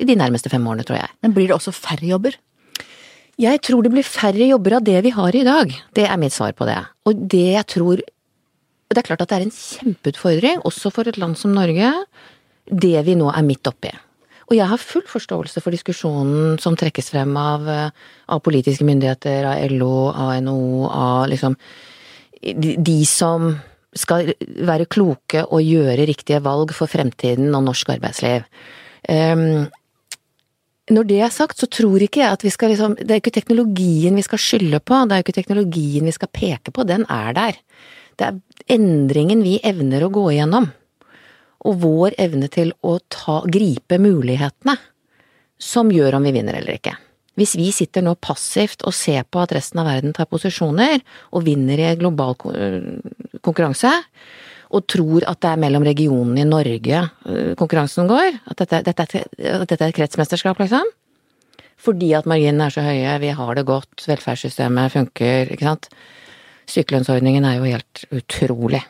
I 0.00 0.04
de 0.08 0.16
nærmeste 0.16 0.50
fem 0.52 0.64
årene, 0.68 0.84
tror 0.88 0.98
jeg. 0.98 1.12
Men 1.24 1.34
blir 1.36 1.50
det 1.50 1.56
også 1.56 1.74
færre 1.76 2.08
jobber? 2.08 2.36
Jeg 3.36 3.60
tror 3.66 3.84
det 3.84 3.92
blir 3.92 4.06
færre 4.06 4.48
jobber 4.48 4.78
av 4.78 4.84
det 4.86 4.96
vi 5.04 5.12
har 5.12 5.36
i 5.36 5.44
dag. 5.44 5.72
Det 5.92 6.06
er 6.08 6.20
mitt 6.20 6.32
svar 6.32 6.54
på 6.56 6.64
det. 6.68 6.78
Og 7.04 7.26
det 7.28 7.48
jeg 7.52 7.66
tror 7.68 8.04
Det 8.86 9.00
er 9.00 9.02
klart 9.02 9.22
at 9.24 9.28
det 9.32 9.36
er 9.36 9.42
en 9.42 9.50
kjempeutfordring, 9.50 10.60
også 10.62 10.92
for 10.94 11.08
et 11.10 11.16
land 11.18 11.34
som 11.36 11.50
Norge, 11.50 11.88
det 12.70 13.00
vi 13.02 13.16
nå 13.18 13.32
er 13.34 13.42
midt 13.42 13.66
oppi. 13.66 13.90
Og 14.46 14.54
jeg 14.54 14.68
har 14.70 14.78
full 14.78 15.02
forståelse 15.10 15.58
for 15.58 15.74
diskusjonen 15.74 16.54
som 16.62 16.76
trekkes 16.78 17.10
frem 17.10 17.34
av, 17.36 17.66
eh, 17.68 17.90
av 18.30 18.42
politiske 18.46 18.86
myndigheter, 18.86 19.42
av 19.44 19.72
LO, 19.72 20.12
av 20.14 20.36
NHO, 20.38 20.86
av 20.86 21.26
liksom 21.28 21.56
de, 22.40 23.04
som 23.04 23.58
skal 23.92 24.32
være 24.38 24.86
kloke 24.86 25.42
og 25.50 25.66
gjøre 25.66 26.06
riktige 26.06 26.38
valg 26.44 26.72
for 26.76 26.86
fremtiden 26.86 27.50
og 27.56 27.66
norsk 27.66 27.90
arbeidsliv. 27.96 28.46
Um, 29.08 29.66
når 30.92 31.06
det 31.08 31.18
er 31.24 31.32
sagt, 31.34 31.58
så 31.58 31.66
tror 31.70 32.02
ikke 32.02 32.22
jeg 32.22 32.36
at 32.36 32.44
vi 32.46 32.52
skal 32.54 32.70
liksom 32.70 32.94
Det 33.00 33.10
er 33.10 33.20
ikke 33.20 33.34
teknologien 33.34 34.14
vi 34.14 34.22
skal 34.22 34.40
skylde 34.42 34.80
på, 34.80 34.98
det 35.06 35.16
er 35.16 35.24
ikke 35.24 35.34
teknologien 35.34 36.06
vi 36.06 36.14
skal 36.14 36.30
peke 36.30 36.74
på, 36.74 36.86
den 36.86 37.06
er 37.10 37.32
der. 37.34 37.58
Det 38.16 38.28
er 38.28 38.76
endringen 38.76 39.42
vi 39.44 39.58
evner 39.66 40.06
å 40.06 40.12
gå 40.14 40.28
igjennom, 40.32 40.70
og 41.66 41.80
vår 41.82 42.16
evne 42.22 42.48
til 42.52 42.70
å 42.86 42.98
ta, 43.12 43.40
gripe 43.50 43.98
mulighetene, 43.98 44.76
som 45.58 45.90
gjør 45.90 46.18
om 46.18 46.28
vi 46.28 46.34
vinner 46.36 46.58
eller 46.60 46.78
ikke. 46.78 46.94
Hvis 47.36 47.56
vi 47.58 47.68
sitter 47.74 48.04
nå 48.04 48.14
passivt 48.22 48.84
og 48.88 48.94
ser 48.96 49.26
på 49.28 49.42
at 49.42 49.52
resten 49.52 49.82
av 49.82 49.88
verden 49.90 50.14
tar 50.16 50.28
posisjoner, 50.30 51.02
og 51.34 51.44
vinner 51.44 51.82
i 51.82 51.94
global 52.00 52.36
konkurranse, 53.44 53.92
og 54.74 54.86
tror 54.90 55.26
at 55.30 55.40
det 55.44 55.50
er 55.52 55.62
mellom 55.62 55.84
regionene 55.86 56.42
i 56.42 56.48
Norge 56.48 57.02
øh, 57.28 57.52
konkurransen 57.58 58.08
går, 58.10 58.40
at 58.50 58.62
dette, 58.62 58.82
dette, 58.88 59.22
at 59.22 59.68
dette 59.70 59.78
er 59.84 59.92
et 59.92 59.98
kretsmesterskap, 59.98 60.58
liksom. 60.62 60.88
Fordi 61.76 62.12
at 62.16 62.26
marginene 62.26 62.66
er 62.66 62.74
så 62.74 62.82
høye, 62.82 63.18
vi 63.22 63.30
har 63.36 63.54
det 63.54 63.66
godt, 63.68 64.06
velferdssystemet 64.08 64.94
funker, 64.94 65.52
ikke 65.52 65.68
sant. 65.68 65.90
Sykelønnsordningen 66.66 67.46
er 67.46 67.60
jo 67.60 67.68
helt 67.68 68.04
utrolig 68.10 68.82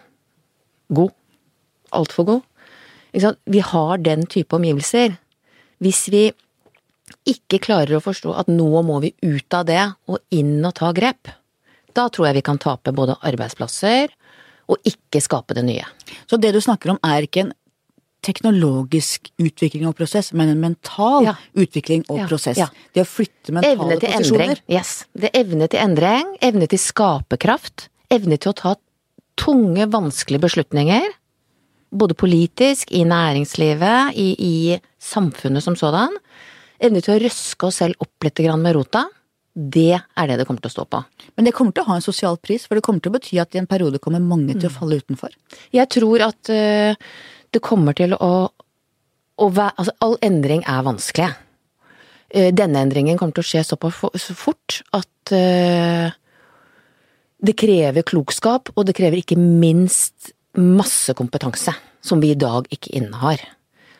god. 0.88 1.12
Altfor 1.96 2.28
god. 2.28 2.42
Ikke 3.12 3.26
sant? 3.26 3.40
Vi 3.44 3.60
har 3.64 4.00
den 4.00 4.24
type 4.30 4.56
omgivelser. 4.56 5.18
Hvis 5.82 6.06
vi 6.12 6.30
ikke 7.28 7.60
klarer 7.62 7.98
å 7.98 8.02
forstå 8.04 8.32
at 8.38 8.48
nå 8.50 8.82
må 8.86 9.00
vi 9.04 9.12
ut 9.22 9.54
av 9.54 9.66
det 9.68 9.82
og 10.10 10.22
inn 10.34 10.58
og 10.64 10.74
ta 10.78 10.92
grep, 10.96 11.30
da 11.96 12.08
tror 12.12 12.28
jeg 12.28 12.38
vi 12.38 12.46
kan 12.48 12.60
tape 12.60 12.94
både 12.96 13.18
arbeidsplasser 13.26 14.12
og 14.68 14.78
ikke 14.88 15.20
skape 15.22 15.54
det 15.54 15.64
nye. 15.64 15.84
Så 16.30 16.38
det 16.40 16.52
du 16.56 16.60
snakker 16.60 16.90
om 16.94 16.98
er 17.06 17.26
ikke 17.26 17.46
en 17.46 17.52
teknologisk 18.26 19.28
utvikling 19.38 19.86
og 19.86 19.94
prosess, 19.98 20.32
men 20.34 20.48
en 20.50 20.60
mental 20.60 21.24
Ja. 21.24 21.34
utvikling 21.54 22.04
og 22.10 22.18
Ja, 22.18 22.26
prosess. 22.26 22.56
ja. 22.58 22.66
Det 22.92 23.02
å 23.02 23.06
flytte 23.06 23.52
mentale 23.52 23.72
Evne 23.76 24.00
til 24.00 24.08
posisjoner. 24.10 24.40
endring. 24.40 24.56
Yes. 24.68 25.04
Det 25.14 25.30
er 25.32 25.40
evne 25.44 25.68
til 25.68 25.80
endring, 25.80 26.36
evne 26.42 26.66
til 26.68 26.78
skaperkraft, 26.78 27.88
evne 28.10 28.38
til 28.38 28.52
å 28.52 28.54
ta 28.56 28.74
tunge, 29.36 29.86
vanskelige 29.90 30.40
beslutninger. 30.40 31.04
Både 31.92 32.14
politisk, 32.14 32.90
i 32.90 33.04
næringslivet, 33.04 34.14
i, 34.16 34.34
i 34.38 34.80
samfunnet 34.98 35.62
som 35.62 35.76
sådan. 35.76 36.10
Evne 36.80 37.00
til 37.02 37.14
å 37.14 37.22
røske 37.22 37.66
oss 37.66 37.76
selv 37.76 37.94
opp 38.00 38.24
litt 38.24 38.38
med 38.58 38.74
rota. 38.74 39.06
Det 39.56 39.96
er 39.96 40.26
det 40.28 40.36
det 40.36 40.44
kommer 40.46 40.60
til 40.60 40.68
å 40.68 40.74
stå 40.74 40.84
på. 40.92 40.98
Men 41.36 41.46
det 41.46 41.54
kommer 41.56 41.72
til 41.72 41.82
å 41.86 41.88
ha 41.88 41.94
en 41.96 42.04
sosial 42.04 42.36
pris, 42.36 42.66
for 42.66 42.76
det 42.76 42.82
kommer 42.84 43.00
til 43.00 43.08
å 43.08 43.16
bety 43.16 43.38
at 43.40 43.54
i 43.56 43.58
en 43.62 43.66
periode 43.66 43.98
kommer 43.98 44.20
mange 44.20 44.52
Mm. 44.52 44.60
til 44.60 44.68
å 44.68 44.72
falle 44.74 44.98
utenfor. 45.00 45.30
Jeg 45.72 45.88
tror 45.88 46.20
at 46.28 46.50
eh, 46.50 46.94
det 47.52 47.62
kommer 47.62 47.94
til 47.96 48.12
å, 48.12 48.50
å 49.38 49.48
være 49.48 49.72
Altså, 49.78 49.92
all 50.00 50.18
endring 50.22 50.62
er 50.66 50.82
vanskelig. 50.84 51.30
Eh, 52.30 52.52
denne 52.52 52.82
endringen 52.84 53.16
kommer 53.16 53.32
til 53.32 53.44
å 53.44 53.48
skje 53.48 53.64
såpass 53.64 54.02
så 54.20 54.34
fort 54.36 54.82
at 54.92 55.32
eh, 55.32 56.10
det 57.40 57.56
krever 57.56 58.02
klokskap, 58.02 58.70
og 58.76 58.86
det 58.86 58.94
krever 58.96 59.22
ikke 59.22 59.38
minst 59.38 60.32
masse 60.56 61.14
kompetanse, 61.14 61.72
som 62.02 62.20
vi 62.20 62.30
i 62.32 62.38
dag 62.38 62.66
ikke 62.72 62.92
innehar. 62.96 63.40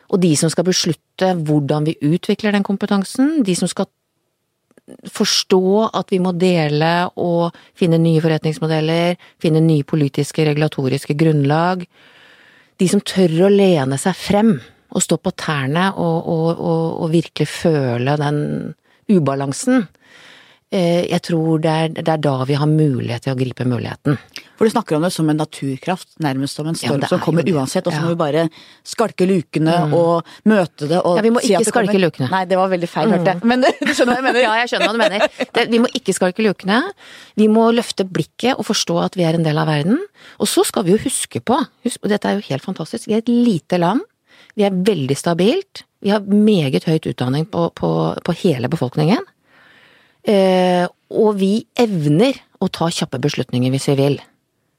Og 0.09 0.21
de 0.21 0.35
som 0.35 0.49
skal 0.49 0.65
beslutte 0.65 1.33
hvordan 1.33 1.85
vi 1.85 1.97
utvikler 2.01 2.51
den 2.53 2.63
kompetansen, 2.63 3.43
de 3.43 3.55
som 3.55 3.67
skal 3.67 3.87
forstå 4.87 5.89
at 5.99 6.11
vi 6.13 6.19
må 6.23 6.31
dele 6.39 7.09
og 7.19 7.55
finne 7.77 7.99
nye 8.01 8.21
forretningsmodeller, 8.23 9.17
finne 9.41 9.61
nye 9.63 9.85
politiske, 9.87 10.45
regulatoriske 10.47 11.15
grunnlag. 11.19 11.83
De 12.77 12.87
som 12.89 13.03
tør 13.03 13.47
å 13.47 13.53
lene 13.53 13.99
seg 13.99 14.17
frem 14.17 14.55
og 14.87 15.03
stå 15.03 15.17
på 15.19 15.33
tærne 15.35 15.89
og, 15.99 16.17
og, 16.31 16.49
og, 16.55 16.83
og 17.03 17.11
virkelig 17.11 17.49
føle 17.51 18.15
den 18.21 18.39
ubalansen, 19.11 19.87
eh, 20.71 21.03
jeg 21.07 21.23
tror 21.27 21.63
det 21.63 21.73
er, 21.73 21.89
det 21.97 22.13
er 22.13 22.23
da 22.23 22.37
vi 22.47 22.59
har 22.59 22.71
mulighet 22.71 23.27
til 23.27 23.35
å 23.35 23.39
gripe 23.39 23.67
muligheten. 23.67 24.19
For 24.57 24.65
du 24.65 24.73
snakker 24.73 24.97
om 24.97 25.03
det 25.05 25.11
som 25.13 25.27
en 25.29 25.37
naturkraft, 25.37 26.09
nærmest 26.23 26.57
som 26.57 26.67
en 26.69 26.77
storm 26.77 27.03
ja, 27.03 27.09
som 27.11 27.19
er 27.19 27.23
kommer 27.23 27.45
uansett, 27.53 27.85
og 27.85 27.93
så. 27.93 27.99
Mm. 27.99 28.07
må 28.07 28.13
vi 28.15 28.19
bare 28.19 28.45
skalke 28.87 29.27
lukene 29.29 29.75
og 29.93 30.25
møte 30.49 30.89
det 30.89 30.97
og 31.03 31.19
Ja, 31.19 31.25
vi 31.25 31.31
må 31.35 31.43
si 31.43 31.51
ikke 31.53 31.61
kommer. 31.61 31.91
skalke 31.91 32.01
lukene. 32.01 32.27
Mm. 32.27 32.33
Nei, 32.33 32.43
det 32.49 32.57
var 32.57 32.71
veldig 32.73 32.89
feil, 32.89 33.13
hørte 33.13 33.35
jeg. 33.35 33.43
Men 33.53 33.65
du 33.87 33.91
skjønner 33.93 34.11
hva 34.11 34.17
jeg 34.17 34.27
mener? 34.27 34.41
Ja, 34.41 34.55
jeg 34.63 34.71
skjønner 34.73 34.89
hva 34.89 34.97
du 34.97 35.01
mener. 35.03 35.47
Det, 35.57 35.65
vi 35.73 35.81
må 35.83 35.91
ikke 36.01 36.15
skalke 36.17 36.45
lukene. 36.45 36.81
Vi 37.37 37.49
må 37.53 37.67
løfte 37.77 38.07
blikket 38.09 38.57
og 38.57 38.65
forstå 38.71 38.97
at 39.05 39.17
vi 39.19 39.27
er 39.29 39.37
en 39.37 39.45
del 39.45 39.61
av 39.61 39.69
verden. 39.69 40.01
Og 40.41 40.49
så 40.49 40.65
skal 40.67 40.87
vi 40.87 40.95
jo 40.95 41.01
huske 41.05 41.41
på, 41.43 41.59
husk, 41.85 42.01
og 42.01 42.13
dette 42.13 42.29
er 42.29 42.39
jo 42.39 42.47
helt 42.49 42.65
fantastisk, 42.65 43.05
vi 43.11 43.17
er 43.17 43.21
et 43.21 43.29
lite 43.29 43.77
land. 43.81 44.01
Vi 44.57 44.65
er 44.65 44.73
veldig 44.73 45.17
stabilt. 45.17 45.83
Vi 46.01 46.09
har 46.09 46.25
meget 46.25 46.87
høyt 46.89 47.05
utdanning 47.09 47.45
på, 47.49 47.69
på, 47.77 47.91
på 48.25 48.37
hele 48.41 48.69
befolkningen. 48.73 49.21
Eh, 50.27 50.85
og 51.13 51.37
vi 51.39 51.51
evner 51.79 52.35
å 52.59 52.67
ta 52.73 52.89
kjappe 52.91 53.21
beslutninger 53.21 53.71
hvis 53.73 53.87
vi 53.93 53.95
vil. 54.01 54.17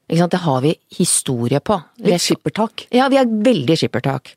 Det 0.09 0.41
har 0.41 0.61
vi 0.65 0.75
historie 0.97 1.61
på. 1.61 1.77
Litt 2.01 2.23
skippertak. 2.25 2.87
Ja, 2.91 3.09
vi 3.13 3.19
har 3.21 3.27
veldig 3.29 3.77
skippertak. 3.77 4.31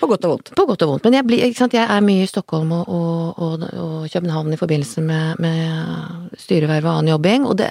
På 0.00 0.08
godt 0.10 0.24
og 0.26 0.32
vondt. 0.32 0.50
På 0.58 0.66
godt 0.66 0.82
og 0.82 0.88
vondt. 0.90 1.04
Men 1.04 1.14
jeg, 1.14 1.26
blir, 1.26 1.44
jeg 1.46 1.84
er 1.86 2.00
mye 2.02 2.24
i 2.24 2.26
Stockholm 2.30 2.72
og, 2.74 2.88
og, 2.90 3.38
og, 3.38 3.66
og 3.78 4.08
København 4.10 4.52
i 4.52 4.58
forbindelse 4.58 5.04
med, 5.06 5.38
med 5.38 6.38
styreverv 6.42 6.88
og 6.88 6.96
annen 6.96 7.12
jobbing, 7.14 7.46
og 7.46 7.58
det 7.62 7.70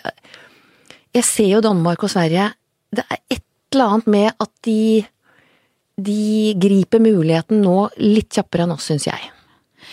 Jeg 1.14 1.24
ser 1.28 1.50
jo 1.52 1.60
Danmark 1.62 2.04
og 2.04 2.10
Sverige. 2.10 2.54
Det 2.96 3.04
er 3.10 3.18
et 3.30 3.44
eller 3.74 3.86
annet 3.98 4.08
med 4.08 4.32
at 4.40 4.52
de 4.66 5.04
de 6.02 6.54
griper 6.58 7.02
muligheten 7.04 7.60
nå 7.62 7.90
litt 8.00 8.32
kjappere 8.34 8.64
enn 8.66 8.72
oss, 8.74 8.88
syns 8.90 9.06
jeg. 9.06 9.28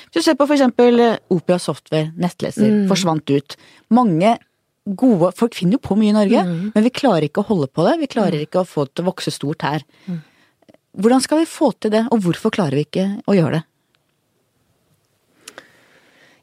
Hvis 0.09 0.23
du 0.23 0.25
ser 0.25 0.37
på 0.39 0.47
for 0.47 0.55
eksempel 0.55 1.01
eh, 1.05 1.19
Opera 1.35 1.59
Software, 1.61 2.13
nettleser, 2.17 2.69
Mm. 2.71 2.87
forsvant 2.89 3.29
ut. 3.35 3.57
Mange 3.91 4.39
gode 4.97 5.33
Folk 5.37 5.55
finner 5.55 5.77
jo 5.77 5.85
på 5.85 5.97
mye 5.99 6.13
i 6.13 6.17
Norge, 6.17 6.45
Mm. 6.45 6.73
men 6.75 6.85
vi 6.85 6.91
klarer 6.91 7.29
ikke 7.29 7.43
å 7.45 7.49
holde 7.51 7.69
på 7.69 7.85
det. 7.85 7.99
Vi 8.01 8.07
klarer 8.15 8.41
ikke 8.41 8.63
å 8.63 8.69
få 8.69 8.87
det 8.87 8.95
til 8.95 9.05
å 9.05 9.11
vokse 9.13 9.31
stort 9.35 9.63
her. 9.63 9.85
Mm. 10.09 10.23
Hvordan 10.99 11.21
skal 11.23 11.39
vi 11.39 11.47
få 11.47 11.73
til 11.79 11.91
det, 11.91 12.07
og 12.11 12.23
hvorfor 12.25 12.51
klarer 12.51 12.75
vi 12.79 12.87
ikke 12.87 13.23
å 13.29 13.35
gjøre 13.37 13.59
det? 13.61 13.65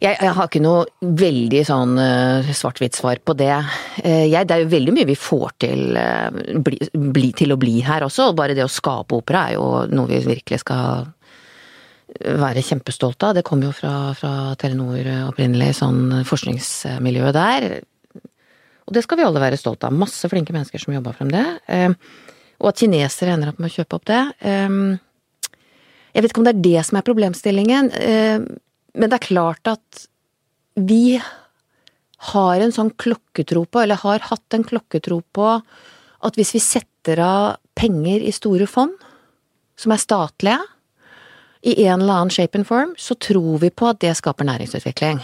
Jeg, 0.04 0.18
jeg 0.20 0.34
har 0.36 0.50
ikke 0.50 0.62
noe 0.62 0.84
veldig 1.02 1.62
sånn 1.66 1.96
uh, 1.98 2.50
svart-hvitt-svar 2.54 3.22
på 3.26 3.34
det. 3.40 3.54
Uh, 4.04 4.26
jeg, 4.28 4.44
det 4.46 4.54
er 4.58 4.64
jo 4.66 4.72
veldig 4.74 4.94
mye 4.94 5.08
vi 5.08 5.16
får 5.18 5.54
til, 5.64 5.96
uh, 5.96 6.60
bli, 6.62 6.78
bli, 6.94 7.32
til 7.34 7.56
å 7.56 7.58
bli 7.58 7.80
her 7.86 8.04
også. 8.06 8.34
Bare 8.38 8.54
det 8.58 8.66
å 8.66 8.72
skape 8.72 9.16
opera 9.18 9.48
er 9.50 9.56
jo 9.56 9.70
noe 9.96 10.12
vi 10.12 10.20
virkelig 10.28 10.62
skal 10.66 11.08
være 12.16 12.64
kjempestolte 12.64 13.32
av. 13.32 13.40
Det 13.40 13.46
kommer 13.48 13.72
jo 13.72 13.76
fra, 13.76 13.96
fra 14.16 14.34
Telenor 14.62 15.08
opprinnelig, 15.32 15.74
sånn 15.80 16.22
forskningsmiljø 16.28 17.32
der. 17.36 17.70
Og 18.86 18.94
det 18.94 19.02
skal 19.06 19.20
vi 19.20 19.26
alle 19.26 19.42
være 19.42 19.58
stolte 19.60 19.90
av. 19.90 19.98
Masse 19.98 20.30
flinke 20.30 20.54
mennesker 20.54 20.82
som 20.82 20.94
jobba 20.94 21.16
frem 21.18 21.32
det. 21.34 21.46
Eh, 21.68 21.92
og 22.62 22.70
at 22.72 22.82
kinesere 22.84 23.34
ender 23.34 23.52
opp 23.52 23.60
med 23.60 23.72
å 23.72 23.76
kjøpe 23.76 23.98
opp 23.98 24.06
det. 24.10 24.22
Eh, 24.46 24.78
jeg 26.16 26.24
vet 26.24 26.32
ikke 26.32 26.44
om 26.44 26.48
det 26.48 26.54
er 26.56 26.66
det 26.68 26.86
som 26.88 27.00
er 27.00 27.08
problemstillingen. 27.08 27.90
Eh, 27.98 28.46
men 28.96 29.12
det 29.12 29.18
er 29.18 29.28
klart 29.28 29.68
at 29.68 30.06
vi 30.76 31.18
har 32.32 32.62
en 32.62 32.74
sånn 32.74 32.94
klokketro 32.96 33.66
på, 33.68 33.82
eller 33.82 34.00
har 34.02 34.24
hatt 34.30 34.56
en 34.56 34.64
klokketro 34.66 35.20
på, 35.36 35.50
at 36.26 36.40
hvis 36.40 36.56
vi 36.56 36.64
setter 36.64 37.20
av 37.22 37.58
penger 37.78 38.24
i 38.24 38.32
store 38.34 38.68
fond, 38.70 38.96
som 39.76 39.92
er 39.92 40.02
statlige, 40.02 40.62
i 41.66 41.88
en 41.88 42.04
eller 42.04 42.22
annen 42.22 42.30
shape 42.30 42.60
and 42.60 42.68
form, 42.68 42.94
så 42.98 43.18
tror 43.18 43.58
vi 43.64 43.72
på 43.74 43.88
at 43.90 44.00
det 44.04 44.14
skaper 44.20 44.46
næringsutvikling. 44.46 45.20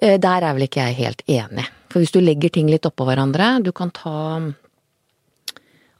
Eh, 0.00 0.18
Der 0.18 0.42
er 0.42 0.54
vel 0.56 0.64
ikke 0.66 0.80
jeg 0.80 0.96
helt 0.96 1.22
enig. 1.28 1.66
For 1.94 2.02
hvis 2.02 2.10
du 2.10 2.18
legger 2.18 2.50
ting 2.50 2.66
litt 2.66 2.88
oppå 2.88 3.06
hverandre, 3.06 3.60
du 3.62 3.70
kan 3.70 3.92
ta 3.94 4.18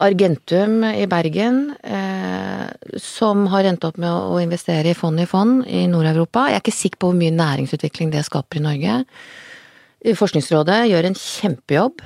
Argentum 0.03 0.83
i 0.89 1.05
Bergen, 1.07 1.77
eh, 1.87 2.67
som 2.99 3.45
har 3.53 3.69
endt 3.71 3.85
opp 3.87 4.01
med 4.03 4.11
å 4.11 4.41
investere 4.43 4.91
i 4.91 4.97
fond 4.99 5.23
i 5.23 5.27
fond 5.31 5.63
i 5.71 5.85
Nord-Europa. 5.87 6.49
Jeg 6.51 6.59
er 6.59 6.65
ikke 6.65 6.75
sikker 6.75 6.99
på 6.99 7.13
hvor 7.13 7.21
mye 7.21 7.37
næringsutvikling 7.37 8.11
det 8.11 8.25
skaper 8.27 8.59
i 8.59 8.65
Norge. 8.65 8.97
Forskningsrådet 10.19 10.81
gjør 10.91 11.07
en 11.07 11.17
kjempejobb. 11.21 12.03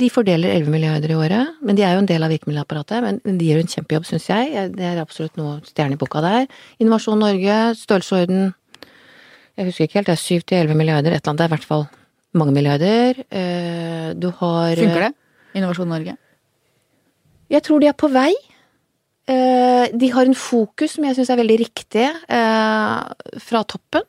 De 0.00 0.08
fordeler 0.10 0.56
11 0.56 0.72
milliarder 0.72 1.12
i 1.12 1.20
året, 1.20 1.60
men 1.60 1.76
de 1.76 1.84
er 1.84 1.92
jo 1.92 2.06
en 2.06 2.08
del 2.08 2.24
av 2.24 2.32
virkemiddelapparatet. 2.32 3.04
Men 3.04 3.36
de 3.36 3.50
gjør 3.52 3.60
en 3.66 3.74
kjempejobb, 3.74 4.08
syns 4.08 4.30
jeg. 4.32 4.72
Det 4.72 4.88
er 4.94 5.02
absolutt 5.04 5.36
noe 5.36 5.60
stjerne 5.68 6.00
i 6.00 6.00
boka 6.00 6.24
der. 6.24 6.48
Innovasjon 6.80 7.20
Norge, 7.20 7.60
størrelsesorden 7.84 8.54
Jeg 9.56 9.70
husker 9.70 9.86
ikke 9.86 9.96
helt, 9.96 10.08
det 10.10 10.12
er 10.12 10.20
7 10.20 10.42
til 10.44 10.58
11 10.58 10.76
milliarder, 10.76 11.12
et 11.12 11.22
eller 11.22 11.30
annet. 11.30 11.38
Det 11.38 11.44
er 11.44 11.48
i 11.48 11.56
hvert 11.56 11.64
fall 11.64 11.86
mange 12.38 12.54
milliarder. 12.56 13.22
Eh, 13.30 14.12
Du 14.14 14.30
har 14.40 14.76
Funker 14.76 15.08
det? 15.08 15.12
Innovasjon 15.56 15.88
Norge? 15.90 16.16
Jeg 17.50 17.62
tror 17.62 17.80
de 17.80 17.88
er 17.90 17.96
på 17.98 18.10
vei. 18.12 18.32
Eh, 19.26 19.88
De 19.96 20.08
har 20.14 20.26
en 20.26 20.34
fokus 20.38 20.96
som 20.96 21.04
jeg 21.04 21.16
syns 21.18 21.30
er 21.30 21.40
veldig 21.42 21.58
riktig 21.64 22.06
eh, 22.06 22.96
fra 23.42 23.62
toppen. 23.64 24.06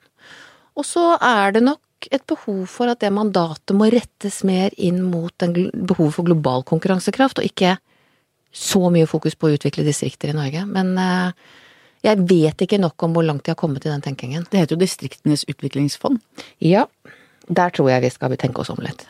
Og 0.78 0.86
så 0.86 1.18
er 1.22 1.52
det 1.56 1.64
nok 1.66 1.82
et 2.14 2.22
behov 2.30 2.68
for 2.70 2.92
at 2.92 3.00
det 3.02 3.10
mandatet 3.12 3.74
må 3.74 3.88
rettes 3.90 4.44
mer 4.46 4.70
inn 4.78 5.00
mot 5.10 5.34
den 5.42 5.72
behovet 5.74 6.14
for 6.14 6.28
global 6.28 6.62
konkurransekraft, 6.64 7.40
og 7.42 7.48
ikke 7.50 7.78
så 8.54 8.90
mye 8.94 9.08
fokus 9.10 9.34
på 9.36 9.50
å 9.50 9.56
utvikle 9.58 9.86
distrikter 9.86 10.30
i 10.30 10.38
Norge. 10.38 10.62
Men 10.70 10.94
eh, 11.02 11.32
jeg 12.06 12.22
vet 12.30 12.62
ikke 12.64 12.80
nok 12.80 13.02
om 13.04 13.16
hvor 13.18 13.26
langt 13.26 13.44
de 13.46 13.52
har 13.54 13.60
kommet 13.60 13.86
i 13.86 13.90
den 13.90 14.04
tenkingen. 14.06 14.46
Det 14.52 14.62
heter 14.62 14.78
jo 14.78 14.84
Distriktenes 14.84 15.48
utviklingsfond. 15.50 16.22
Ja, 16.64 16.86
der 17.48 17.74
tror 17.74 17.92
jeg 17.92 18.04
vi 18.04 18.12
skal 18.14 18.36
tenke 18.40 18.64
oss 18.64 18.72
om 18.74 18.82
litt. 18.84 19.08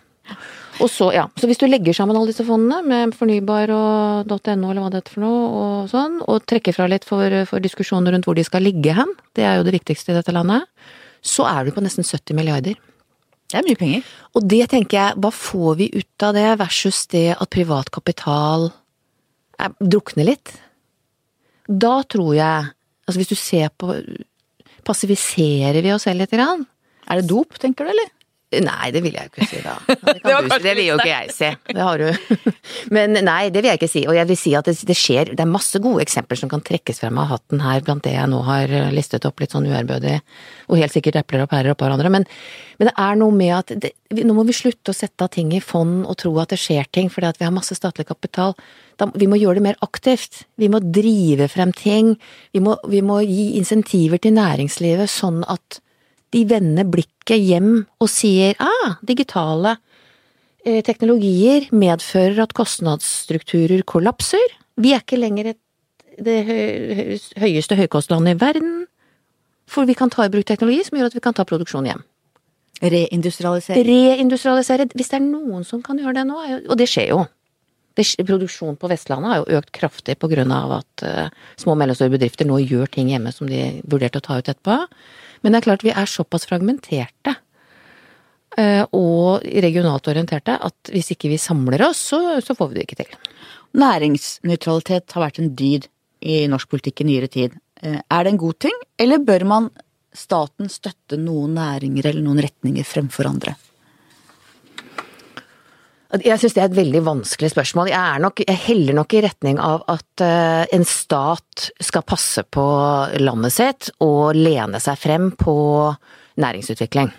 Og 0.83 0.89
så, 0.93 1.07
ja, 1.15 1.23
så 1.39 1.47
hvis 1.49 1.57
du 1.57 1.65
legger 1.65 1.95
sammen 1.95 2.17
alle 2.17 2.29
disse 2.29 2.45
fondene 2.45 2.83
med 2.85 3.15
fornybar 3.17 3.71
og 3.73 4.29
.no 4.29 4.37
eller 4.69 4.83
hva 4.83 4.91
det 4.93 4.99
heter 5.01 5.15
for 5.15 5.23
noe, 5.23 5.47
og 5.61 5.87
sånn, 5.89 6.19
og 6.21 6.45
trekker 6.45 6.75
fra 6.75 6.85
litt 6.91 7.07
for, 7.07 7.33
for 7.49 7.63
diskusjoner 7.63 8.13
rundt 8.13 8.27
hvor 8.29 8.37
de 8.37 8.45
skal 8.45 8.65
ligge 8.65 8.93
hen, 8.93 9.15
det 9.37 9.47
er 9.47 9.57
jo 9.57 9.65
det 9.65 9.73
viktigste 9.79 10.13
i 10.13 10.19
dette 10.19 10.35
landet, 10.35 10.67
så 11.25 11.47
er 11.49 11.65
du 11.65 11.73
på 11.73 11.81
nesten 11.81 12.05
70 12.05 12.37
milliarder. 12.37 12.77
Det 13.47 13.57
er 13.57 13.65
mye 13.65 13.79
penger. 13.79 14.07
Og 14.35 14.45
det 14.51 14.63
tenker 14.73 14.99
jeg, 14.99 15.19
hva 15.23 15.31
får 15.33 15.77
vi 15.79 15.89
ut 15.95 16.25
av 16.27 16.35
det 16.35 16.47
versus 16.59 17.05
det 17.13 17.29
at 17.37 17.53
privat 17.53 17.89
kapital 17.95 18.69
er, 19.57 19.73
drukner 19.79 20.27
litt? 20.27 20.51
Da 21.67 22.01
tror 22.05 22.35
jeg, 22.37 22.73
altså 23.07 23.21
hvis 23.21 23.31
du 23.31 23.39
ser 23.39 23.71
på 23.73 23.95
Passiviserer 24.87 25.81
vi 25.83 25.91
oss 25.91 26.05
selv 26.07 26.21
lite 26.21 26.37
grann? 26.37 26.61
Er 27.11 27.19
det 27.19 27.27
dop, 27.27 27.57
tenker 27.59 27.83
du, 27.83 27.91
eller? 27.91 28.11
Nei, 28.47 28.93
det 28.95 29.01
vil 29.03 29.11
jeg 29.11 29.27
jo 29.27 29.31
ikke 29.33 29.45
si 29.49 29.57
da. 29.59 29.73
Det, 30.07 30.21
kan 30.23 30.45
du, 30.47 30.53
det 30.63 30.73
vil 30.77 30.85
jo 30.87 30.95
ikke 30.95 31.09
jeg 31.09 31.33
si. 31.35 31.49
Det 31.67 31.83
har 31.83 31.99
du. 31.99 32.37
Men 32.95 33.17
nei, 33.27 33.49
det 33.51 33.59
vil 33.59 33.67
jeg 33.73 33.79
ikke 33.81 33.89
si. 33.91 34.03
Og 34.07 34.15
jeg 34.15 34.29
vil 34.29 34.37
si 34.39 34.53
at 34.55 34.69
det, 34.69 34.75
det 34.87 34.95
skjer, 34.95 35.33
det 35.35 35.43
er 35.43 35.49
masse 35.51 35.81
gode 35.83 36.05
eksempler 36.05 36.39
som 36.39 36.51
kan 36.51 36.63
trekkes 36.63 37.01
frem 37.03 37.19
av 37.19 37.27
hatten 37.33 37.59
her 37.59 37.83
blant 37.83 38.05
det 38.07 38.13
jeg 38.15 38.29
nå 38.31 38.39
har 38.47 38.71
listet 38.95 39.27
opp 39.27 39.43
litt 39.43 39.51
sånn 39.51 39.67
uærbødig, 39.67 40.15
og 40.71 40.79
helt 40.79 40.95
sikkert 40.95 41.19
epler 41.19 41.43
og 41.43 41.51
pærer 41.51 41.73
oppå 41.73 41.83
hverandre. 41.89 42.11
Men, 42.13 42.27
men 42.79 42.89
det 42.89 42.93
er 43.03 43.19
noe 43.19 43.35
med 43.35 43.51
at 43.57 43.73
det, 43.83 43.91
nå 44.15 44.35
må 44.37 44.45
vi 44.47 44.55
slutte 44.55 44.93
å 44.93 44.95
sette 44.95 45.27
av 45.27 45.33
ting 45.35 45.51
i 45.51 45.59
fond 45.63 46.05
og 46.07 46.15
tro 46.23 46.31
at 46.39 46.53
det 46.55 46.61
skjer 46.61 46.87
ting 46.95 47.11
fordi 47.11 47.27
at 47.27 47.41
vi 47.41 47.47
har 47.49 47.55
masse 47.55 47.75
statlig 47.75 48.07
kapital. 48.07 48.55
Da, 48.95 49.09
vi 49.11 49.27
må 49.27 49.41
gjøre 49.41 49.59
det 49.59 49.65
mer 49.65 49.81
aktivt. 49.83 50.45
Vi 50.55 50.71
må 50.71 50.79
drive 50.79 51.49
frem 51.51 51.75
ting. 51.75 52.15
Vi 52.55 52.63
må, 52.63 52.77
vi 52.87 53.03
må 53.03 53.19
gi 53.27 53.57
insentiver 53.59 54.23
til 54.23 54.37
næringslivet 54.39 55.11
sånn 55.11 55.43
at 55.51 55.81
de 56.35 56.43
vender 56.49 56.87
blikket 56.91 57.39
hjem 57.39 57.85
og 58.03 58.09
sier 58.11 58.57
ah, 58.63 58.97
digitale 59.07 59.77
eh, 60.65 60.81
teknologier 60.85 61.69
medfører 61.71 62.43
at 62.43 62.55
kostnadsstrukturer 62.57 63.85
kollapser. 63.87 64.43
Vi 64.77 64.93
er 64.95 65.03
ikke 65.03 65.19
lenger 65.21 65.53
et, 65.53 65.61
det 66.19 66.37
hø- 66.47 67.39
høyeste 67.43 67.77
høykostlandet 67.79 68.35
i 68.35 68.41
verden, 68.41 68.75
for 69.67 69.87
vi 69.87 69.95
kan 69.99 70.11
ta 70.11 70.25
i 70.27 70.31
bruk 70.31 70.47
teknologi 70.47 70.83
som 70.87 70.99
gjør 70.99 71.11
at 71.11 71.17
vi 71.17 71.23
kan 71.23 71.35
ta 71.35 71.47
produksjon 71.47 71.87
hjem. 71.89 72.03
Reindustrialisere. 72.77 73.81
Reindustrialisere. 73.87 74.85
Hvis 74.93 75.09
det 75.09 75.17
er 75.17 75.25
noen 75.25 75.65
som 75.65 75.81
kan 75.83 75.97
gjøre 75.97 76.19
det 76.19 76.27
nå, 76.29 76.37
og 76.69 76.77
det 76.77 76.87
skjer 76.91 77.09
jo. 77.15 77.23
Produksjonen 77.97 78.77
på 78.77 78.89
Vestlandet 78.91 79.31
har 79.31 79.39
jo 79.41 79.57
økt 79.57 79.71
kraftig 79.73 80.19
på 80.21 80.29
grunn 80.29 80.51
av 80.53 80.75
at 80.75 81.03
eh, 81.07 81.31
små 81.57 81.73
og 81.73 81.79
mellomstore 81.81 82.13
bedrifter 82.13 82.45
nå 82.45 82.59
gjør 82.61 82.91
ting 82.93 83.09
hjemme 83.09 83.31
som 83.33 83.49
de 83.49 83.79
vurderte 83.89 84.21
å 84.21 84.25
ta 84.27 84.37
ut 84.37 84.51
etterpå. 84.53 84.75
Men 85.41 85.53
det 85.53 85.61
er 85.61 85.67
klart 85.69 85.85
vi 85.85 85.93
er 85.93 86.09
såpass 86.09 86.47
fragmenterte 86.49 87.35
eh, 88.57 88.83
og 88.95 89.45
regionalt 89.45 90.09
orienterte 90.11 90.57
at 90.57 90.91
hvis 90.93 91.13
ikke 91.15 91.31
vi 91.33 91.41
samler 91.41 91.87
oss, 91.89 92.01
så, 92.13 92.21
så 92.43 92.55
får 92.57 92.71
vi 92.71 92.79
det 92.79 92.87
ikke 92.87 93.01
til. 93.03 93.19
Næringsnøytralitet 93.77 95.13
har 95.15 95.27
vært 95.27 95.41
en 95.43 95.53
dyd 95.57 95.89
i 96.25 96.43
norsk 96.49 96.71
politikk 96.71 97.03
i 97.03 97.09
nyere 97.11 97.29
tid. 97.31 97.57
Eh, 97.83 97.99
Er 98.01 98.23
det 98.23 98.33
en 98.33 98.41
god 98.41 98.59
ting, 98.67 98.77
eller 98.97 99.23
bør 99.23 99.45
man 99.45 99.69
staten 100.17 100.69
støtte 100.71 101.19
noen 101.21 101.53
næringer 101.57 102.09
eller 102.09 102.25
noen 102.25 102.41
retninger 102.41 102.87
fremfor 102.87 103.29
andre? 103.29 103.53
Jeg 106.07 106.39
syns 106.39 106.55
det 106.55 106.61
er 106.61 106.69
et 106.69 106.77
veldig 106.77 107.01
vanskelig 107.03 107.49
spørsmål. 107.51 107.89
Jeg, 107.91 108.19
nok, 108.23 108.39
jeg 108.47 108.63
heller 108.63 108.95
nok 108.95 109.13
i 109.17 109.21
retning 109.25 109.57
av 109.59 109.81
at 109.91 110.23
eh, 110.23 110.63
en 110.77 110.85
stat 110.87 111.67
skal 111.83 112.05
passe 112.07 112.45
på 112.47 112.67
landet 113.19 113.55
sitt 113.57 113.89
og 114.03 114.37
lene 114.37 114.79
seg 114.79 114.99
frem 115.01 115.33
på 115.35 115.55
næringsutvikling. 116.39 117.11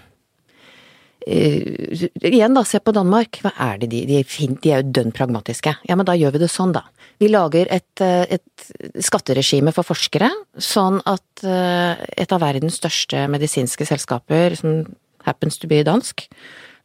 Uh, 1.28 2.07
igjen 2.24 2.55
da, 2.57 2.62
se 2.64 2.80
på 2.80 2.95
Danmark. 2.97 3.43
Hva 3.45 3.51
er 3.61 3.82
det 3.82 3.91
de 3.93 4.01
De 4.09 4.16
er, 4.22 4.24
fint, 4.24 4.57
de 4.64 4.72
er 4.72 4.80
jo 4.80 4.95
dønn 4.97 5.12
pragmatiske. 5.12 5.74
Ja, 5.84 5.99
men 5.99 6.09
da 6.09 6.14
gjør 6.16 6.39
vi 6.39 6.41
det 6.41 6.49
sånn, 6.49 6.72
da. 6.72 6.86
Vi 7.20 7.28
lager 7.28 7.68
et, 7.74 8.01
eh, 8.01 8.39
et 8.39 9.03
skatteregime 9.05 9.74
for 9.76 9.84
forskere, 9.84 10.30
sånn 10.57 11.03
at 11.05 11.45
et 11.45 12.32
av 12.32 12.41
verdens 12.41 12.78
største 12.80 13.26
medisinske 13.28 13.84
selskaper, 13.84 14.57
som 14.57 14.80
happens 15.26 15.59
to 15.59 15.68
be 15.68 15.82
dansk, 15.84 16.24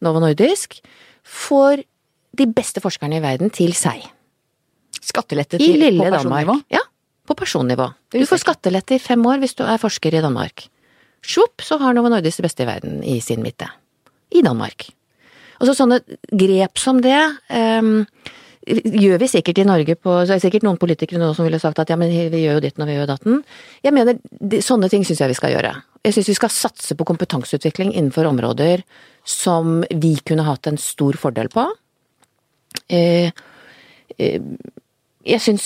Novo 0.03 0.19
Nordisk, 0.19 0.81
får 1.23 1.85
de 2.33 2.47
beste 2.49 2.81
forskerne 2.83 3.19
i 3.19 3.23
verden 3.23 3.53
til 3.53 3.75
seg. 3.77 4.03
Skattelette 5.03 5.59
I 5.59 5.65
til 5.65 5.81
lille 5.81 6.03
på 6.03 6.15
personnivå. 6.15 6.57
Danmark. 6.57 6.73
Ja, 6.73 6.83
på 7.27 7.35
personnivå. 7.39 7.89
Du 8.11 8.25
får 8.27 8.41
skattelette 8.43 8.97
i 8.97 9.01
fem 9.01 9.23
år 9.25 9.39
hvis 9.43 9.55
du 9.55 9.63
er 9.65 9.81
forsker 9.81 10.15
i 10.15 10.23
Danmark. 10.23 10.67
Svopp, 11.23 11.63
så 11.63 11.79
har 11.79 11.95
Novo 11.95 12.11
Nordisk 12.11 12.41
det 12.41 12.49
beste 12.49 12.65
i 12.65 12.67
verden 12.67 12.99
i 13.07 13.19
sin 13.23 13.43
midte. 13.43 13.69
I 14.33 14.43
Danmark. 14.43 14.89
Og 15.61 15.69
så 15.69 15.75
sånne 15.77 16.01
grep 16.35 16.79
som 16.81 16.99
det 17.03 17.19
um, 17.47 18.01
gjør 18.65 19.21
vi 19.21 19.29
sikkert 19.31 19.61
i 19.61 19.65
Norge 19.67 19.95
på 19.99 20.11
Så 20.23 20.33
er 20.33 20.39
det 20.39 20.45
sikkert 20.45 20.65
noen 20.65 20.79
politikere 20.79 21.21
nå 21.21 21.29
som 21.35 21.47
ville 21.47 21.59
sagt 21.61 21.79
at 21.79 21.91
ja, 21.91 21.97
men 21.99 22.11
vi 22.11 22.43
gjør 22.43 22.57
jo 22.57 22.63
ditten 22.65 22.83
og 22.83 22.89
vi 22.89 22.97
gjør 22.97 23.09
datten. 23.13 23.39
Jeg 23.85 23.95
mener, 23.95 24.19
sånne 24.63 24.89
ting 24.91 25.05
syns 25.07 25.23
jeg 25.23 25.31
vi 25.31 25.39
skal 25.39 25.53
gjøre. 25.55 25.73
Jeg 26.03 26.17
syns 26.17 26.31
vi 26.33 26.37
skal 26.39 26.51
satse 26.51 26.97
på 26.99 27.07
kompetanseutvikling 27.07 27.93
innenfor 27.93 28.27
områder 28.27 28.83
som 29.27 29.81
vi 29.87 30.17
kunne 30.27 30.47
hatt 30.47 30.67
en 30.67 30.79
stor 30.81 31.15
fordel 31.19 31.51
på. 31.53 31.69
Eh, 32.89 33.31
eh, 34.17 34.39
jeg 35.23 35.39
syns 35.39 35.65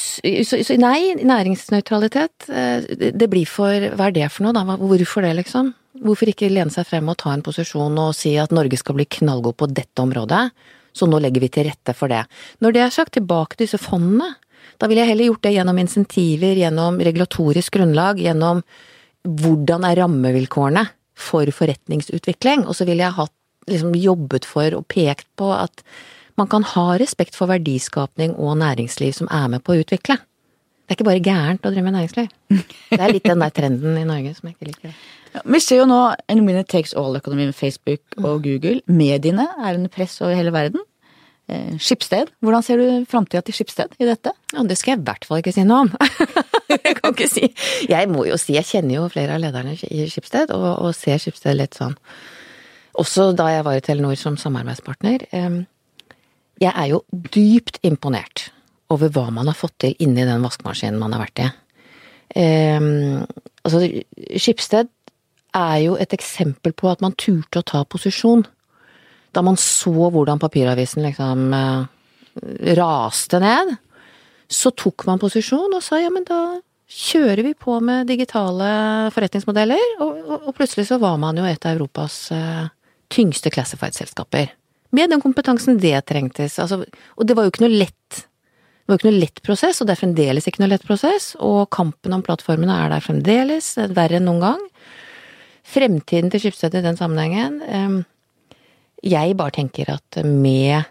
Nei, 0.77 1.15
næringsnøytralitet. 1.17 2.49
eh, 2.49 3.11
det 3.11 3.29
blir 3.29 3.47
for 3.49 3.73
Hva 3.97 4.07
er 4.07 4.11
det 4.11 4.31
for 4.31 4.45
noe, 4.45 4.53
da? 4.53 4.63
Hvorfor 4.77 5.25
det, 5.25 5.35
liksom? 5.41 5.73
Hvorfor 5.97 6.29
ikke 6.29 6.51
lene 6.51 6.69
seg 6.69 6.85
frem 6.85 7.09
og 7.09 7.17
ta 7.17 7.33
en 7.33 7.41
posisjon 7.41 7.97
og 7.97 8.13
si 8.15 8.35
at 8.37 8.53
Norge 8.53 8.77
skal 8.77 8.95
bli 8.95 9.05
knallgod 9.05 9.57
på 9.57 9.69
dette 9.73 9.97
området, 9.97 10.51
så 10.93 11.07
nå 11.09 11.19
legger 11.21 11.41
vi 11.41 11.49
til 11.49 11.65
rette 11.69 11.93
for 11.97 12.07
det. 12.07 12.23
Når 12.61 12.73
det 12.73 12.81
er 12.83 12.93
sagt, 12.93 13.13
tilbake 13.17 13.57
til 13.57 13.65
disse 13.65 13.81
fondene. 13.81 14.35
Da 14.77 14.85
ville 14.85 15.01
jeg 15.01 15.09
heller 15.13 15.31
gjort 15.31 15.45
det 15.47 15.55
gjennom 15.55 15.79
insentiver, 15.81 16.53
gjennom 16.53 16.99
regulatorisk 17.01 17.79
grunnlag, 17.79 18.21
gjennom 18.21 18.61
hvordan 19.25 19.87
er 19.87 19.97
rammevilkårene 20.03 20.83
for 21.17 21.49
forretningsutvikling, 21.49 22.67
og 22.67 22.77
så 22.77 22.85
ville 22.85 23.05
jeg 23.05 23.17
hatt, 23.17 23.33
liksom 23.67 23.97
jobbet 23.99 24.45
for 24.47 24.77
og 24.77 24.85
pekt 24.87 25.27
på 25.35 25.49
at 25.51 25.81
man 26.37 26.49
kan 26.51 26.65
ha 26.75 26.87
respekt 27.01 27.37
for 27.37 27.49
verdiskapning 27.49 28.35
og 28.37 28.57
næringsliv 28.61 29.15
som 29.17 29.29
er 29.33 29.47
med 29.51 29.63
på 29.65 29.73
å 29.73 29.83
utvikle. 29.83 30.19
Det 30.87 30.93
er 30.93 30.99
ikke 31.01 31.07
bare 31.09 31.23
gærent 31.23 31.65
å 31.67 31.71
drive 31.73 31.83
med 31.83 31.97
næringsliv. 31.97 32.27
Det 32.93 32.99
er 32.99 33.11
litt 33.11 33.25
den 33.27 33.41
der 33.43 33.51
trenden 33.55 33.97
i 33.99 34.05
Norge 34.07 34.35
som 34.37 34.47
jeg 34.47 34.55
ikke 34.55 34.69
liker. 34.69 34.99
Ja, 35.33 35.41
Vi 35.43 35.59
ser 35.59 35.81
jo 35.81 35.87
nå 35.89 35.97
en 36.31 36.43
winner 36.47 36.63
takes 36.63 36.93
all-økonomi 36.95 37.49
med 37.49 37.57
Facebook 37.57 38.21
og 38.21 38.45
Google. 38.45 38.79
Mediene 38.87 39.49
er 39.57 39.75
under 39.75 39.91
press 39.91 40.15
over 40.21 40.37
hele 40.37 40.53
verden. 40.55 40.85
Eh, 41.51 41.75
Skipsted, 41.79 42.31
hvordan 42.43 42.63
ser 42.63 42.79
du 42.79 43.05
framtida 43.07 43.41
til 43.43 43.55
Skipsted 43.55 43.93
i 43.99 44.07
dette? 44.07 44.31
Ja, 44.53 44.63
det 44.67 44.77
skal 44.79 44.93
jeg 44.93 45.01
i 45.01 45.07
hvert 45.07 45.27
fall 45.27 45.43
ikke 45.43 45.53
si 45.55 45.63
noe 45.67 45.85
om. 45.85 45.91
jeg 46.73 46.97
kan 46.97 47.13
ikke 47.13 47.29
si 47.31 47.47
Jeg 47.87 48.09
må 48.11 48.25
jo 48.27 48.35
si, 48.39 48.55
jeg 48.55 48.67
kjenner 48.67 48.97
jo 48.97 49.05
flere 49.11 49.37
av 49.37 49.43
lederne 49.43 49.77
i 49.87 50.07
Skipsted, 50.11 50.51
og, 50.55 50.67
og 50.83 50.95
ser 50.95 51.19
Skipsted 51.23 51.55
litt 51.55 51.77
sånn 51.79 51.95
Også 52.99 53.29
da 53.37 53.47
jeg 53.53 53.63
var 53.67 53.79
i 53.79 53.83
Telenor 53.83 54.19
som 54.19 54.35
samarbeidspartner. 54.39 55.27
em, 55.31 55.65
Jeg 56.61 56.73
er 56.73 56.91
jo 56.91 57.03
dypt 57.11 57.79
imponert 57.85 58.49
over 58.93 59.11
hva 59.13 59.27
man 59.33 59.49
har 59.49 59.57
fått 59.57 59.75
til 59.83 59.95
inni 60.03 60.25
den 60.25 60.43
vaskemaskinen 60.45 60.99
man 60.99 61.13
har 61.13 61.25
vært 61.25 61.43
i. 61.43 61.47
Em, 62.37 63.25
altså, 63.63 63.81
Skipsted 64.39 64.89
er 65.57 65.77
jo 65.85 65.97
et 65.99 66.13
eksempel 66.15 66.75
på 66.77 66.89
at 66.91 67.03
man 67.03 67.15
turte 67.19 67.61
å 67.61 67.67
ta 67.67 67.83
posisjon. 67.87 68.45
Da 69.35 69.43
man 69.45 69.59
så 69.59 69.91
hvordan 69.91 70.41
papiravisen 70.41 71.05
liksom 71.05 71.51
eh, 71.53 71.83
raste 72.79 73.41
ned, 73.43 73.75
så 74.47 74.71
tok 74.71 75.05
man 75.09 75.21
posisjon 75.21 75.75
og 75.75 75.83
sa 75.83 75.99
ja, 75.99 76.11
men 76.13 76.25
da 76.27 76.59
kjører 76.87 77.43
vi 77.43 77.51
på 77.59 77.75
med 77.83 78.07
digitale 78.07 78.69
forretningsmodeller, 79.11 79.97
og, 79.99 80.21
og, 80.23 80.47
og 80.47 80.55
plutselig 80.55 80.87
så 80.87 80.99
var 81.01 81.17
man 81.19 81.39
jo 81.39 81.47
et 81.47 81.65
av 81.67 81.75
Europas 81.75 82.15
eh, 82.31 82.69
tyngste 83.11 83.51
classified-selskaper. 83.51 84.53
Med 84.95 85.11
den 85.11 85.21
kompetansen 85.23 85.79
det 85.81 85.97
trengtes, 86.07 86.57
altså, 86.63 86.83
og 86.85 87.27
det 87.27 87.35
var 87.35 87.45
jo 87.45 87.53
ikke 87.53 87.65
noe 87.65 87.79
lett 87.83 88.23
det 88.87 88.93
var 88.93 88.95
jo 88.95 89.01
ikke 89.01 89.11
noe 89.11 89.19
lett 89.19 89.39
prosess, 89.43 89.81
og 89.81 89.87
det 89.87 89.97
er 89.97 89.99
fremdeles 89.99 90.45
ikke 90.47 90.61
noe 90.61 90.71
lett 90.71 90.83
prosess, 90.87 91.33
og 91.43 91.65
kampen 91.75 92.13
om 92.15 92.21
plattformene 92.23 92.71
er 92.85 92.93
der 92.93 93.03
fremdeles, 93.03 93.73
det 93.75 93.83
er 93.83 93.97
verre 93.97 94.21
enn 94.21 94.29
noen 94.29 94.45
gang. 94.45 94.61
Fremtiden 95.67 96.31
til 96.31 96.45
Skipsstedet 96.45 96.79
i 96.79 96.85
den 96.85 96.95
sammenhengen 96.95 97.57
eh, 97.67 97.97
Jeg 99.03 99.35
bare 99.35 99.51
tenker 99.57 99.91
at 99.91 100.21
med 100.23 100.87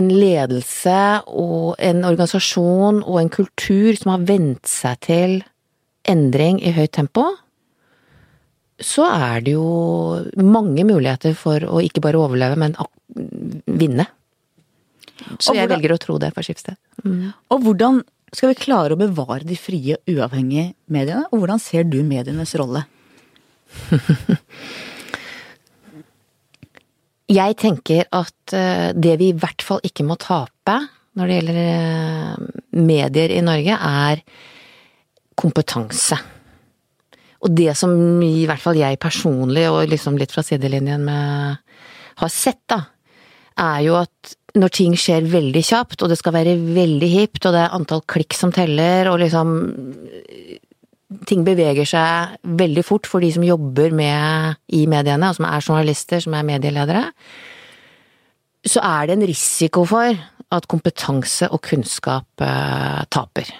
en 0.00 0.08
ledelse 0.08 1.02
og 1.28 1.76
en 1.76 2.00
organisasjon 2.08 3.02
og 3.02 3.20
en 3.20 3.30
kultur 3.36 3.92
som 4.00 4.14
har 4.14 4.24
vent 4.28 4.68
seg 4.68 5.04
til 5.04 5.36
endring 6.08 6.62
i 6.64 6.72
høyt 6.72 6.94
tempo, 6.96 7.26
så 8.78 9.06
er 9.10 9.42
det 9.46 9.56
jo 9.56 9.68
mange 10.38 10.84
muligheter 10.86 11.34
for 11.38 11.64
å 11.66 11.80
ikke 11.82 12.02
bare 12.04 12.20
overleve, 12.20 12.58
men 12.60 12.76
vinne. 13.66 14.06
Så 15.38 15.52
Og 15.52 15.58
jeg 15.58 15.70
velger 15.70 15.94
å 15.94 16.00
tro 16.00 16.18
det 16.22 16.30
for 16.36 16.46
Skipsted. 16.46 16.78
Og 17.50 17.64
hvordan 17.64 18.02
skal 18.34 18.52
vi 18.52 18.60
klare 18.60 18.94
å 18.94 19.00
bevare 19.00 19.46
de 19.48 19.56
frie, 19.58 19.96
uavhengige 20.06 20.74
mediene? 20.92 21.24
Og 21.32 21.42
hvordan 21.42 21.60
ser 21.62 21.88
du 21.88 22.02
medienes 22.06 22.54
rolle? 22.60 22.84
Jeg 27.28 27.58
tenker 27.60 28.06
at 28.16 28.54
eh, 28.56 28.90
det 28.96 29.18
vi 29.20 29.26
i 29.28 29.36
hvert 29.36 29.60
fall 29.60 29.82
ikke 29.84 30.06
må 30.08 30.16
tape 30.16 30.78
når 31.18 31.28
det 31.28 31.34
gjelder 31.36 31.58
eh, 31.60 32.36
medier 32.78 33.34
i 33.34 33.42
Norge, 33.44 33.74
er 33.74 34.22
kompetanse. 35.38 36.16
Og 37.46 37.54
det 37.54 37.70
som 37.78 37.92
i 38.24 38.46
hvert 38.48 38.62
fall 38.62 38.78
jeg 38.80 38.98
personlig, 39.02 39.68
og 39.70 39.90
liksom 39.90 40.18
litt 40.18 40.32
fra 40.34 40.42
sidelinjen 40.46 41.04
med, 41.06 41.58
har 42.18 42.32
sett, 42.34 42.64
da, 42.70 42.82
er 43.58 43.82
jo 43.86 43.98
at 44.00 44.34
når 44.58 44.72
ting 44.74 44.94
skjer 44.98 45.26
veldig 45.30 45.62
kjapt, 45.66 46.02
og 46.02 46.10
det 46.10 46.18
skal 46.18 46.34
være 46.34 46.56
veldig 46.58 47.10
hipt, 47.12 47.44
og 47.44 47.54
det 47.54 47.60
er 47.62 47.76
antall 47.76 48.02
klikk 48.10 48.34
som 48.34 48.50
teller, 48.54 49.10
og 49.10 49.20
liksom 49.22 49.52
ting 51.28 51.44
beveger 51.46 51.88
seg 51.88 52.40
veldig 52.58 52.84
fort 52.84 53.08
for 53.08 53.24
de 53.24 53.30
som 53.32 53.46
jobber 53.46 53.94
med 53.96 54.58
i 54.76 54.84
mediene, 54.90 55.30
og 55.30 55.38
som 55.38 55.46
er 55.48 55.62
journalister, 55.62 56.24
som 56.24 56.34
er 56.36 56.48
medieledere, 56.48 57.06
så 58.66 58.82
er 58.84 59.08
det 59.08 59.16
en 59.16 59.28
risiko 59.30 59.86
for 59.88 60.18
at 60.54 60.68
kompetanse 60.68 61.48
og 61.52 61.62
kunnskap 61.64 62.44
eh, 62.44 63.02
taper. 63.12 63.52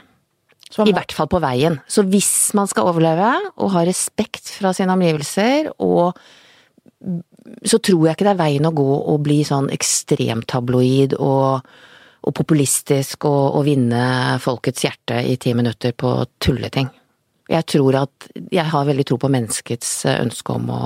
I 0.85 0.93
hvert 0.93 1.15
fall 1.17 1.31
på 1.33 1.41
veien. 1.43 1.79
Så 1.89 2.05
hvis 2.07 2.53
man 2.57 2.69
skal 2.71 2.91
overleve 2.91 3.31
og 3.57 3.73
ha 3.73 3.85
respekt 3.89 4.51
fra 4.53 4.75
sine 4.77 4.93
omgivelser, 4.95 5.73
og 5.81 6.19
så 7.65 7.79
tror 7.81 8.07
jeg 8.07 8.17
ikke 8.17 8.27
det 8.27 8.35
er 8.35 8.43
veien 8.43 8.69
å 8.69 8.75
gå 8.77 8.89
å 9.13 9.17
bli 9.23 9.41
sånn 9.47 9.71
ekstremt 9.73 10.49
tabloid 10.51 11.15
og, 11.17 11.65
og 12.27 12.37
populistisk 12.37 13.25
og, 13.31 13.59
og 13.59 13.67
vinne 13.69 14.39
folkets 14.45 14.85
hjerte 14.85 15.23
i 15.25 15.39
ti 15.41 15.55
minutter 15.57 15.95
på 15.97 16.13
tulleting. 16.43 16.91
Jeg 17.49 17.65
tror 17.65 18.03
at 18.03 18.29
jeg 18.53 18.69
har 18.69 18.85
veldig 18.85 19.07
tro 19.09 19.17
på 19.23 19.31
menneskets 19.33 20.03
ønske 20.19 20.59
om 20.59 20.69
å 20.75 20.83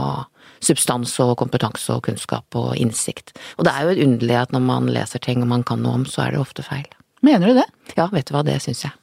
substans 0.62 1.14
og 1.24 1.34
kompetanse 1.40 1.90
og 1.96 2.04
kunnskap 2.06 2.58
og 2.58 2.76
innsikt. 2.78 3.34
Og 3.58 3.66
det 3.66 3.74
er 3.74 3.88
jo 3.88 4.06
underlig 4.06 4.38
at 4.38 4.54
når 4.54 4.62
man 4.68 4.90
leser 4.94 5.22
ting 5.22 5.42
og 5.42 5.50
man 5.50 5.66
kan 5.66 5.82
noe 5.82 6.02
om, 6.02 6.06
så 6.06 6.26
er 6.26 6.36
det 6.36 6.42
ofte 6.42 6.62
feil. 6.66 6.86
Mener 7.26 7.50
du 7.50 7.58
det? 7.58 7.68
Ja, 7.96 8.08
vet 8.14 8.30
du 8.30 8.36
hva, 8.36 8.44
det 8.46 8.60
syns 8.62 8.84
jeg. 8.86 8.94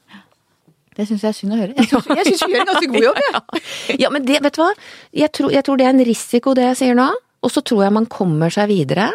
Det 0.99 1.05
syns 1.07 1.23
jeg 1.23 1.31
er 1.31 1.37
synd 1.37 1.55
å 1.55 1.57
høre. 1.61 1.75
Jeg 1.79 1.87
syns 2.27 2.41
vi 2.43 2.51
gjør 2.51 2.65
en 2.65 2.69
ganske 2.73 2.91
god 2.91 3.05
jobb, 3.05 3.19
jeg. 3.23 3.63
Ja, 4.03 4.09
men 4.11 4.25
det, 4.27 4.41
vet 4.43 4.57
du 4.57 4.59
hva? 4.59 4.69
Jeg 5.15 5.31
tror, 5.37 5.53
jeg 5.55 5.63
tror 5.63 5.79
det 5.79 5.85
er 5.87 5.93
en 5.95 6.03
risiko, 6.09 6.53
det 6.57 6.65
jeg 6.73 6.79
sier 6.81 6.97
nå. 6.99 7.07
Og 7.39 7.53
så 7.53 7.63
tror 7.63 7.85
jeg 7.85 7.95
man 7.95 8.07
kommer 8.11 8.51
seg 8.51 8.67
videre. 8.71 9.07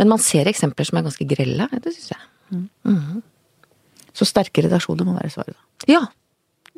Men 0.00 0.08
man 0.14 0.22
ser 0.24 0.48
eksempler 0.48 0.88
som 0.88 1.00
er 1.00 1.04
ganske 1.04 1.26
grelle. 1.28 1.68
Det 1.84 1.92
syns 1.92 2.14
jeg. 2.14 2.22
Så 4.16 4.26
sterke 4.26 4.64
redaksjoner 4.64 5.04
må 5.04 5.18
være 5.18 5.34
svaret, 5.34 5.52
da. 5.58 5.90
Ja. 5.92 6.02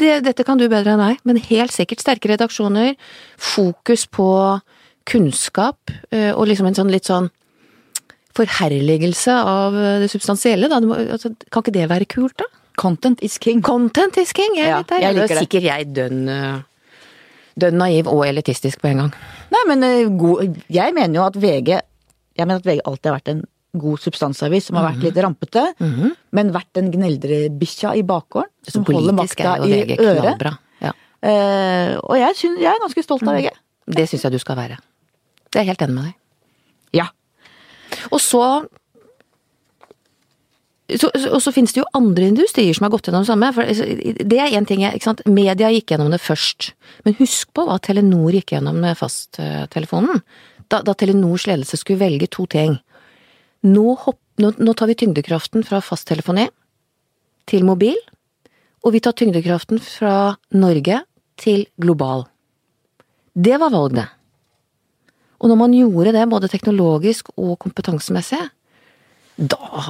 Det, 0.01 0.15
dette 0.25 0.45
kan 0.49 0.59
du 0.59 0.65
bedre 0.65 0.97
enn 0.97 1.03
meg, 1.03 1.19
men 1.29 1.39
helt 1.47 1.75
sikkert 1.77 2.03
sterke 2.03 2.33
redaksjoner. 2.33 2.95
Fokus 3.39 4.07
på 4.11 4.27
kunnskap, 5.09 5.93
eh, 6.11 6.33
og 6.33 6.49
liksom 6.49 6.69
en 6.71 6.79
sånn 6.79 6.91
litt 6.93 7.07
sånn 7.09 7.29
forherligelse 8.37 9.35
av 9.35 9.77
det 10.03 10.09
substansielle, 10.11 10.71
da. 10.73 10.81
Altså, 11.15 11.35
kan 11.53 11.63
ikke 11.63 11.77
det 11.77 11.87
være 11.91 12.09
kult, 12.11 12.37
da? 12.41 12.49
Content 12.81 13.21
is 13.27 13.37
king. 13.43 13.61
Content 13.67 14.17
is 14.23 14.33
king! 14.37 14.57
Jeg, 14.57 14.71
Ja, 14.71 14.81
jeg 14.89 15.03
Jeg 15.03 15.15
liker 15.19 15.25
er 15.25 15.29
det. 15.37 15.45
sikkert 15.45 15.67
jeg 15.69 15.89
dønn 15.97 16.29
eh, 16.33 16.61
Dønn 17.61 17.77
naiv 17.81 18.09
og 18.09 18.23
elitistisk 18.25 18.81
på 18.81 18.89
en 18.89 19.03
gang. 19.05 19.15
Nei, 19.53 19.63
men 19.69 19.85
eh, 19.85 20.09
god, 20.09 20.61
jeg 20.73 20.95
mener 20.97 21.21
jo 21.21 21.25
at 21.27 21.37
VG 21.37 21.73
Jeg 21.77 22.47
mener 22.47 22.63
at 22.63 22.69
VG 22.69 22.81
alltid 22.89 23.11
har 23.11 23.19
vært 23.19 23.33
en 23.35 23.43
god 23.81 24.01
substansavis 24.03 24.67
som 24.67 24.79
har 24.81 24.89
vært 24.89 25.05
litt 25.05 25.19
rampete, 25.23 25.63
men 26.35 26.49
vært 26.51 26.73
den 26.75 26.89
gneldrebikkja 26.91 27.93
i 28.01 28.03
bakgården 28.03 28.51
som 28.67 28.83
holder 28.89 29.15
makta 29.15 29.53
i 29.63 29.69
VG 29.71 30.01
øret. 30.03 30.43
Ja. 30.83 30.91
Uh, 31.23 31.93
og 32.03 32.17
jeg, 32.19 32.35
synes, 32.41 32.59
jeg 32.65 32.71
er 32.73 32.83
ganske 32.83 33.05
stolt 33.07 33.23
av 33.23 33.39
VG. 33.39 33.53
Det 33.95 34.09
syns 34.11 34.27
jeg 34.27 34.35
du 34.35 34.41
skal 34.43 34.59
være. 34.59 34.81
Det 35.47 35.61
er 35.61 35.69
jeg 35.69 35.71
helt 35.71 35.85
enig 35.87 35.97
med 36.01 36.09
deg. 36.09 36.17
Ja. 36.99 37.07
Og 38.11 38.19
så 38.25 38.43
så, 40.99 41.11
og 41.31 41.41
så 41.43 41.53
finnes 41.55 41.75
det 41.75 41.83
jo 41.83 41.89
andre 41.97 42.31
industrier 42.31 42.75
som 42.77 42.87
har 42.87 42.93
gått 42.95 43.09
gjennom 43.09 43.25
det 43.25 43.31
samme. 43.31 43.51
For 43.55 43.69
det 44.31 44.39
er 44.41 44.55
én 44.59 44.67
ting, 44.69 44.85
ikke 44.87 45.07
sant. 45.07 45.23
Media 45.29 45.71
gikk 45.75 45.93
gjennom 45.93 46.13
det 46.13 46.23
først. 46.23 46.73
Men 47.07 47.19
husk 47.21 47.51
på 47.57 47.67
hva 47.69 47.79
Telenor 47.83 48.35
gikk 48.35 48.55
gjennom 48.57 48.81
med 48.83 48.99
fasttelefonen. 48.99 50.23
Da, 50.71 50.81
da 50.87 50.95
Telenors 50.95 51.47
ledelse 51.51 51.81
skulle 51.81 52.03
velge 52.03 52.31
to 52.31 52.47
ting. 52.51 52.79
Nå, 53.67 53.87
hopp, 54.07 54.21
nå, 54.41 54.55
nå 54.57 54.75
tar 54.79 54.89
vi 54.91 54.97
tyngdekraften 55.03 55.67
fra 55.67 55.83
fasttelefoni 55.85 56.47
til 57.51 57.67
mobil, 57.67 57.99
og 58.87 58.95
vi 58.95 59.03
tar 59.05 59.17
tyngdekraften 59.19 59.81
fra 59.83 60.37
Norge 60.57 61.03
til 61.41 61.67
global. 61.81 62.25
Det 63.35 63.59
var 63.61 63.73
valgene. 63.75 64.07
Og 65.41 65.49
når 65.49 65.59
man 65.61 65.75
gjorde 65.75 66.15
det 66.17 66.25
både 66.29 66.51
teknologisk 66.53 67.31
og 67.37 67.59
kompetansemessig, 67.61 68.41
da 69.41 69.81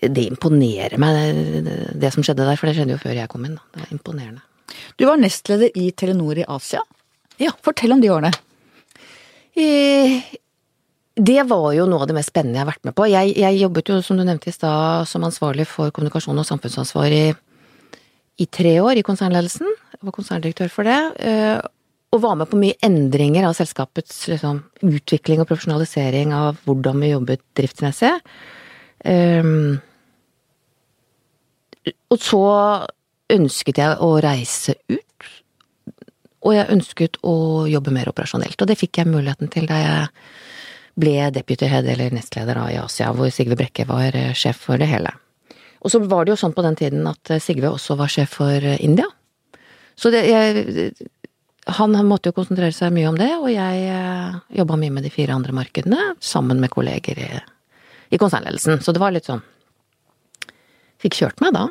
Det 0.00 0.22
imponerer 0.28 0.98
meg, 1.02 1.38
det, 1.66 1.76
det 1.98 2.12
som 2.14 2.22
skjedde 2.22 2.46
der, 2.46 2.56
for 2.60 2.68
det 2.70 2.76
skjedde 2.78 2.94
jo 2.94 3.02
før 3.02 3.16
jeg 3.18 3.30
kom 3.32 3.44
inn. 3.48 3.56
Da. 3.58 3.64
Det 3.74 3.82
var 3.84 3.92
imponerende. 3.96 4.42
Du 4.98 5.04
var 5.08 5.18
nestleder 5.20 5.74
i 5.76 5.90
Telenor 5.92 6.38
i 6.38 6.46
Asia. 6.48 6.80
Ja. 7.42 7.50
Fortell 7.66 7.92
om 7.96 8.00
de 8.04 8.12
årene. 8.14 8.30
Eh, 9.56 10.22
Det 11.16 11.42
var 11.46 11.68
jo 11.76 11.84
noe 11.86 12.02
av 12.02 12.08
det 12.10 12.14
mest 12.16 12.32
spennende 12.32 12.58
jeg 12.58 12.64
har 12.64 12.72
vært 12.72 12.86
med 12.88 12.94
på. 12.98 13.04
Jeg, 13.06 13.36
jeg 13.38 13.58
jobbet 13.60 13.90
jo, 13.92 14.00
som 14.02 14.18
du 14.18 14.24
nevnte 14.26 14.50
i 14.50 14.54
stad, 14.54 15.06
som 15.06 15.22
ansvarlig 15.22 15.66
for 15.70 15.92
kommunikasjon 15.94 16.40
og 16.42 16.46
samfunnsansvar 16.48 17.12
i, 17.14 17.20
i 18.42 18.46
tre 18.50 18.72
år 18.82 18.98
i 18.98 19.04
konsernledelsen. 19.06 19.68
Jeg 19.94 20.02
var 20.08 20.16
konserndirektør 20.16 20.72
for 20.74 20.82
det. 20.90 20.98
eh, 21.22 21.60
Og 22.14 22.20
var 22.22 22.34
med 22.38 22.50
på 22.50 22.58
mye 22.58 22.74
endringer 22.82 23.46
av 23.46 23.54
selskapets 23.58 24.24
liksom, 24.32 24.64
utvikling 24.82 25.40
og 25.42 25.48
profesjonalisering 25.50 26.34
av 26.34 26.58
hvordan 26.66 26.98
vi 27.02 27.12
jobbet 27.14 27.42
driftsmessig. 27.58 28.12
Um, 29.04 29.80
og 32.12 32.20
så 32.22 32.44
ønsket 33.34 33.80
jeg 33.80 33.98
å 34.00 34.10
reise 34.22 34.76
ut, 34.88 35.28
og 36.44 36.52
jeg 36.52 36.72
ønsket 36.74 37.18
å 37.24 37.36
jobbe 37.68 37.92
mer 37.94 38.10
operasjonelt. 38.10 38.56
Og 38.60 38.68
det 38.68 38.78
fikk 38.80 39.00
jeg 39.00 39.10
muligheten 39.10 39.50
til 39.52 39.68
da 39.68 39.80
jeg 39.80 40.08
ble 41.00 41.30
deputy 41.34 41.68
head 41.70 41.88
eller 41.90 42.14
nestleder 42.14 42.58
da 42.60 42.68
i 42.70 42.78
Asia, 42.78 43.10
hvor 43.16 43.32
Sigve 43.32 43.56
Brekke 43.58 43.86
var 43.88 44.14
eh, 44.14 44.34
sjef 44.36 44.60
for 44.68 44.80
det 44.80 44.90
hele. 44.92 45.10
Og 45.84 45.92
så 45.92 46.00
var 46.04 46.24
det 46.24 46.34
jo 46.34 46.40
sånn 46.44 46.54
på 46.56 46.64
den 46.64 46.78
tiden 46.78 47.08
at 47.10 47.32
eh, 47.32 47.42
Sigve 47.42 47.72
også 47.72 47.96
var 47.98 48.12
sjef 48.12 48.36
for 48.38 48.52
eh, 48.52 48.78
India. 48.84 49.08
Så 49.98 50.12
det, 50.14 50.22
jeg, 50.28 50.92
han, 51.78 51.96
måtte 52.06 52.30
jo 52.30 52.36
konsentrere 52.36 52.74
seg 52.76 52.94
mye 52.94 53.08
om 53.10 53.18
det, 53.18 53.30
og 53.38 53.48
jeg 53.50 54.38
jobba 54.58 54.78
mye 54.78 54.94
med 54.94 55.06
de 55.06 55.12
fire 55.14 55.36
andre 55.36 55.54
markedene, 55.54 56.14
sammen 56.22 56.58
med 56.62 56.72
kolleger 56.74 57.20
i, 57.22 57.28
i 58.10 58.20
konsernledelsen. 58.20 58.80
Så 58.84 58.92
det 58.92 59.02
var 59.02 59.14
litt 59.14 59.28
sånn 59.30 59.42
Fikk 61.04 61.18
kjørt 61.18 61.42
meg 61.44 61.52
da. 61.52 61.66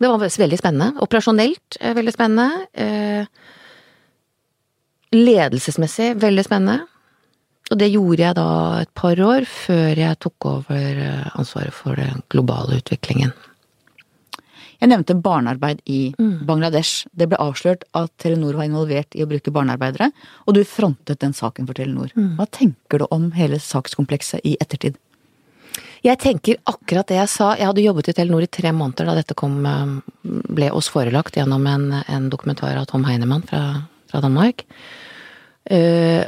Det 0.00 0.08
var 0.08 0.22
veldig 0.24 0.56
spennende. 0.56 1.02
Operasjonelt 1.04 1.76
eh, 1.80 1.92
veldig 1.96 2.14
spennende. 2.14 2.66
Eh, 2.72 3.26
ledelsesmessig 5.14 6.14
veldig 6.22 6.44
spennende. 6.46 6.86
Og 7.72 7.80
det 7.80 7.90
gjorde 7.92 8.24
jeg 8.24 8.36
da 8.36 8.48
et 8.82 8.92
par 8.96 9.20
år 9.24 9.46
før 9.48 10.00
jeg 10.00 10.20
tok 10.24 10.48
over 10.50 11.02
eh, 11.06 11.28
ansvaret 11.38 11.76
for 11.76 12.00
den 12.00 12.24
globale 12.32 12.80
utviklingen. 12.80 13.32
Jeg 14.80 14.90
nevnte 14.90 15.16
barnearbeid 15.16 15.80
i 15.88 16.00
Bangladesh. 16.18 17.06
Det 17.16 17.30
ble 17.30 17.38
avslørt 17.40 17.86
at 17.96 18.10
Telenor 18.20 18.58
var 18.58 18.66
involvert 18.68 19.14
i 19.16 19.22
å 19.24 19.28
bruke 19.30 19.52
barnearbeidere, 19.54 20.10
og 20.44 20.58
du 20.58 20.60
frontet 20.68 21.22
den 21.22 21.32
saken 21.32 21.64
for 21.68 21.78
Telenor. 21.78 22.10
Hva 22.36 22.44
tenker 22.52 23.00
du 23.00 23.06
om 23.14 23.30
hele 23.32 23.60
sakskomplekset 23.62 24.44
i 24.44 24.58
ettertid? 24.60 24.98
Jeg 26.04 26.20
tenker 26.20 26.60
akkurat 26.68 27.08
det 27.08 27.16
jeg 27.16 27.32
sa. 27.32 27.54
Jeg 27.56 27.70
hadde 27.70 27.84
jobbet 27.86 28.10
i 28.12 28.14
Telenor 28.16 28.44
i 28.44 28.50
tre 28.52 28.74
måneder 28.76 29.08
da 29.08 29.16
dette 29.16 29.36
kom, 29.38 29.56
eh, 29.64 29.94
ble 30.52 30.68
oss 30.76 30.90
forelagt 30.92 31.38
gjennom 31.38 31.64
en, 31.70 31.88
en 32.04 32.28
dokumentar 32.32 32.76
av 32.76 32.90
Tom 32.90 33.06
Heinemann 33.08 33.46
fra, 33.48 33.64
fra 34.10 34.20
Danmark. 34.24 34.66
Uh, 35.64 36.20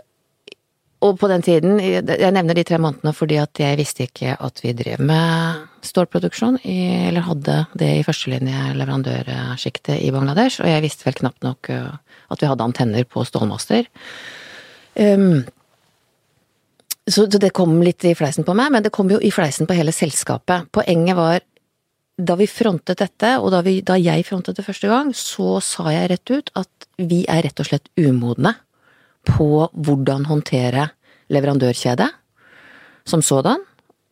og 1.05 1.19
på 1.21 1.29
den 1.29 1.43
tiden, 1.45 1.77
jeg 1.77 2.33
nevner 2.33 2.57
de 2.57 2.65
tre 2.65 2.79
månedene 2.81 3.13
fordi 3.13 3.37
at 3.37 3.61
jeg 3.61 3.77
visste 3.77 4.07
ikke 4.07 4.33
at 4.41 4.63
vi 4.65 4.73
drev 4.77 5.03
med 5.05 5.67
stålproduksjon, 5.85 6.57
i, 6.65 6.79
eller 7.11 7.27
hadde 7.27 7.59
det 7.77 7.91
i 7.99 8.07
førstelinje 8.07 8.73
leverandørsjiktet 8.79 10.01
i 10.01 10.09
Bangladesh, 10.15 10.63
og 10.65 10.71
jeg 10.71 10.87
visste 10.87 11.07
vel 11.07 11.19
knapt 11.21 11.45
nok 11.45 11.71
eh, 11.71 12.17
at 12.33 12.43
vi 12.43 12.49
hadde 12.49 12.65
antenner 12.65 13.05
på 13.05 13.27
stålmaster. 13.29 13.87
Um, 14.97 15.45
så, 17.07 17.27
så 17.31 17.39
det 17.39 17.53
kom 17.55 17.79
litt 17.85 18.05
i 18.05 18.15
fleisen 18.19 18.47
på 18.47 18.55
meg, 18.59 18.73
men 18.75 18.83
det 18.83 18.93
kom 18.95 19.11
jo 19.11 19.21
i 19.23 19.31
fleisen 19.35 19.69
på 19.69 19.77
hele 19.79 19.95
selskapet. 19.95 20.71
Poenget 20.75 21.19
var 21.19 21.45
da 22.17 22.37
vi 22.39 22.49
frontet 22.49 22.99
dette, 23.03 23.37
og 23.39 23.51
da, 23.53 23.61
vi, 23.63 23.79
da 23.85 23.99
jeg 24.01 24.25
frontet 24.27 24.57
det 24.57 24.65
første 24.67 24.89
gang, 24.91 25.13
så 25.15 25.59
sa 25.65 25.91
jeg 25.93 26.11
rett 26.15 26.33
ut 26.33 26.53
at 26.57 26.89
vi 26.97 27.25
er 27.29 27.45
rett 27.45 27.61
og 27.61 27.69
slett 27.69 27.91
umodne 28.01 28.55
på 29.27 29.69
hvordan 29.75 30.25
håndtere 30.31 30.89
leverandørkjede 31.35 32.09
som 33.07 33.23
sådan, 33.23 33.63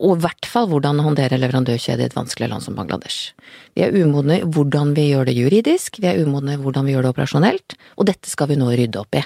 og 0.03 0.17
i 0.17 0.23
hvert 0.25 0.47
fall 0.47 0.67
hvordan 0.69 0.99
håndtere 1.03 1.39
leverandørkjede 1.39 2.03
i 2.03 2.07
et 2.09 2.15
vanskelig 2.17 2.49
land 2.51 2.63
som 2.63 2.75
Bangladesh. 2.77 3.31
Vi 3.75 3.83
er 3.85 3.95
umodne 3.95 4.41
i 4.41 4.45
hvordan 4.45 4.91
vi 4.95 5.07
gjør 5.09 5.29
det 5.29 5.37
juridisk, 5.37 6.01
vi 6.03 6.11
er 6.11 6.19
umodne 6.23 6.55
i 6.55 6.61
hvordan 6.61 6.85
vi 6.85 6.95
gjør 6.95 7.07
det 7.07 7.13
operasjonelt, 7.15 7.77
og 7.95 8.09
dette 8.11 8.31
skal 8.31 8.51
vi 8.51 8.59
nå 8.59 8.69
rydde 8.75 9.01
opp 9.01 9.17
i. 9.17 9.23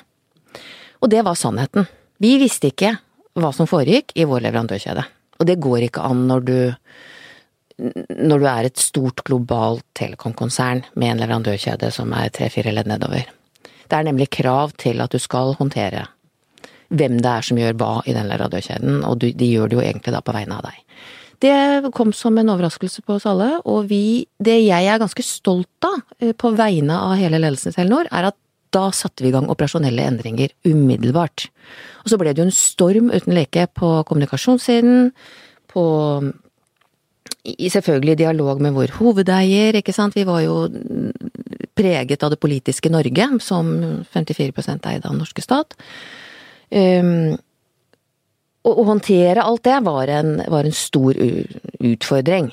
Og 1.01 1.09
det 1.11 1.23
var 1.25 1.37
sannheten. 1.39 1.89
Vi 2.21 2.37
visste 2.41 2.69
ikke 2.69 2.95
hva 3.37 3.51
som 3.55 3.69
foregikk 3.69 4.15
i 4.15 4.27
vår 4.27 4.47
leverandørkjede. 4.47 5.05
Og 5.39 5.47
det 5.47 5.59
går 5.63 5.87
ikke 5.87 6.03
an 6.03 6.27
når 6.29 6.45
du 6.47 6.57
når 7.79 8.41
du 8.41 8.45
er 8.49 8.67
et 8.67 8.81
stort 8.81 9.21
globalt 9.23 9.85
telekomkonsern 9.95 10.81
med 10.99 11.13
en 11.13 11.21
leverandørkjede 11.21 11.93
som 11.95 12.11
er 12.11 12.31
tre-fire 12.35 12.73
ledd 12.75 12.89
nedover. 12.91 13.23
Det 13.63 13.95
er 13.95 14.03
nemlig 14.09 14.27
krav 14.35 14.73
til 14.75 14.99
at 14.99 15.13
du 15.15 15.19
skal 15.21 15.55
håndtere 15.55 16.09
hvem 16.89 17.21
det 17.21 17.31
er 17.31 17.45
som 17.45 17.59
gjør 17.61 17.77
hva 17.79 17.93
i 18.03 18.15
den 18.17 18.27
leverandørkjeden, 18.27 19.03
og 19.05 19.21
de 19.21 19.47
gjør 19.47 19.69
det 19.69 19.77
jo 19.77 19.85
egentlig 19.85 20.13
da 20.15 20.21
på 20.25 20.35
vegne 20.35 20.57
av 20.57 20.67
deg. 20.67 20.83
Det 21.39 21.91
kom 21.95 22.11
som 22.11 22.35
en 22.37 22.51
overraskelse 22.51 23.03
på 23.05 23.15
oss 23.15 23.27
alle, 23.29 23.61
og 23.63 23.87
vi, 23.87 24.27
det 24.43 24.57
jeg 24.65 24.89
er 24.89 24.99
ganske 24.99 25.23
stolt 25.23 25.87
av 25.87 26.01
eh, 26.19 26.33
på 26.35 26.51
vegne 26.57 26.97
av 26.99 27.15
hele 27.19 27.39
ledelsen 27.39 27.71
i 27.71 27.77
Telenor, 27.77 28.09
er 28.11 28.31
at 28.31 28.37
da 28.75 28.89
satte 28.95 29.23
vi 29.23 29.31
i 29.31 29.33
gang 29.33 29.49
operasjonelle 29.49 30.05
endringer 30.11 30.53
umiddelbart. 30.67 31.47
Og 32.03 32.11
så 32.11 32.19
ble 32.19 32.33
det 32.33 32.43
jo 32.43 32.49
en 32.49 32.55
storm 32.55 33.09
uten 33.13 33.35
leke 33.37 33.65
på 33.73 33.91
kommunikasjonssiden, 34.09 35.11
på 35.69 35.83
i 37.49 37.69
selvfølgelig 37.71 38.17
dialog 38.19 38.61
med 38.61 38.75
vår 38.75 38.95
hovedeier, 38.99 39.77
ikke 39.79 39.95
sant. 39.95 40.17
Vi 40.17 40.27
var 40.27 40.43
jo 40.43 40.67
preget 41.77 42.23
av 42.25 42.33
det 42.33 42.39
politiske 42.41 42.91
Norge, 42.91 43.27
som 43.41 43.69
54 44.11 44.51
eide 44.51 45.05
av 45.07 45.13
den 45.13 45.21
norske 45.21 45.43
stat. 45.43 45.77
Um, 46.69 47.37
å 48.67 48.83
håndtere 48.85 49.41
alt 49.41 49.63
det 49.65 49.77
var 49.85 50.11
en, 50.11 50.41
var 50.51 50.67
en 50.67 50.75
stor 50.75 51.15
utfordring. 51.15 52.51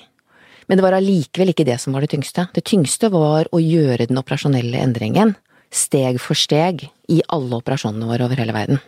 Men 0.67 0.79
det 0.79 0.85
var 0.87 0.97
allikevel 0.97 1.53
ikke 1.53 1.67
det 1.67 1.81
som 1.83 1.95
var 1.95 2.05
det 2.05 2.13
tyngste. 2.15 2.47
Det 2.55 2.65
tyngste 2.67 3.11
var 3.13 3.51
å 3.55 3.61
gjøre 3.63 4.07
den 4.09 4.19
operasjonelle 4.23 4.81
endringen 4.83 5.35
steg 5.77 6.19
for 6.23 6.39
steg 6.39 6.89
i 7.13 7.21
alle 7.33 7.61
operasjonene 7.61 8.09
våre 8.09 8.27
over 8.27 8.41
hele 8.41 8.57
verden. 8.57 8.81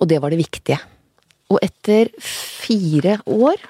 Og 0.00 0.08
det 0.10 0.18
var 0.22 0.32
det 0.32 0.40
viktige. 0.40 0.80
Og 1.52 1.60
etter 1.62 2.10
fire 2.22 3.18
år 3.28 3.60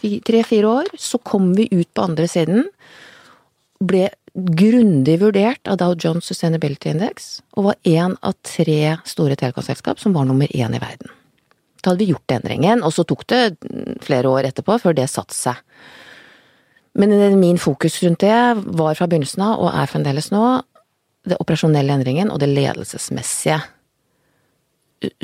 tre-fire 0.00 0.66
år, 0.66 0.90
så 0.98 1.18
kom 1.18 1.52
vi 1.54 1.68
ut 1.70 1.88
på 1.94 2.04
andre 2.04 2.28
siden, 2.30 2.66
ble 3.80 4.08
grundig 4.34 5.18
vurdert 5.20 5.66
av 5.68 5.80
Dow 5.80 5.94
Jones 5.98 6.28
Sustainability 6.28 6.92
Index, 6.92 7.40
og 7.56 7.70
var 7.70 7.80
én 7.84 8.16
av 8.22 8.36
tre 8.46 8.96
store 9.04 9.36
telekomselskap 9.36 10.00
som 10.00 10.14
var 10.14 10.28
nummer 10.28 10.46
én 10.46 10.74
i 10.74 10.82
verden. 10.82 11.10
Da 11.80 11.90
hadde 11.90 12.04
vi 12.04 12.12
gjort 12.12 12.36
endringen, 12.36 12.84
og 12.84 12.92
så 12.92 13.06
tok 13.08 13.24
det 13.32 13.56
flere 14.04 14.28
år 14.28 14.50
etterpå 14.50 14.78
før 14.82 14.96
det 14.96 15.08
satte 15.10 15.34
seg. 15.34 15.60
Men 16.98 17.14
min 17.40 17.58
fokus 17.58 18.00
rundt 18.02 18.20
det 18.20 18.36
var 18.76 18.96
fra 18.98 19.06
begynnelsen 19.08 19.42
av, 19.46 19.60
og 19.62 19.72
er 19.72 19.90
fremdeles 19.90 20.30
nå, 20.34 20.44
det 21.28 21.38
operasjonelle 21.40 21.98
endringen 21.98 22.30
og 22.32 22.40
det 22.42 22.48
ledelsesmessige 22.50 23.60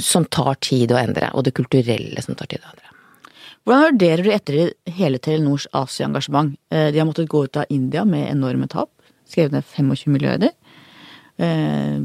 som 0.00 0.24
tar 0.32 0.56
tid 0.64 0.92
å 0.92 0.98
endre, 1.00 1.30
og 1.36 1.44
det 1.44 1.54
kulturelle 1.56 2.22
som 2.24 2.36
tar 2.36 2.48
tid 2.48 2.64
å 2.64 2.70
endre. 2.72 2.92
Hvordan 3.66 3.82
vurderer 3.90 4.22
du 4.22 4.30
etter 4.32 4.94
hele 4.96 5.18
Telenors 5.18 5.66
Asia-engasjement? 5.74 6.54
De 6.70 7.00
har 7.00 7.08
måttet 7.08 7.28
gå 7.28 7.42
ut 7.44 7.58
av 7.58 7.72
India 7.74 8.04
med 8.06 8.28
enorme 8.30 8.68
tap, 8.70 8.92
skrevet 9.28 9.56
ned 9.56 9.66
25 9.74 10.14
milliarder. 10.14 10.54
Eh, 11.36 11.98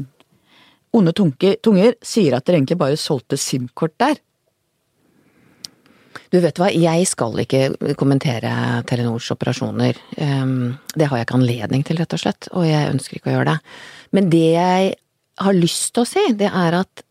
onde 0.92 1.14
tunger, 1.16 1.56
tunger 1.64 1.94
sier 2.04 2.36
at 2.36 2.44
dere 2.44 2.60
egentlig 2.60 2.80
bare 2.82 2.98
solgte 3.00 3.38
SIM-kort 3.40 3.94
der. 4.02 4.18
Du 6.32 6.38
vet 6.40 6.58
hva, 6.60 6.70
jeg 6.72 7.06
skal 7.08 7.42
ikke 7.42 7.94
kommentere 8.00 8.52
Telenors 8.88 9.30
operasjoner. 9.34 9.98
Det 10.16 11.08
har 11.08 11.18
jeg 11.18 11.26
ikke 11.26 11.38
anledning 11.38 11.84
til, 11.86 12.00
rett 12.00 12.16
og 12.16 12.22
slett, 12.22 12.48
og 12.52 12.66
jeg 12.68 12.90
ønsker 12.90 13.18
ikke 13.18 13.32
å 13.32 13.36
gjøre 13.36 13.54
det. 13.54 13.76
Men 14.16 14.28
det 14.32 14.44
jeg 14.54 14.92
har 15.42 15.56
lyst 15.56 15.94
til 15.94 16.04
å 16.04 16.08
si, 16.08 16.24
det 16.38 16.50
er 16.52 16.78
at 16.82 17.04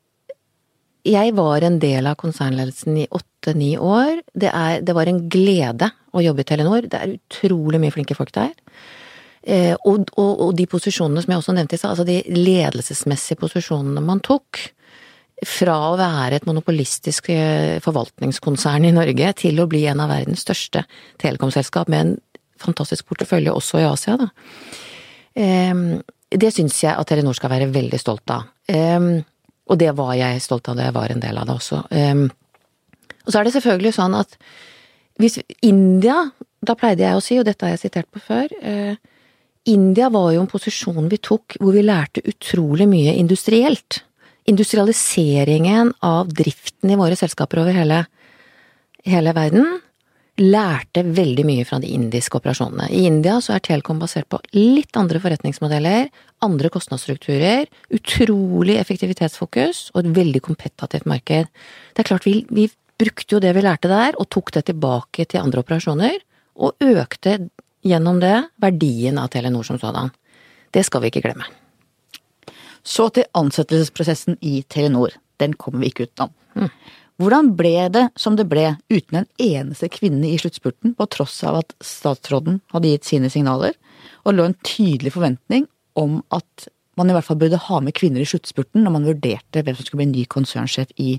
jeg 1.07 1.33
var 1.33 1.65
en 1.65 1.79
del 1.81 2.09
av 2.09 2.17
konsernledelsen 2.21 2.99
i 3.01 3.07
åtte-ni 3.09 3.73
år. 3.77 4.21
Det, 4.37 4.51
er, 4.51 4.81
det 4.85 4.95
var 4.97 5.09
en 5.09 5.23
glede 5.33 5.89
å 6.13 6.21
jobbe 6.21 6.43
i 6.43 6.49
Telenor. 6.51 6.85
Det 6.85 6.99
er 6.99 7.15
utrolig 7.15 7.81
mye 7.81 7.93
flinke 7.93 8.17
folk 8.17 8.33
der. 8.35 8.51
Eh, 9.41 9.73
og, 9.73 10.11
og, 10.21 10.31
og, 10.45 10.51
de 10.57 10.67
posisjonene 10.69 11.23
som 11.23 11.33
jeg 11.33 11.41
også 11.41 11.55
nevnte 11.57 11.77
i 11.77 11.81
stad, 11.81 11.95
altså 11.95 12.05
de 12.05 12.19
ledelsesmessige 12.29 13.41
posisjonene 13.41 14.03
man 14.05 14.21
tok, 14.21 14.61
fra 15.47 15.75
å 15.89 15.97
være 15.99 16.37
et 16.37 16.45
monopolistisk 16.45 17.31
eh, 17.33 17.79
forvaltningskonsern 17.81 18.85
i 18.85 18.93
Norge 18.93 19.33
til 19.41 19.59
å 19.61 19.67
bli 19.69 19.85
en 19.89 20.03
av 20.03 20.11
verdens 20.13 20.43
største 20.45 20.85
telekomselskap 21.21 21.89
med 21.89 22.05
en 22.05 22.15
fantastisk 22.61 23.07
portefølje 23.09 23.53
også 23.53 23.81
i 23.81 23.87
Asia, 23.89 24.19
da. 24.21 24.29
Eh, 25.33 25.73
det 26.31 26.53
syns 26.55 26.77
jeg 26.83 26.93
at 26.95 27.09
Telenor 27.09 27.35
skal 27.35 27.51
være 27.51 27.71
veldig 27.73 27.99
stolt 27.99 28.31
av. 28.31 28.45
Eh, 28.69 29.23
og 29.71 29.79
det 29.79 29.93
var 29.97 30.15
jeg 30.19 30.43
stolt 30.43 30.67
av 30.69 30.77
da 30.77 30.89
jeg 30.89 30.95
var 30.97 31.13
en 31.13 31.23
del 31.23 31.39
av 31.39 31.47
det 31.47 31.55
også. 31.55 31.79
Um, 31.95 32.27
og 33.21 33.31
så 33.31 33.39
er 33.39 33.47
det 33.47 33.55
selvfølgelig 33.55 33.93
sånn 33.95 34.17
at 34.17 34.35
hvis 35.21 35.37
India, 35.67 36.17
da 36.65 36.75
pleide 36.79 37.05
jeg 37.05 37.17
å 37.17 37.23
si, 37.23 37.37
og 37.39 37.45
dette 37.47 37.67
har 37.67 37.75
jeg 37.75 37.83
sitert 37.85 38.09
på 38.11 38.23
før, 38.25 38.51
uh, 38.65 38.95
India 39.69 40.09
var 40.11 40.31
jo 40.33 40.41
en 40.41 40.49
posisjon 40.49 41.09
vi 41.11 41.21
tok 41.21 41.59
hvor 41.61 41.75
vi 41.75 41.85
lærte 41.85 42.23
utrolig 42.27 42.89
mye 42.89 43.13
industrielt. 43.21 44.01
Industrialiseringen 44.49 45.93
av 46.01 46.31
driften 46.33 46.89
i 46.89 46.97
våre 46.97 47.15
selskaper 47.19 47.61
over 47.61 47.75
hele, 47.77 48.05
hele 49.05 49.33
verden 49.37 49.79
lærte 50.41 51.03
veldig 51.05 51.43
mye 51.45 51.65
fra 51.67 51.77
de 51.83 51.91
indiske 51.93 52.39
operasjonene. 52.39 52.87
I 52.89 53.03
India 53.09 53.35
så 53.43 53.53
er 53.55 53.63
Telekom 53.65 53.99
basert 54.01 54.29
på 54.31 54.39
litt 54.55 54.97
andre 54.97 55.21
forretningsmodeller, 55.21 56.09
andre 56.41 56.71
kostnadsstrukturer, 56.73 57.67
utrolig 57.93 58.79
effektivitetsfokus 58.81 59.89
og 59.93 60.01
et 60.01 60.13
veldig 60.17 60.41
kompetativt 60.47 61.05
marked. 61.09 61.51
Det 61.93 62.03
er 62.03 62.09
klart, 62.09 62.25
vi, 62.25 62.41
vi 62.49 62.69
brukte 63.01 63.37
jo 63.37 63.43
det 63.43 63.53
vi 63.57 63.65
lærte 63.65 63.91
der, 63.91 64.17
og 64.17 64.29
tok 64.33 64.53
det 64.55 64.65
tilbake 64.71 65.27
til 65.27 65.43
andre 65.43 65.61
operasjoner, 65.61 66.17
og 66.61 66.81
økte 66.81 67.37
gjennom 67.85 68.21
det 68.21 68.37
verdien 68.61 69.19
av 69.21 69.31
Telenor 69.33 69.67
som 69.67 69.79
sådan. 69.81 70.13
Det 70.71 70.85
skal 70.87 71.03
vi 71.03 71.11
ikke 71.11 71.25
glemme. 71.27 71.45
Så 72.83 73.09
til 73.13 73.27
ansettelsesprosessen 73.37 74.39
i 74.41 74.61
Telenor. 74.69 75.13
Den 75.41 75.53
kommer 75.53 75.83
vi 75.83 75.91
ikke 75.91 76.09
utenom. 76.09 76.33
Mm. 76.55 76.69
Hvordan 77.21 77.51
ble 77.53 77.75
det 77.93 78.07
som 78.17 78.37
det 78.37 78.47
ble, 78.49 78.71
uten 78.89 79.19
en 79.19 79.27
eneste 79.41 79.91
kvinne 79.93 80.25
i 80.31 80.39
sluttspurten, 80.41 80.95
på 80.97 81.05
tross 81.13 81.37
av 81.45 81.59
at 81.59 81.75
statsråden 81.85 82.61
hadde 82.73 82.89
gitt 82.95 83.05
sine 83.05 83.29
signaler, 83.29 83.75
og 84.25 84.37
lå 84.37 84.47
en 84.49 84.57
tydelig 84.65 85.13
forventning 85.13 85.67
om 85.99 86.21
at 86.33 86.67
man 86.97 87.11
i 87.11 87.15
hvert 87.15 87.27
fall 87.27 87.39
burde 87.39 87.59
ha 87.67 87.79
med 87.83 87.95
kvinner 87.97 88.23
i 88.23 88.27
sluttspurten 88.27 88.83
når 88.83 88.95
man 88.95 89.07
vurderte 89.07 89.63
hvem 89.63 89.77
som 89.77 89.85
skulle 89.85 90.03
bli 90.03 90.11
ny 90.11 90.25
konsernsjef 90.29 90.91
i 91.01 91.15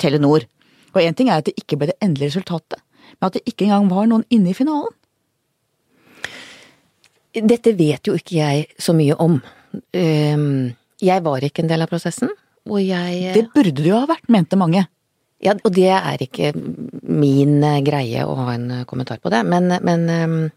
Telenor. 0.00 0.46
Og 0.94 1.02
én 1.02 1.16
ting 1.16 1.30
er 1.30 1.42
at 1.42 1.48
det 1.48 1.56
ikke 1.60 1.78
ble 1.80 1.90
det 1.90 1.98
endelige 2.04 2.32
resultatet, 2.32 2.80
men 3.18 3.28
at 3.28 3.36
det 3.36 3.44
ikke 3.50 3.68
engang 3.68 3.90
var 3.92 4.08
noen 4.10 4.24
inne 4.32 4.52
i 4.52 4.56
finalen. 4.56 4.94
Dette 7.34 7.74
vet 7.74 8.06
jo 8.06 8.14
ikke 8.14 8.38
jeg 8.38 8.66
så 8.78 8.94
mye 8.94 9.16
om. 9.18 9.40
Ehm, 9.92 10.74
jeg 11.02 11.24
var 11.24 11.44
ikke 11.44 11.64
en 11.64 11.70
del 11.70 11.84
av 11.84 11.90
prosessen, 11.90 12.30
og 12.64 12.80
jeg 12.80 13.34
Det 13.34 13.48
burde 13.52 13.82
du 13.82 13.88
jo 13.90 13.98
ha 14.00 14.08
vært, 14.08 14.28
mente 14.32 14.56
mange. 14.56 14.86
Ja, 15.44 15.52
og 15.52 15.74
det 15.76 15.90
er 15.92 16.22
ikke 16.24 16.54
min 16.54 17.58
eh, 17.62 17.82
greie 17.84 18.24
å 18.24 18.36
ha 18.38 18.54
en 18.54 18.70
eh, 18.70 18.84
kommentar 18.88 19.20
på 19.20 19.32
det, 19.32 19.42
men, 19.44 19.68
men 19.82 20.50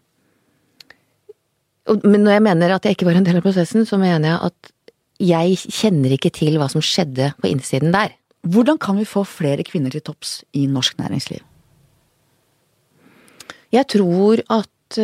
Men 1.88 2.20
når 2.20 2.32
jeg 2.34 2.42
mener 2.44 2.72
at 2.74 2.84
jeg 2.84 2.96
ikke 2.96 3.06
var 3.08 3.16
en 3.16 3.24
del 3.24 3.38
av 3.40 3.44
prosessen, 3.46 3.86
så 3.88 3.96
mener 3.96 4.28
jeg 4.28 4.40
at 4.44 4.72
jeg 5.24 5.72
kjenner 5.72 6.12
ikke 6.12 6.30
til 6.36 6.58
hva 6.60 6.66
som 6.68 6.82
skjedde 6.84 7.30
på 7.40 7.48
innsiden 7.48 7.94
der. 7.94 8.12
Hvordan 8.44 8.76
kan 8.78 8.98
vi 9.00 9.06
få 9.08 9.24
flere 9.24 9.64
kvinner 9.64 9.90
til 9.90 10.04
topps 10.04 10.42
i 10.52 10.66
norsk 10.68 10.98
næringsliv? 11.00 11.40
Jeg 13.72 13.88
tror 13.88 14.44
at 14.52 15.00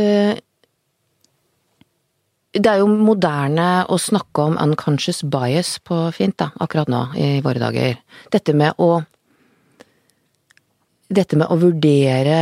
det 2.54 2.70
er 2.70 2.80
jo 2.82 2.86
moderne 2.86 3.84
å 3.90 3.98
snakke 3.98 4.44
om 4.46 4.58
unconscious 4.62 5.24
bias 5.26 5.76
på 5.82 5.96
fint, 6.14 6.36
da, 6.38 6.52
akkurat 6.62 6.90
nå 6.90 7.02
i 7.18 7.28
våre 7.42 7.62
dager. 7.62 7.98
Dette 8.30 8.54
med 8.54 8.78
å 8.78 9.02
dette 11.14 11.36
med 11.38 11.50
å 11.50 11.58
vurdere 11.60 12.38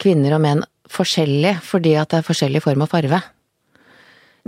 kvinner 0.00 0.36
og 0.36 0.42
menn 0.44 0.64
forskjellig 0.90 1.56
fordi 1.66 1.96
at 1.98 2.12
det 2.12 2.20
er 2.20 2.26
forskjellig 2.26 2.62
form 2.64 2.84
og 2.84 2.90
farve, 2.92 3.20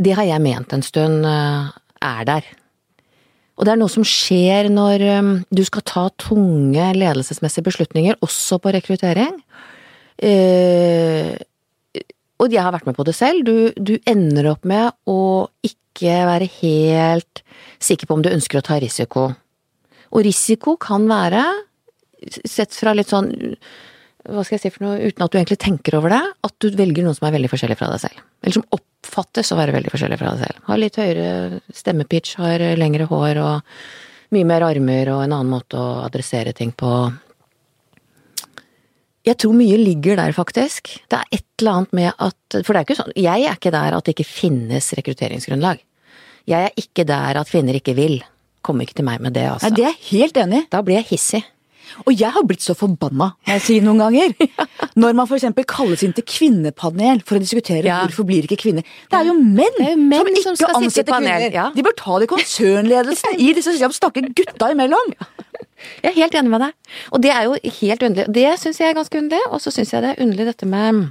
det 0.01 0.15
har 0.17 0.27
jeg 0.29 0.45
ment 0.45 0.73
en 0.73 0.85
stund 0.85 1.27
eh, 1.29 1.73
er 2.03 2.29
der. 2.29 2.47
Og 3.59 3.67
det 3.67 3.75
er 3.75 3.81
noe 3.83 3.93
som 3.93 4.07
skjer 4.07 4.71
når 4.73 5.05
eh, 5.07 5.33
du 5.53 5.63
skal 5.69 5.85
ta 5.89 6.05
tunge 6.21 6.93
ledelsesmessige 6.97 7.67
beslutninger, 7.69 8.21
også 8.25 8.61
på 8.63 8.73
rekruttering. 8.77 9.37
Og 12.43 12.51
jeg 12.51 12.65
har 12.65 12.75
vært 12.75 12.89
med 12.89 12.97
på 12.99 13.07
det 13.07 13.15
selv. 13.15 13.47
Du, 13.47 13.71
du 13.77 13.95
ender 14.09 14.51
opp 14.53 14.67
med 14.69 14.91
å 15.09 15.47
ikke 15.67 16.19
være 16.27 16.49
helt 16.59 17.43
sikker 17.83 18.09
på 18.09 18.19
om 18.19 18.25
du 18.25 18.33
ønsker 18.33 18.59
å 18.59 18.67
ta 18.67 18.81
risiko. 18.83 19.29
Og 20.13 20.27
risiko 20.27 20.77
kan 20.81 21.07
være 21.11 21.45
sett 22.47 22.75
fra 22.77 22.95
litt 22.95 23.11
sånn 23.11 23.31
hva 24.23 24.45
skal 24.47 24.55
jeg 24.55 24.63
si 24.63 24.71
for 24.71 24.85
noe, 24.87 25.01
uten 25.03 25.25
at 25.25 25.33
du 25.33 25.39
egentlig 25.41 25.59
tenker 25.59 25.97
over 25.99 26.13
det, 26.15 26.21
at 26.47 26.55
du 26.63 26.69
velger 26.79 27.03
noen 27.03 27.17
som 27.17 27.27
er 27.27 27.35
veldig 27.35 27.51
forskjellig 27.51 27.77
fra 27.81 27.89
deg 27.91 28.05
selv. 28.05 28.21
Eller 28.43 28.55
som 28.55 28.67
oppfattes 28.77 29.51
å 29.51 29.59
være 29.59 29.75
veldig 29.75 29.91
forskjellig 29.91 30.19
fra 30.21 30.35
deg 30.37 30.45
selv. 30.45 30.61
Har 30.69 30.79
litt 30.79 30.99
høyere 31.01 31.63
stemmepitch, 31.75 32.37
har 32.39 32.63
lengre 32.79 33.09
hår 33.11 33.41
og 33.43 33.73
mye 34.33 34.49
mer 34.49 34.65
armer 34.69 35.11
og 35.13 35.25
en 35.25 35.35
annen 35.35 35.51
måte 35.51 35.81
å 35.81 36.05
adressere 36.07 36.55
ting 36.57 36.71
på. 36.71 36.93
Jeg 39.23 39.39
tror 39.39 39.55
mye 39.55 39.79
ligger 39.79 40.19
der, 40.19 40.35
faktisk. 40.35 40.97
Det 41.11 41.19
er 41.21 41.39
et 41.39 41.47
eller 41.61 41.79
annet 41.79 41.93
med 41.95 42.11
at 42.11 42.59
For 42.67 42.75
det 42.75 42.81
er 42.81 42.87
ikke 42.89 42.99
sånn 42.99 43.13
Jeg 43.15 43.47
er 43.47 43.55
ikke 43.55 43.71
der 43.75 43.95
at 43.95 44.07
det 44.07 44.17
ikke 44.17 44.27
finnes 44.27 44.91
rekrutteringsgrunnlag. 44.99 45.83
Jeg 46.51 46.69
er 46.69 46.79
ikke 46.81 47.07
der 47.07 47.39
at 47.39 47.51
kvinner 47.53 47.79
ikke 47.79 47.95
vil. 47.95 48.19
Kom 48.67 48.83
ikke 48.83 48.99
til 48.99 49.07
meg 49.07 49.23
med 49.23 49.35
det, 49.39 49.47
altså. 49.47 49.71
Nei, 49.71 49.79
det 49.79 49.85
er 49.87 49.93
jeg 49.93 50.09
helt 50.11 50.41
enig 50.43 50.63
i. 50.65 50.69
Da 50.71 50.83
blir 50.83 50.99
jeg 50.99 51.11
hissig. 51.15 51.43
Og 52.07 52.15
jeg 52.17 52.31
har 52.33 52.45
blitt 52.49 52.63
så 52.65 52.75
forbanna, 52.79 53.33
må 53.37 53.53
jeg 53.53 53.63
si 53.65 53.79
noen 53.85 54.01
ganger. 54.01 54.33
Når 55.03 55.17
man 55.19 55.29
f.eks. 55.29 55.49
kalles 55.69 56.05
inn 56.07 56.15
til 56.17 56.25
kvinnepanel 56.27 57.23
for 57.27 57.37
å 57.37 57.43
diskutere 57.43 57.85
ja. 57.85 58.01
hvorfor 58.07 58.27
blir 58.29 58.47
ikke 58.47 58.59
kvinner. 58.63 58.87
Det 59.11 59.19
er 59.19 59.29
jo 59.29 59.37
menn, 59.39 59.79
er 59.83 59.93
jo 59.93 59.99
menn 60.01 60.31
som 60.39 60.55
ikke 60.55 60.57
som 60.63 60.79
ansetter 60.79 61.13
kvinner. 61.13 61.47
Ja. 61.53 61.69
De 61.75 61.85
bør 61.85 61.97
ta 61.99 62.19
det 62.19 62.29
i 62.29 62.33
konsernledelsen 62.33 63.43
i 63.43 63.51
disse 63.59 63.77
snakke 63.99 64.25
gutta 64.31 64.73
imellom. 64.73 65.15
Jeg 66.03 66.11
er 66.13 66.19
helt 66.21 66.39
enig 66.39 66.53
med 66.53 66.65
deg. 66.67 66.95
Og 67.13 67.23
det 67.25 67.33
er 67.35 67.49
jo 67.49 67.59
helt 67.81 68.07
underlig. 68.09 68.35
Det 68.35 68.49
syns 68.61 68.81
jeg 68.83 68.93
er 68.93 68.99
ganske 68.99 69.21
underlig, 69.21 69.43
og 69.51 69.63
så 69.65 69.75
syns 69.75 69.93
jeg 69.95 70.05
det 70.05 70.15
er 70.15 70.25
underlig 70.25 70.49
dette 70.53 70.69
med 70.69 71.05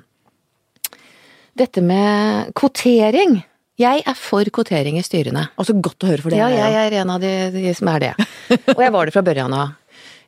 dette 1.60 1.84
med 1.84 2.54
kvotering. 2.58 3.42
Jeg 3.82 4.04
er 4.08 4.18
for 4.18 4.48
kvotering 4.54 4.98
i 5.00 5.04
styrene. 5.06 5.48
Og 5.60 5.68
så 5.68 5.76
godt 5.76 6.06
å 6.06 6.12
høre 6.12 6.24
for 6.24 6.34
det. 6.34 6.40
Ja, 6.40 6.50
jeg 6.52 6.78
er 6.88 6.98
en 7.02 7.14
av 7.14 7.24
de, 7.24 7.34
de 7.54 7.74
som 7.78 7.90
er 7.92 8.06
det. 8.06 8.12
Og 8.76 8.84
jeg 8.84 8.94
var 8.94 9.08
det 9.08 9.16
fra 9.16 9.26
børjan 9.26 9.56
av. 9.58 9.74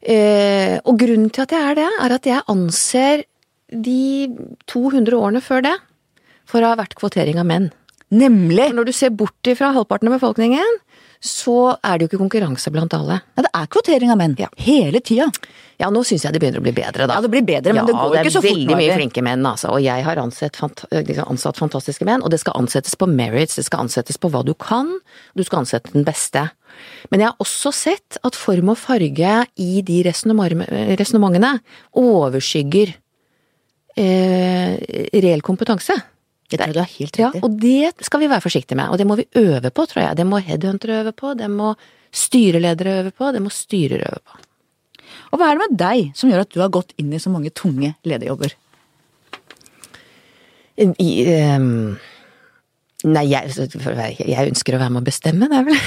Eh, 0.03 0.79
og 0.83 0.97
grunnen 0.99 1.29
til 1.31 1.45
at 1.45 1.53
jeg 1.55 1.69
er 1.69 1.79
det, 1.79 1.89
er 2.05 2.15
at 2.17 2.27
jeg 2.27 2.45
anser 2.51 3.23
de 3.73 4.27
200 4.69 5.15
årene 5.15 5.41
før 5.43 5.63
det 5.65 5.77
for 6.49 6.59
å 6.59 6.73
ha 6.73 6.79
vært 6.79 6.97
kvotering 6.99 7.39
av 7.39 7.47
menn. 7.49 7.69
Nemlig! 8.13 8.67
For 8.67 8.77
når 8.77 8.89
du 8.89 8.95
ser 8.95 9.13
bort 9.15 9.49
ifra 9.49 9.71
halvparten 9.75 10.11
av 10.11 10.17
befolkningen, 10.17 10.79
så 11.23 11.77
er 11.79 11.97
det 11.97 12.05
jo 12.05 12.11
ikke 12.11 12.19
konkurranse 12.19 12.71
blant 12.73 12.93
alle. 12.97 13.21
Ja, 13.37 13.45
det 13.45 13.51
er 13.55 13.67
kvotering 13.71 14.11
av 14.11 14.19
menn. 14.19 14.33
Ja. 14.39 14.49
Hele 14.59 14.99
tida. 14.99 15.29
Ja, 15.79 15.87
nå 15.93 16.03
syns 16.05 16.25
jeg 16.25 16.35
det 16.35 16.41
begynner 16.43 16.59
å 16.59 16.65
bli 16.65 16.73
bedre, 16.75 17.07
da. 17.07 17.15
Ja, 17.15 17.23
det 17.23 17.31
blir 17.31 17.45
bedre, 17.47 17.71
men 17.71 17.81
ja, 17.81 17.85
det 17.87 17.95
går 17.95 18.17
ikke 18.19 18.33
så 18.35 18.41
fort. 18.43 18.49
Det 18.49 18.51
er 18.51 18.59
veldig 18.59 18.79
mye 18.81 18.97
flinke 18.99 19.23
menn, 19.25 19.45
altså. 19.47 19.71
Og 19.73 19.79
jeg 19.83 20.03
har 20.05 20.19
ansett, 20.19 20.59
fant 20.59 20.83
ansatt 20.91 21.61
fantastiske 21.61 22.07
menn. 22.07 22.25
Og 22.27 22.33
det 22.33 22.41
skal 22.43 22.59
ansettes 22.59 22.99
på 22.99 23.07
merits, 23.07 23.55
det 23.55 23.65
skal 23.69 23.85
ansettes 23.87 24.19
på 24.19 24.31
hva 24.33 24.43
du 24.43 24.51
kan. 24.53 24.91
Du 25.39 25.45
skal 25.47 25.63
ansette 25.63 25.95
den 25.95 26.03
beste. 26.07 26.49
Men 27.11 27.23
jeg 27.23 27.31
har 27.31 27.43
også 27.43 27.71
sett 27.75 28.19
at 28.27 28.35
form 28.37 28.73
og 28.73 28.79
farge 28.81 29.35
i 29.63 29.71
de 29.85 30.01
resonnementene 30.09 31.53
overskygger 32.03 32.97
eh, 33.95 34.75
reell 35.23 35.45
kompetanse. 35.45 35.95
Det 36.53 36.61
tror 36.61 36.69
jeg 36.69 36.77
du 36.77 36.81
har 36.83 36.93
helt 36.93 37.17
rett. 37.17 37.35
Ja, 37.37 37.43
og 37.43 37.59
det 37.61 38.05
skal 38.05 38.21
vi 38.21 38.29
være 38.29 38.45
forsiktige 38.45 38.77
med. 38.77 38.93
Og 38.93 39.01
det 39.01 39.07
må 39.09 39.17
vi 39.17 39.25
øve 39.41 39.71
på, 39.73 39.85
tror 39.89 40.03
jeg. 40.03 40.17
Det 40.19 40.25
må 40.29 40.39
headhuntere 40.43 41.01
øve 41.01 41.13
på, 41.17 41.33
det 41.39 41.49
må 41.49 41.73
styreledere 42.13 42.99
øve 42.99 43.11
på, 43.11 43.31
det 43.33 43.41
må 43.41 43.49
styrer 43.53 44.05
øve 44.05 44.21
på. 44.21 44.41
Og 45.33 45.39
hva 45.39 45.49
er 45.49 45.57
det 45.57 45.63
med 45.63 45.79
deg 45.81 46.11
som 46.17 46.29
gjør 46.29 46.43
at 46.45 46.53
du 46.53 46.61
har 46.61 46.73
gått 46.73 46.93
inn 47.01 47.13
i 47.13 47.21
så 47.21 47.33
mange 47.33 47.49
tunge 47.57 47.95
lederjobber? 48.05 48.53
I, 50.77 51.09
um, 51.53 51.97
nei, 53.05 53.25
jeg, 53.29 53.53
jeg, 53.53 54.47
ønsker 54.49 54.73
å 54.73 54.81
være 54.81 54.93
med 54.93 55.03
å 55.03 55.05
bestemme, 55.05 55.49
det 55.49 55.57
er 55.59 55.65
vel 55.67 55.77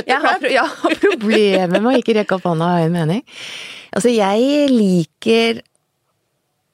jeg 0.08 0.20
har, 0.22 0.46
jeg 0.48 0.64
har 0.64 0.94
problemer 1.02 1.76
med 1.76 1.90
å 1.90 1.98
ikke 1.98 2.16
rekke 2.20 2.38
opp 2.38 2.46
hånda 2.48 2.64
og 2.64 2.78
ha 2.78 2.86
en 2.86 2.94
mening. 2.94 3.20
Altså, 3.90 4.08
jeg 4.14 4.70
liker 4.70 5.60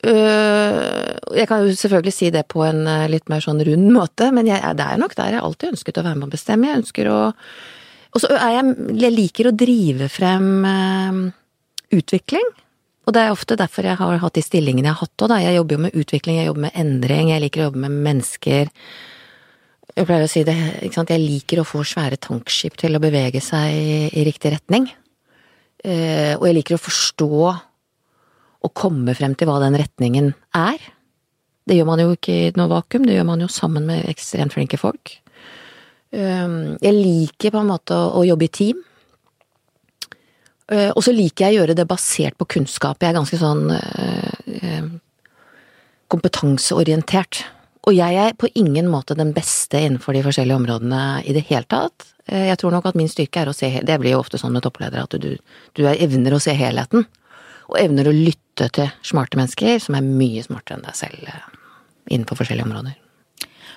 jeg 0.05 1.49
kan 1.49 1.65
jo 1.65 1.73
selvfølgelig 1.75 2.15
si 2.15 2.29
det 2.35 2.45
på 2.53 2.63
en 2.67 2.85
eh, 2.91 3.09
litt 3.11 3.31
mer 3.33 3.43
sånn 3.45 3.63
rund 3.65 3.89
måte, 3.95 4.31
men 4.35 4.49
jeg, 4.49 4.61
det 4.79 4.85
er 4.85 5.01
nok 5.01 5.17
der 5.19 5.37
jeg 5.37 5.43
alltid 5.43 5.73
ønsket 5.75 5.99
å 6.01 6.07
være 6.07 6.21
med 6.21 6.29
å 6.29 6.35
bestemme. 6.35 6.69
Jeg 6.69 6.83
ønsker 6.83 7.11
å 7.11 7.19
Og 8.17 8.23
så 8.23 8.31
er 8.33 8.55
jeg 8.57 8.77
Jeg 9.03 9.13
liker 9.13 9.49
å 9.49 9.57
drive 9.57 10.09
frem 10.09 10.65
eh, 10.65 11.19
utvikling. 11.97 12.47
Og 13.07 13.15
det 13.15 13.23
er 13.23 13.31
ofte 13.31 13.57
derfor 13.57 13.87
jeg 13.87 13.99
har 14.01 14.19
hatt 14.19 14.35
de 14.35 14.43
stillingene 14.43 14.89
jeg 14.89 14.97
har 14.97 15.07
hatt 15.07 15.23
òg, 15.23 15.29
da. 15.31 15.39
Jeg 15.39 15.59
jobber 15.61 15.77
jo 15.77 15.83
med 15.85 15.95
utvikling, 15.95 16.41
jeg 16.41 16.49
jobber 16.49 16.65
med 16.67 16.81
endring, 16.81 17.31
jeg 17.31 17.45
liker 17.45 17.63
å 17.63 17.69
jobbe 17.69 17.83
med 17.85 18.01
mennesker. 18.09 18.73
Jeg 19.97 20.09
pleier 20.09 20.27
å 20.27 20.31
si 20.31 20.43
det, 20.45 20.57
ikke 20.83 20.99
sant. 20.99 21.13
Jeg 21.15 21.23
liker 21.23 21.63
å 21.63 21.69
få 21.69 21.85
svære 21.87 22.19
tankskip 22.19 22.75
til 22.77 22.99
å 22.99 23.03
bevege 23.03 23.41
seg 23.41 23.71
i, 23.73 24.01
i 24.11 24.25
riktig 24.27 24.53
retning. 24.57 24.91
Og 25.87 26.43
jeg 26.49 26.57
liker 26.57 26.75
å 26.75 26.83
forstå 26.83 27.31
og 28.67 28.75
komme 28.77 29.14
frem 29.17 29.37
til 29.39 29.49
hva 29.49 29.61
den 29.62 29.79
retningen 29.79 30.33
er. 30.59 30.83
Det 31.67 31.79
gjør 31.79 31.89
man 31.89 32.03
jo 32.03 32.12
ikke 32.14 32.35
i 32.35 32.51
noe 32.59 32.71
vakuum, 32.71 33.07
det 33.07 33.17
gjør 33.17 33.31
man 33.31 33.43
jo 33.43 33.49
sammen 33.51 33.87
med 33.89 34.11
ekstremt 34.11 34.55
flinke 34.55 34.79
folk. 34.81 35.17
Jeg 36.17 36.93
liker 36.95 37.53
på 37.53 37.61
en 37.61 37.69
måte 37.69 37.97
å, 37.97 38.12
å 38.21 38.27
jobbe 38.27 38.47
i 38.47 38.53
team. 38.55 38.85
Uh, 40.67 40.91
Og 40.99 41.03
så 41.07 41.14
liker 41.14 41.47
jeg 41.47 41.55
å 41.55 41.61
gjøre 41.61 41.77
det 41.79 41.87
basert 41.87 42.39
på 42.39 42.49
kunnskap. 42.57 42.99
Jeg 42.99 43.12
er 43.12 43.19
ganske 43.21 43.39
sånn 43.39 43.69
uh, 43.71 44.31
uh, 44.62 44.89
kompetanseorientert. 46.11 47.45
Og 47.87 47.95
jeg 47.95 48.19
er 48.19 48.35
på 48.35 48.51
ingen 48.59 48.89
måte 48.91 49.14
den 49.19 49.31
beste 49.35 49.79
innenfor 49.79 50.17
de 50.17 50.25
forskjellige 50.27 50.59
områdene 50.59 51.03
i 51.23 51.37
det 51.37 51.45
hele 51.47 51.69
tatt. 51.71 52.09
Jeg 52.27 52.59
tror 52.59 52.73
nok 52.75 52.89
at 52.91 52.97
min 52.99 53.07
styrke 53.07 53.45
er 53.45 53.47
å 53.47 53.55
se 53.55 53.69
Det 53.87 53.95
blir 54.03 54.17
jo 54.17 54.19
ofte 54.25 54.41
sånn 54.41 54.51
med 54.57 54.64
toppledere 54.64 55.05
at 55.07 55.12
du, 55.23 55.37
du 55.79 55.83
er 55.87 56.01
evner 56.03 56.35
å 56.35 56.41
se 56.43 56.51
helheten. 56.59 57.05
Og 57.71 57.79
evner 57.81 58.09
å 58.11 58.14
lytte 58.14 58.69
til 58.73 58.91
smarte 59.05 59.37
mennesker 59.41 59.81
som 59.83 59.97
er 59.99 60.05
mye 60.07 60.43
smartere 60.47 60.79
enn 60.79 60.87
deg 60.87 60.95
selv 60.99 61.27
eh, 61.29 61.43
innenfor 62.14 62.39
forskjellige 62.39 62.69
områder. 62.69 62.95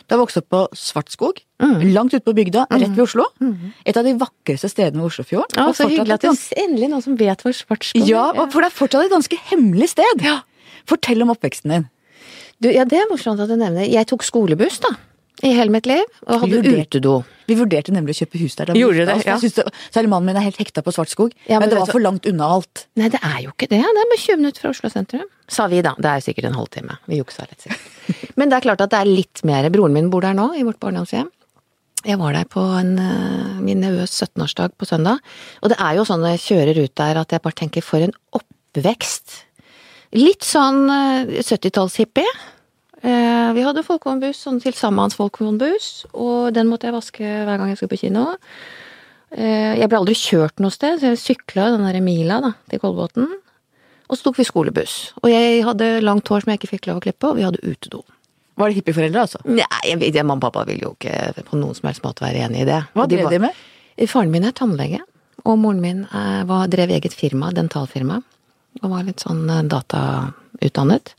Du 0.10 0.16
har 0.16 0.22
vokst 0.24 0.40
opp 0.42 0.48
på 0.50 0.62
Svartskog, 0.74 1.44
Mm. 1.60 1.82
langt 1.94 2.14
ute 2.16 2.24
på 2.24 2.34
bygda, 2.34 2.64
rett 2.72 2.94
ved 2.96 3.04
Oslo. 3.04 3.26
Et 3.86 3.98
av 4.00 4.04
de 4.08 4.14
vakreste 4.18 4.70
stedene 4.72 5.02
ved 5.04 5.10
Oslofjorden. 5.12 5.58
Ja, 5.60 5.66
så 5.76 5.90
hyggelig 5.90 6.14
at 6.16 6.22
det 6.24 6.30
er 6.32 6.64
endelig 6.64 6.88
noen 6.90 7.04
som 7.04 7.18
vet 7.20 7.42
hvor 7.44 7.52
Svartskog 7.54 8.02
er. 8.02 8.08
Ja, 8.08 8.46
for 8.50 8.62
det 8.64 8.70
er 8.72 8.78
fortsatt 8.78 9.06
et 9.06 9.12
ganske 9.12 9.38
hemmelig 9.52 9.90
sted. 9.92 10.24
Fortell 10.88 11.22
om 11.22 11.30
oppveksten 11.36 11.70
din. 11.76 11.90
Du, 12.64 12.70
ja, 12.72 12.86
det 12.90 12.98
er 12.98 13.10
morsomt 13.12 13.40
at 13.44 13.52
du 13.52 13.56
nevner. 13.60 13.86
Jeg 13.88 14.08
tok 14.10 14.24
skolebuss, 14.24 14.80
da. 14.80 14.94
I 15.46 15.54
hele 15.56 15.72
mitt 15.72 15.86
liv. 15.88 16.04
Og 16.28 16.42
hadde 16.44 16.58
Vurderte- 16.60 17.00
utedo. 17.00 17.14
Vi 17.48 17.56
vurderte 17.58 17.94
nemlig 17.96 18.14
å 18.14 18.20
kjøpe 18.26 18.40
hus 18.42 18.56
der. 18.60 18.66
da 18.70 18.74
vi 18.76 18.82
Gjorde 18.84 19.06
det, 19.08 19.16
ja. 19.26 19.38
det, 19.40 19.64
Særlig 19.90 20.10
mannen 20.12 20.28
min 20.30 20.38
er 20.38 20.46
helt 20.46 20.60
hekta 20.60 20.84
på 20.86 20.92
Svartskog. 20.94 21.32
Ja, 21.48 21.58
men 21.58 21.68
men, 21.68 21.70
det 21.72 21.80
var 21.80 21.88
for 21.94 22.04
langt 22.04 22.28
unna 22.30 22.50
alt. 22.58 22.86
Nei, 23.00 23.08
det 23.10 23.22
er 23.24 23.40
jo 23.46 23.54
ikke 23.56 23.70
det. 23.72 23.80
Det 23.80 24.04
er 24.04 24.12
bare 24.12 24.20
20 24.20 24.38
minutter 24.42 24.66
fra 24.66 24.74
Oslo 24.76 24.92
sentrum. 24.94 25.26
Sa 25.48 25.66
vi, 25.72 25.82
da. 25.82 25.96
Det 25.98 26.06
er 26.12 26.20
jo 26.20 26.26
sikkert 26.28 26.50
en 26.52 26.60
halvtime. 26.60 27.00
Vi 27.08 27.22
juksa 27.22 27.48
litt, 27.48 27.64
sikkert. 27.64 27.90
Men 28.38 28.52
det 28.52 28.60
er 28.60 28.68
klart 28.68 28.84
at 28.86 28.92
det 28.92 29.00
er 29.00 29.10
litt 29.10 29.44
mer. 29.48 29.70
Broren 29.74 29.96
min 29.96 30.12
bor 30.14 30.22
der 30.28 30.36
nå, 30.38 30.52
i 30.60 30.66
vårt 30.68 30.80
barndomshjem. 30.84 31.32
Jeg 32.08 32.20
var 32.20 32.36
der 32.36 32.46
på 32.48 32.62
en, 32.80 32.94
eh, 33.00 33.58
min 33.64 33.82
nevøs 33.84 34.14
17-årsdag 34.24 34.76
på 34.80 34.88
søndag. 34.88 35.20
Og 35.64 35.72
det 35.74 35.80
er 35.84 35.98
jo 35.98 36.06
sånn 36.08 36.22
når 36.24 36.38
jeg 36.38 36.46
kjører 36.46 36.84
ut 36.84 36.96
der 36.96 37.18
at 37.24 37.34
jeg 37.36 37.42
bare 37.44 37.60
tenker 37.60 37.84
for 37.84 38.04
en 38.06 38.14
oppvekst. 38.36 39.44
Litt 40.16 40.46
sånn 40.48 40.86
eh, 40.90 41.42
70-tallshippie. 41.44 42.30
Eh, 43.04 43.54
Vi 43.56 43.64
hadde 43.66 43.84
folkevognbuss, 43.86 44.42
sånn 44.46 44.60
til 44.62 44.72
tilsammens 44.74 45.16
folkevognbuss, 45.18 46.06
og 46.14 46.54
den 46.54 46.68
måtte 46.68 46.88
jeg 46.90 46.94
vaske 46.98 47.24
hver 47.48 47.58
gang 47.58 47.70
jeg 47.72 47.78
skulle 47.80 47.94
på 47.96 48.02
kino. 48.04 48.26
Eh, 49.32 49.78
Jeg 49.80 49.88
ble 49.90 49.98
aldri 50.02 50.16
kjørt 50.18 50.60
noe 50.60 50.72
sted, 50.74 51.00
så 51.00 51.14
jeg 51.14 51.22
sykla 51.22 51.72
den 51.78 51.86
der 51.88 52.02
mila 52.02 52.42
da, 52.42 52.54
til 52.70 52.80
Kolbotn. 52.80 53.28
Og 54.10 54.18
så 54.18 54.24
tok 54.26 54.38
vi 54.38 54.44
skolebuss. 54.48 55.14
Og 55.24 55.30
jeg 55.30 55.64
hadde 55.64 56.02
langt 56.02 56.28
hår 56.28 56.42
som 56.42 56.52
jeg 56.52 56.60
ikke 56.60 56.72
fikk 56.80 56.88
lov 56.90 56.98
å 56.98 57.04
klippe, 57.06 57.30
og 57.30 57.38
vi 57.38 57.44
hadde 57.46 57.62
utedo. 57.62 58.04
Var 58.58 58.70
det 58.70 58.80
hippieforeldre, 58.82 59.22
altså? 59.22 59.40
Nei, 59.46 59.68
jeg 59.86 60.00
vet, 60.02 60.16
mamma 60.26 60.36
og 60.36 60.42
pappa 60.52 60.66
ville 60.68 60.82
jo 60.84 60.96
ikke 60.98 61.46
på 61.48 61.56
noen 61.62 61.76
som 61.78 61.88
helst 61.88 62.02
måte 62.04 62.26
være 62.26 62.42
enig 62.50 62.64
i 62.66 62.66
det. 62.68 62.82
Hva 62.98 63.06
drev 63.08 63.18
de 63.20 63.24
var- 63.24 63.32
de 63.32 63.40
med? 63.40 64.10
Faren 64.10 64.32
min 64.32 64.44
er 64.46 64.52
tannlege, 64.52 65.00
og 65.46 65.58
moren 65.60 65.80
min 65.82 66.04
eh, 66.12 66.44
var, 66.44 66.68
drev 66.68 66.90
eget 66.90 67.14
firma, 67.14 67.52
dentalfirma. 67.54 68.22
Og 68.84 68.90
var 68.90 69.04
litt 69.04 69.20
sånn 69.24 69.46
datautdannet. 69.70 71.14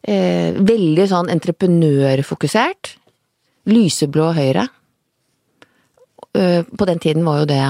Eh, 0.00 0.56
veldig 0.56 1.06
sånn 1.10 1.30
entreprenørfokusert. 1.32 2.94
Lyseblå 3.70 4.30
Høyre. 4.36 4.66
Eh, 6.36 6.62
på 6.64 6.88
den 6.88 7.02
tiden 7.02 7.26
var 7.26 7.42
jo 7.42 7.50
det 7.50 7.62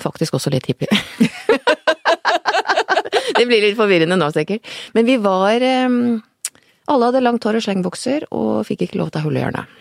faktisk 0.00 0.38
også 0.38 0.52
litt 0.54 0.68
hippie. 0.70 0.88
det 3.36 3.44
blir 3.44 3.66
litt 3.66 3.78
forvirrende 3.78 4.16
nå, 4.16 4.30
sikkert. 4.34 4.64
Men 4.96 5.08
vi 5.08 5.18
var 5.22 5.60
eh, 5.60 5.98
Alle 6.84 7.08
hadde 7.08 7.24
langt 7.24 7.44
hår 7.44 7.60
og 7.60 7.64
slengbukser, 7.64 8.26
og 8.36 8.64
fikk 8.68 8.84
ikke 8.84 9.00
lov 9.00 9.12
til 9.12 9.22
å 9.22 9.28
ha 9.28 9.38
hjørnet. 9.40 9.78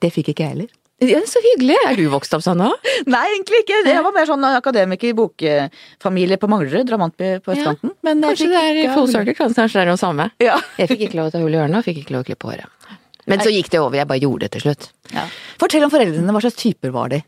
Det 0.00 0.12
fikk 0.14 0.32
ikke 0.32 0.46
jeg 0.46 0.54
heller. 0.54 0.70
Ja, 1.00 1.20
så 1.24 1.40
hyggelig! 1.40 1.76
Er 1.88 1.96
du 1.96 2.02
vokst 2.12 2.34
opp 2.36 2.42
sånn 2.44 2.60
òg? 2.60 2.88
Nei, 3.08 3.22
egentlig 3.32 3.62
ikke. 3.62 3.78
Jeg 3.88 4.02
var 4.04 4.12
mer 4.12 4.26
sånn 4.28 4.44
akademiker, 4.50 5.14
bokfamilie 5.16 6.36
på 6.40 6.50
Manglerud, 6.52 6.84
Dramantby 6.88 7.30
på 7.44 7.54
østkanten. 7.54 7.94
Men 8.04 8.20
Kanskje 8.26 8.50
det 8.52 8.60
er 8.60 8.80
i 8.82 8.88
full 8.92 9.08
circle, 9.08 9.32
kanskje 9.38 9.70
det 9.78 9.84
er 9.86 9.90
noe 9.94 10.00
samme. 10.00 10.28
Ja. 10.44 10.58
Jeg 10.76 10.92
fikk 10.92 11.06
ikke 11.08 11.20
lov 11.22 11.30
til 11.30 11.38
å 11.38 11.38
ta 11.38 11.44
hull 11.46 11.56
i 11.56 11.60
ørene, 11.62 11.80
og 11.80 11.86
fikk 11.88 12.02
ikke 12.02 12.16
lov 12.18 12.26
til 12.26 12.34
å 12.34 12.36
klippe 12.36 12.50
håret. 12.52 12.96
Men 13.30 13.40
så 13.44 13.52
gikk 13.52 13.68
det 13.72 13.80
over, 13.80 13.96
jeg 14.00 14.08
bare 14.10 14.20
gjorde 14.20 14.46
det 14.46 14.52
til 14.56 14.64
slutt. 14.66 14.88
Ja. 15.14 15.24
Fortell 15.60 15.84
om 15.86 15.92
foreldrene. 15.92 16.34
Hva 16.36 16.42
slags 16.44 16.58
typer 16.60 16.92
var 16.92 17.12
de? 17.12 17.22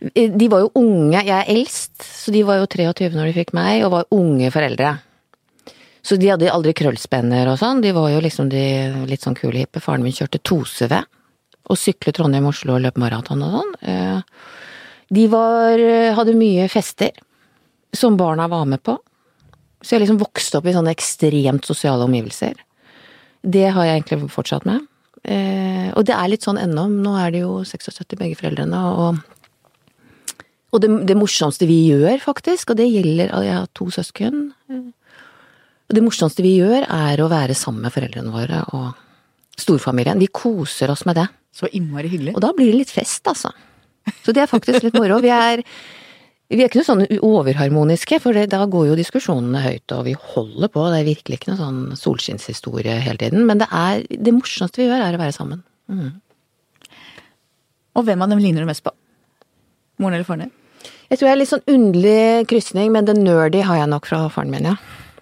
De 0.00 0.48
var 0.48 0.62
jo 0.64 0.70
unge, 0.80 1.20
jeg 1.20 1.32
er 1.36 1.48
eldst, 1.52 1.94
så 2.04 2.32
de 2.32 2.40
var 2.48 2.60
jo 2.60 2.68
23 2.72 3.10
når 3.16 3.30
de 3.30 3.36
fikk 3.36 3.54
meg, 3.56 3.82
og 3.84 3.92
var 3.94 4.12
unge 4.16 4.48
foreldre. 4.52 4.94
Så 6.00 6.16
de 6.16 6.30
hadde 6.32 6.48
aldri 6.48 6.72
krøllspenner 6.76 7.50
og 7.52 7.58
sånn, 7.60 7.82
de 7.84 7.92
var 7.92 8.08
jo 8.08 8.22
liksom 8.24 8.48
de 8.52 8.62
litt 9.08 9.20
sånn 9.24 9.36
kule 9.36 9.60
hippe. 9.60 9.82
Faren 9.84 10.04
min 10.04 10.16
kjørte 10.16 10.40
2CV, 10.40 10.96
og 11.70 11.78
sykle 11.78 12.12
Trondheim-Oslo 12.16 12.76
og 12.76 12.84
løpe 12.84 13.02
maraton 13.02 13.44
og 13.46 13.54
sånn. 13.58 13.76
Eh, 13.86 14.20
De 15.10 15.26
var, 15.30 15.80
hadde 16.18 16.36
mye 16.38 16.68
fester, 16.70 17.10
som 17.94 18.18
barna 18.18 18.46
var 18.50 18.66
med 18.70 18.82
på. 18.86 18.94
Så 19.82 19.96
jeg 19.96 20.04
liksom 20.04 20.20
vokste 20.20 20.60
opp 20.60 20.68
i 20.70 20.74
sånne 20.76 20.92
ekstremt 20.94 21.66
sosiale 21.66 22.04
omgivelser. 22.06 22.54
Det 23.42 23.66
har 23.72 23.88
jeg 23.88 24.00
egentlig 24.02 24.30
fortsatt 24.30 24.66
med. 24.68 24.84
Eh, 25.24 25.90
og 25.96 26.04
det 26.06 26.14
er 26.14 26.30
litt 26.30 26.46
sånn 26.46 26.60
ennå. 26.60 26.86
Nå 26.92 27.16
er 27.18 27.34
det 27.34 27.42
jo 27.42 27.60
76 27.66 28.18
begge 28.20 28.38
foreldrene, 28.38 28.86
og 28.94 29.20
og 30.70 30.78
det, 30.84 30.90
det 31.08 31.16
morsomste 31.18 31.66
vi 31.66 31.80
gjør, 31.90 32.20
faktisk, 32.22 32.70
og 32.70 32.78
det 32.78 32.86
gjelder 32.86 33.32
Jeg 33.42 33.56
har 33.56 33.70
to 33.74 33.88
søsken. 33.90 34.52
Og 34.70 35.96
det 35.96 36.02
morsomste 36.06 36.44
vi 36.46 36.52
gjør, 36.60 36.84
er 36.86 37.18
å 37.18 37.30
være 37.30 37.56
sammen 37.58 37.82
med 37.82 37.94
foreldrene 37.94 38.30
våre 38.30 38.60
og 38.70 38.99
storfamilien. 39.62 40.20
Vi 40.20 40.30
koser 40.32 40.92
oss 40.92 41.06
med 41.08 41.18
det. 41.20 41.26
Så 41.54 41.68
innmari 41.74 42.10
hyggelig. 42.10 42.36
Og 42.36 42.44
da 42.44 42.52
blir 42.56 42.70
det 42.72 42.84
litt 42.84 42.92
fest, 42.92 43.26
altså. 43.28 43.50
Så 44.24 44.34
det 44.34 44.44
er 44.44 44.50
faktisk 44.50 44.84
litt 44.84 44.96
moro. 44.96 45.18
Vi 45.22 45.32
er, 45.34 45.62
vi 46.50 46.62
er 46.62 46.70
ikke 46.70 46.80
noe 46.80 46.88
sånn 46.88 47.04
overharmoniske, 47.26 48.20
for 48.22 48.36
det, 48.36 48.48
da 48.54 48.62
går 48.70 48.90
jo 48.90 48.98
diskusjonene 48.98 49.62
høyt, 49.64 49.96
og 49.96 50.06
vi 50.06 50.14
holder 50.34 50.72
på. 50.72 50.86
Det 50.92 51.00
er 51.02 51.10
virkelig 51.10 51.40
ikke 51.40 51.52
noe 51.52 51.60
sånn 51.60 51.82
solskinnshistorie 51.98 52.96
hele 53.04 53.20
tiden. 53.20 53.44
Men 53.48 53.62
det, 53.62 53.68
er, 53.74 54.06
det 54.08 54.34
morsomste 54.36 54.82
vi 54.82 54.88
gjør, 54.88 55.04
er 55.04 55.18
å 55.18 55.22
være 55.22 55.36
sammen. 55.36 55.62
Og 57.98 58.06
hvem 58.06 58.22
av 58.22 58.32
dem 58.32 58.40
ligner 58.42 58.64
du 58.64 58.70
mest 58.70 58.86
på? 58.86 58.94
Moren 60.00 60.16
eller 60.16 60.28
faren 60.28 60.46
din? 60.46 60.56
Jeg 61.10 61.18
tror 61.18 61.26
jeg 61.26 61.34
er 61.34 61.40
litt 61.40 61.50
sånn 61.50 61.70
underlig 61.74 62.48
krysning, 62.48 62.92
men 62.94 63.08
det 63.08 63.18
nerdy 63.18 63.64
har 63.66 63.80
jeg 63.82 63.90
nok 63.90 64.06
fra 64.06 64.22
faren 64.32 64.52
min, 64.54 64.68
ja. 64.70 64.76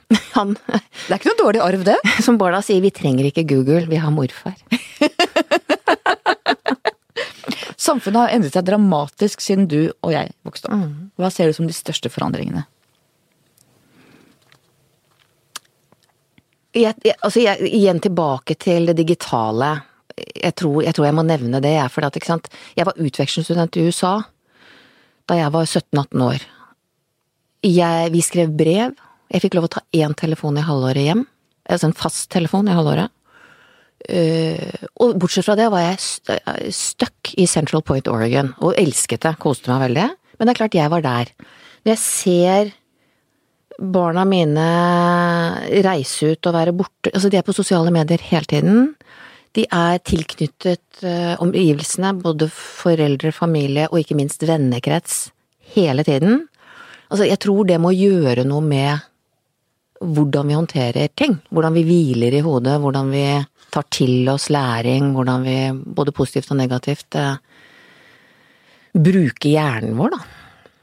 Han, 0.36 0.54
Det 0.56 1.12
er 1.12 1.18
ikke 1.18 1.32
noe 1.32 1.42
dårlig 1.42 1.60
arv, 1.64 1.84
det. 1.88 1.98
som 2.26 2.38
barna 2.40 2.62
sier, 2.64 2.80
vi 2.84 2.92
trenger 2.94 3.28
ikke 3.28 3.46
Google, 3.48 3.84
vi 3.90 4.00
har 4.00 4.12
morfar. 4.14 4.56
Samfunnet 7.88 8.20
har 8.20 8.34
endret 8.34 8.56
seg 8.56 8.66
dramatisk 8.66 9.40
siden 9.40 9.68
du 9.70 9.80
og 10.02 10.10
jeg 10.12 10.32
vokste 10.46 10.68
opp. 10.72 10.88
Hva 11.20 11.30
ser 11.32 11.48
du 11.48 11.56
som 11.56 11.68
de 11.68 11.76
største 11.76 12.10
forandringene? 12.12 12.66
Jeg, 16.76 16.94
jeg, 17.02 17.16
altså 17.24 17.40
jeg, 17.40 17.64
igjen 17.64 18.00
tilbake 18.04 18.54
til 18.60 18.90
det 18.90 18.96
digitale. 18.98 19.70
Jeg 20.18 20.54
tror, 20.58 20.82
jeg 20.84 20.94
tror 20.94 21.06
jeg 21.08 21.16
må 21.16 21.24
nevne 21.24 21.62
det, 21.64 21.76
for 21.94 22.04
at, 22.04 22.18
jeg 22.76 22.86
var 22.86 22.98
utvekslingsstudent 22.98 23.78
i 23.78 23.86
USA 23.88 24.18
da 25.28 25.36
jeg 25.36 25.52
var 25.52 25.66
17-18 25.68 26.22
år. 26.24 26.44
Vi 28.12 28.22
skrev 28.24 28.52
brev. 28.56 28.94
Jeg 29.28 29.44
fikk 29.44 29.58
lov 29.58 29.68
å 29.68 29.74
ta 29.76 29.84
én 29.96 30.14
telefon 30.16 30.58
i 30.58 30.64
halvåret 30.64 31.04
hjem. 31.04 31.24
Altså 31.68 31.90
en 31.90 31.96
fast 31.96 32.30
telefon 32.32 32.68
i 32.68 32.76
halvåret. 32.76 33.12
Uh, 34.08 34.86
og 35.02 35.16
bortsett 35.18 35.44
fra 35.48 35.56
det 35.58 35.66
var 35.72 35.82
jeg 35.82 36.36
eh, 36.36 36.68
stuck 36.72 37.32
i 37.34 37.48
Central 37.50 37.82
Point, 37.82 38.06
Oregon, 38.08 38.52
og 38.62 38.76
elsket 38.78 39.24
det. 39.26 39.34
Koste 39.42 39.72
meg 39.72 39.88
veldig. 39.88 40.06
Men 40.38 40.46
det 40.46 40.54
er 40.54 40.60
klart, 40.60 40.76
jeg 40.78 40.92
var 40.92 41.04
der. 41.04 41.32
Når 41.82 41.92
jeg 41.92 42.02
ser 42.04 42.70
barna 43.78 44.24
mine 44.26 44.68
reise 45.86 46.32
ut 46.32 46.48
og 46.50 46.54
være 46.56 46.74
borte 46.74 47.12
Altså, 47.12 47.30
de 47.30 47.38
er 47.38 47.46
på 47.46 47.54
sosiale 47.54 47.92
medier 47.94 48.22
hele 48.30 48.48
tiden. 48.50 48.80
De 49.56 49.64
er 49.72 50.00
tilknyttet 50.06 51.02
uh, 51.02 51.34
omgivelsene, 51.42 52.14
både 52.22 52.48
foreldre, 52.54 53.32
familie 53.34 53.88
og 53.90 54.00
ikke 54.02 54.16
minst 54.18 54.44
vennekrets, 54.46 55.28
hele 55.74 56.04
tiden. 56.06 56.46
Altså, 57.08 57.26
jeg 57.26 57.40
tror 57.42 57.66
det 57.68 57.80
må 57.82 57.94
gjøre 57.96 58.44
noe 58.46 58.64
med 58.64 59.06
hvordan 60.00 60.48
vi 60.48 60.56
håndterer 60.56 61.12
ting. 61.14 61.36
Hvordan 61.50 61.76
vi 61.76 61.84
hviler 61.86 62.38
i 62.38 62.42
hodet, 62.44 62.78
hvordan 62.82 63.10
vi 63.12 63.24
tar 63.74 63.86
til 63.92 64.28
oss 64.32 64.48
læring, 64.50 65.12
hvordan 65.14 65.44
vi, 65.44 65.56
både 65.72 66.14
positivt 66.16 66.52
og 66.54 66.60
negativt, 66.60 67.14
eh, 67.18 67.36
bruker 68.94 69.50
hjernen 69.50 69.98
vår, 69.98 70.14
da. 70.14 70.20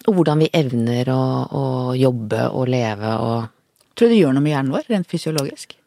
Og 0.05 0.19
hvordan 0.19 0.43
vi 0.43 0.51
evner 0.53 1.09
å, 1.09 1.21
å 1.49 1.65
jobbe 1.97 2.49
og 2.51 2.71
leve 2.71 3.17
og 3.25 3.51
Tror 3.95 4.09
du 4.09 4.11
det 4.11 4.17
gjør 4.19 4.33
noe 4.35 4.43
med 4.43 4.51
hjernen 4.51 4.73
vår, 4.75 4.87
rent 4.91 5.07
fysiologisk? 5.07 5.77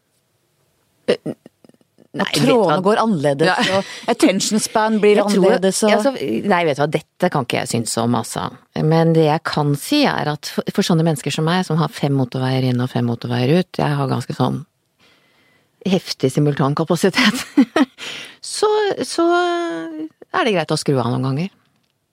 Nei, 2.17 2.25
og 2.25 2.39
trådene 2.41 2.83
går 2.83 2.99
annerledes, 3.03 3.47
Ja. 3.69 3.79
og 3.79 3.85
attention 4.09 4.59
span 4.65 4.97
blir 4.99 5.17
Jeg 5.19 5.25
tror- 5.27 5.45
annerledes, 5.45 5.83
og 5.85 5.91
altså, 5.93 6.13
Nei, 6.49 6.61
vet 6.65 6.77
du 6.79 6.83
hva, 6.83 6.91
dette 6.91 7.31
kan 7.31 7.45
ikke 7.45 7.59
jeg 7.61 7.69
synes 7.69 7.97
om, 8.01 8.15
altså. 8.15 8.47
Men 8.83 9.13
det 9.13 9.27
jeg 9.27 9.43
kan 9.45 9.75
si 9.77 10.05
er 10.09 10.27
at 10.33 10.47
for, 10.47 10.65
for 10.73 10.83
sånne 10.83 11.05
mennesker 11.05 11.31
som 11.31 11.45
meg, 11.45 11.67
som 11.69 11.77
har 11.77 11.89
fem 11.93 12.13
motorveier 12.17 12.65
inn 12.65 12.81
og 12.81 12.89
fem 12.91 13.05
motorveier 13.05 13.59
ut, 13.61 13.69
jeg 13.77 13.97
har 14.01 14.09
ganske 14.09 14.35
sånn 14.35 14.65
heftig 15.87 16.33
simultankapasitet, 16.33 17.45
så, 18.41 18.67
så 19.05 19.27
er 20.33 20.45
det 20.49 20.55
greit 20.57 20.73
å 20.75 20.81
skru 20.81 20.97
av 20.99 21.13
noen 21.13 21.23
ganger. 21.29 21.51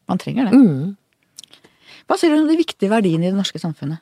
man 0.07 0.17
trenger 0.21 0.51
det. 0.51 0.59
Mm. 0.59 0.97
Hva 2.05 2.19
sier 2.19 2.35
du 2.35 2.41
om 2.43 2.47
de 2.51 2.57
viktige 2.59 2.91
verdiene 2.91 3.25
i 3.25 3.31
det 3.31 3.39
norske 3.39 3.57
samfunnet? 3.63 3.99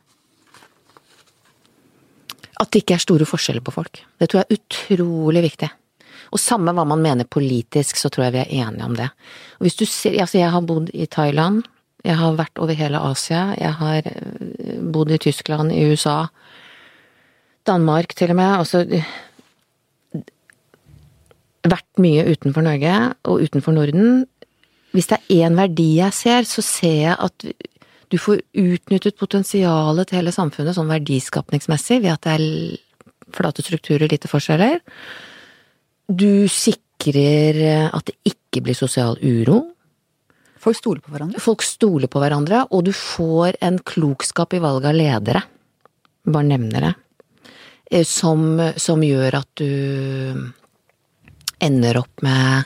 At 2.59 2.69
det 2.73 2.83
ikke 2.83 2.97
er 2.97 3.01
store 3.05 3.25
forskjeller 3.29 3.63
på 3.65 3.71
folk. 3.73 4.01
Det 4.19 4.27
tror 4.29 4.41
jeg 4.43 4.49
er 4.49 4.57
utrolig 4.59 5.41
viktig. 5.47 5.69
Og 6.33 6.41
samme 6.41 6.73
hva 6.73 6.85
man 6.89 7.03
mener 7.03 7.29
politisk, 7.29 7.99
så 8.01 8.09
tror 8.09 8.27
jeg 8.27 8.35
vi 8.35 8.41
er 8.43 8.53
enige 8.65 8.87
om 8.87 8.95
det. 8.97 9.09
Og 9.59 9.67
hvis 9.67 9.77
du 9.77 9.85
ser, 9.85 10.17
altså 10.21 10.39
jeg 10.39 10.53
har 10.53 10.65
bodd 10.65 10.89
i 10.93 11.05
Thailand, 11.05 11.63
jeg 12.03 12.17
har 12.19 12.35
vært 12.35 12.59
over 12.59 12.75
hele 12.75 12.99
Asia, 12.99 13.53
jeg 13.55 13.73
har 13.79 14.09
øh, 14.09 14.79
bodd 14.91 15.13
i 15.13 15.21
Tyskland, 15.21 15.71
i 15.71 15.85
USA, 15.91 16.25
Danmark 17.67 18.15
til 18.17 18.33
og 18.33 18.35
med, 18.35 18.57
altså 18.57 18.83
vært 21.63 22.01
mye 22.03 22.25
utenfor 22.27 22.65
Norge 22.65 22.95
og 23.23 23.45
utenfor 23.45 23.75
Norden. 23.75 24.25
Hvis 24.91 25.07
det 25.09 25.19
er 25.21 25.45
én 25.47 25.55
verdi 25.57 25.93
jeg 26.01 26.15
ser, 26.17 26.49
så 26.49 26.61
ser 26.65 26.97
jeg 27.05 27.15
at 27.15 27.45
du 28.11 28.19
får 28.21 28.43
utnyttet 28.59 29.17
potensialet 29.17 30.09
til 30.09 30.19
hele 30.19 30.33
samfunnet 30.35 30.75
sånn 30.75 30.91
verdiskapningsmessig 30.91 32.01
ved 32.03 32.11
at 32.13 32.27
det 32.27 32.33
er 32.35 32.43
flate 33.33 33.63
strukturer, 33.65 34.05
lite 34.11 34.29
forskjeller. 34.29 34.81
Du 36.07 36.47
sikrer 36.51 37.59
eh, 37.63 37.87
at 37.87 38.09
det 38.09 38.17
ikke 38.33 38.63
blir 38.65 38.77
sosial 38.77 39.17
uro. 39.21 39.61
Folk 40.63 40.77
stoler 40.79 41.03
på 41.03 41.11
hverandre. 41.11 41.41
Folk 41.43 41.63
stoler 41.65 42.11
på 42.11 42.21
hverandre, 42.23 42.65
og 42.71 42.85
du 42.87 42.93
får 42.95 43.57
en 43.63 43.79
klokskap 43.83 44.55
i 44.55 44.61
valget 44.63 44.91
av 44.91 44.99
ledere. 44.99 45.43
Bare 46.23 46.47
nevner 46.47 46.87
det. 46.87 46.93
Eh, 47.91 48.05
Som, 48.07 48.61
som 48.77 49.03
gjør 49.03 49.39
at 49.41 49.49
du 49.59 50.43
ender 51.63 51.97
opp 51.99 52.23
med 52.23 52.63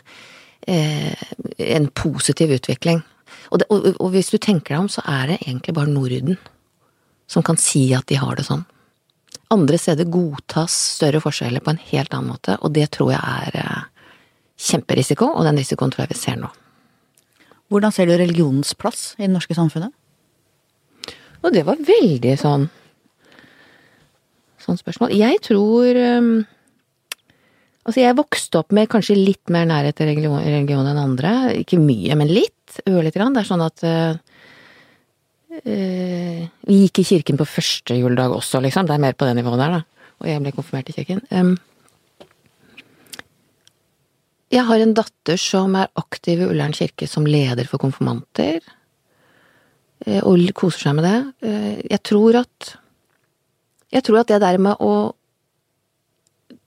eh, 0.67 1.13
en 1.77 1.87
positiv 1.93 2.53
utvikling. 2.57 3.03
Og, 3.51 3.59
det, 3.61 3.67
og, 3.69 3.91
og 4.01 4.11
hvis 4.13 4.31
du 4.33 4.37
tenker 4.37 4.73
deg 4.73 4.85
om, 4.85 4.89
så 4.89 5.03
er 5.05 5.33
det 5.33 5.41
egentlig 5.45 5.75
bare 5.77 5.91
Norden 5.91 6.37
som 7.27 7.43
kan 7.43 7.59
si 7.59 7.89
at 7.93 8.07
de 8.07 8.17
har 8.19 8.37
det 8.39 8.45
sånn. 8.47 8.63
Andre 9.53 9.77
steder 9.79 10.09
godtas 10.11 10.73
større 10.97 11.21
forskjeller 11.23 11.63
på 11.63 11.71
en 11.71 11.83
helt 11.91 12.15
annen 12.15 12.33
måte, 12.33 12.57
og 12.59 12.73
det 12.75 12.89
tror 12.95 13.13
jeg 13.13 13.21
er 13.21 13.59
eh, 13.61 13.85
kjemperisiko, 14.69 15.29
og 15.29 15.47
den 15.47 15.59
risikoen 15.61 15.93
tror 15.93 16.03
jeg 16.03 16.15
vi 16.15 16.19
ser 16.19 16.41
nå. 16.41 16.49
Hvordan 17.71 17.93
ser 17.95 18.07
du 18.07 18.15
religionens 18.15 18.73
plass 18.79 19.13
i 19.17 19.25
det 19.25 19.31
norske 19.31 19.55
samfunnet? 19.55 19.93
Og 21.43 21.53
det 21.55 21.63
var 21.67 21.79
veldig 21.79 22.35
sånn 22.39 22.69
Sånn 24.67 24.79
spørsmål. 24.81 25.13
Jeg 25.15 25.37
tror 25.45 25.95
um, 26.19 26.31
Altså, 27.87 28.01
jeg 28.01 28.17
vokste 28.17 28.59
opp 28.59 28.73
med 28.75 28.89
kanskje 28.91 29.15
litt 29.15 29.53
mer 29.53 29.63
nærhet 29.69 29.95
til 29.95 30.09
religion, 30.09 30.41
religion 30.43 30.89
enn 30.89 30.99
andre. 30.99 31.29
Ikke 31.61 31.79
mye, 31.79 32.17
men 32.19 32.27
litt. 32.27 32.81
Ørlite 32.83 33.15
grann. 33.15 33.31
Det 33.31 33.45
er 33.45 33.47
sånn 33.47 33.63
at 33.63 33.85
uh, 33.87 34.17
Vi 35.65 36.77
gikk 36.83 36.99
i 37.01 37.07
kirken 37.07 37.37
på 37.39 37.47
første 37.49 37.95
juledag 37.97 38.33
også, 38.35 38.61
liksom. 38.61 38.85
Det 38.87 38.93
er 38.95 39.01
mer 39.03 39.15
på 39.17 39.25
det 39.25 39.35
nivået 39.39 39.59
der, 39.59 39.77
da. 39.79 39.81
Og 40.21 40.29
jeg 40.29 40.41
ble 40.43 40.51
konfirmert 40.55 40.89
i 40.89 40.95
kirken. 40.97 41.21
Jeg 44.53 44.63
har 44.63 44.79
en 44.79 44.93
datter 44.95 45.39
som 45.41 45.75
er 45.75 45.89
aktiv 45.99 46.39
i 46.39 46.47
Ullern 46.47 46.75
kirke 46.75 47.07
som 47.09 47.25
leder 47.27 47.67
for 47.67 47.81
konfirmanter. 47.83 48.61
eh, 50.05 50.21
Og 50.23 50.39
koser 50.53 50.79
seg 50.79 50.95
med 50.95 51.03
det. 51.03 51.33
Eh, 51.49 51.81
Jeg 51.89 52.03
tror 52.03 52.35
at 52.35 52.77
Jeg 53.91 54.03
tror 54.03 54.19
at 54.19 54.27
det 54.27 54.41
der 54.41 54.57
med 54.57 54.75
å 54.79 55.13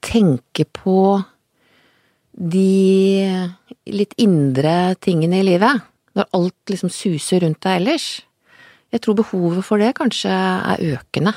tenke 0.01 0.65
på 0.65 1.25
de 2.33 3.53
litt 3.87 4.15
indre 4.17 4.95
tingene 4.97 5.41
i 5.41 5.43
livet, 5.43 5.83
når 6.17 6.25
alt 6.33 6.55
liksom 6.67 6.89
suser 6.89 7.41
rundt 7.41 7.61
deg 7.61 7.81
ellers, 7.81 8.23
jeg 8.91 9.03
tror 9.05 9.19
behovet 9.21 9.65
for 9.67 9.83
det 9.83 9.95
kanskje 9.99 10.31
er 10.31 10.85
økende. 10.97 11.35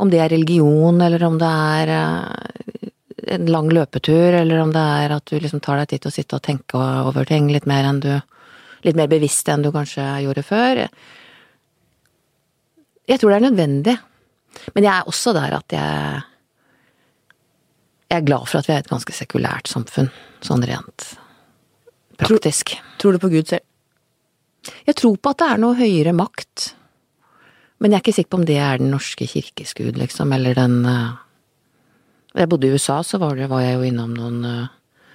Om 0.00 0.10
det 0.10 0.20
er 0.20 0.32
religion, 0.32 1.00
eller 1.04 1.22
om 1.26 1.36
det 1.38 1.48
er 1.48 1.92
eh, 1.94 2.88
en 3.36 3.50
lang 3.52 3.68
løpetur, 3.72 4.38
eller 4.40 4.62
om 4.62 4.72
det 4.74 4.84
er 5.04 5.14
at 5.16 5.26
du 5.30 5.36
liksom 5.38 5.62
tar 5.64 5.82
deg 5.82 5.92
tid 5.92 6.04
til 6.04 6.12
å 6.12 6.16
sitte 6.16 6.38
og 6.38 6.46
tenke 6.46 6.80
over 7.08 7.28
ting 7.28 7.50
litt 7.52 7.68
mer 7.70 7.90
enn 7.90 8.04
du 8.04 8.14
Litt 8.84 8.98
mer 9.00 9.08
bevisst 9.08 9.48
enn 9.48 9.62
du 9.64 9.70
kanskje 9.72 10.02
gjorde 10.20 10.42
før. 10.44 10.82
Jeg 13.08 13.16
tror 13.16 13.30
det 13.32 13.38
er 13.38 13.44
nødvendig. 13.46 13.94
Men 14.76 14.84
jeg 14.84 14.92
er 14.92 15.08
også 15.08 15.32
der 15.32 15.56
at 15.56 15.72
jeg 15.72 16.20
Jeg 18.12 18.20
er 18.20 18.26
glad 18.28 18.44
for 18.44 18.60
at 18.60 18.68
vi 18.68 18.74
er 18.74 18.82
et 18.84 18.90
ganske 18.92 19.16
sekulært 19.16 19.72
samfunn, 19.72 20.10
sånn 20.44 20.68
rent 20.68 21.06
praktisk. 22.20 22.76
Tror 23.00 23.16
du 23.16 23.18
på 23.18 23.32
Gud 23.32 23.48
selv? 23.48 23.64
Jeg 24.86 24.96
tror 25.00 25.18
på 25.18 25.32
at 25.32 25.42
det 25.42 25.50
er 25.50 25.60
noe 25.62 25.78
høyere 25.78 26.14
makt. 26.16 26.70
Men 27.82 27.92
jeg 27.92 27.98
er 27.98 28.04
ikke 28.04 28.16
sikker 28.16 28.32
på 28.32 28.40
om 28.40 28.46
det 28.48 28.58
er 28.62 28.80
den 28.80 28.92
norske 28.94 29.26
kirkes 29.28 29.74
gud, 29.76 29.98
liksom, 30.00 30.32
eller 30.32 30.56
den 30.56 30.80
eh, 30.88 31.12
Da 32.34 32.42
jeg 32.42 32.50
bodde 32.50 32.66
i 32.66 32.74
USA, 32.74 33.02
så 33.06 33.20
var, 33.22 33.36
det, 33.38 33.46
var 33.50 33.60
jeg 33.62 33.76
jo 33.76 33.84
innom 33.86 34.14
noen, 34.16 34.38
eh, 34.48 35.10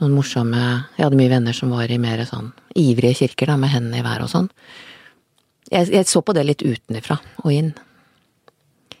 noen 0.00 0.14
morsomme 0.14 0.60
Jeg 0.96 1.02
hadde 1.02 1.18
mye 1.18 1.32
venner 1.32 1.56
som 1.56 1.72
var 1.74 1.90
i 1.90 1.98
mer 2.00 2.22
sånn 2.28 2.52
ivrige 2.78 3.24
kirker, 3.24 3.50
da, 3.50 3.56
med 3.58 3.72
hendene 3.72 4.00
i 4.00 4.06
været 4.06 4.26
og 4.26 4.32
sånn. 4.32 4.48
Jeg, 5.70 5.90
jeg 5.90 6.06
så 6.10 6.22
på 6.22 6.34
det 6.36 6.46
litt 6.46 6.62
utenfra 6.62 7.18
og 7.42 7.52
inn. 7.52 7.74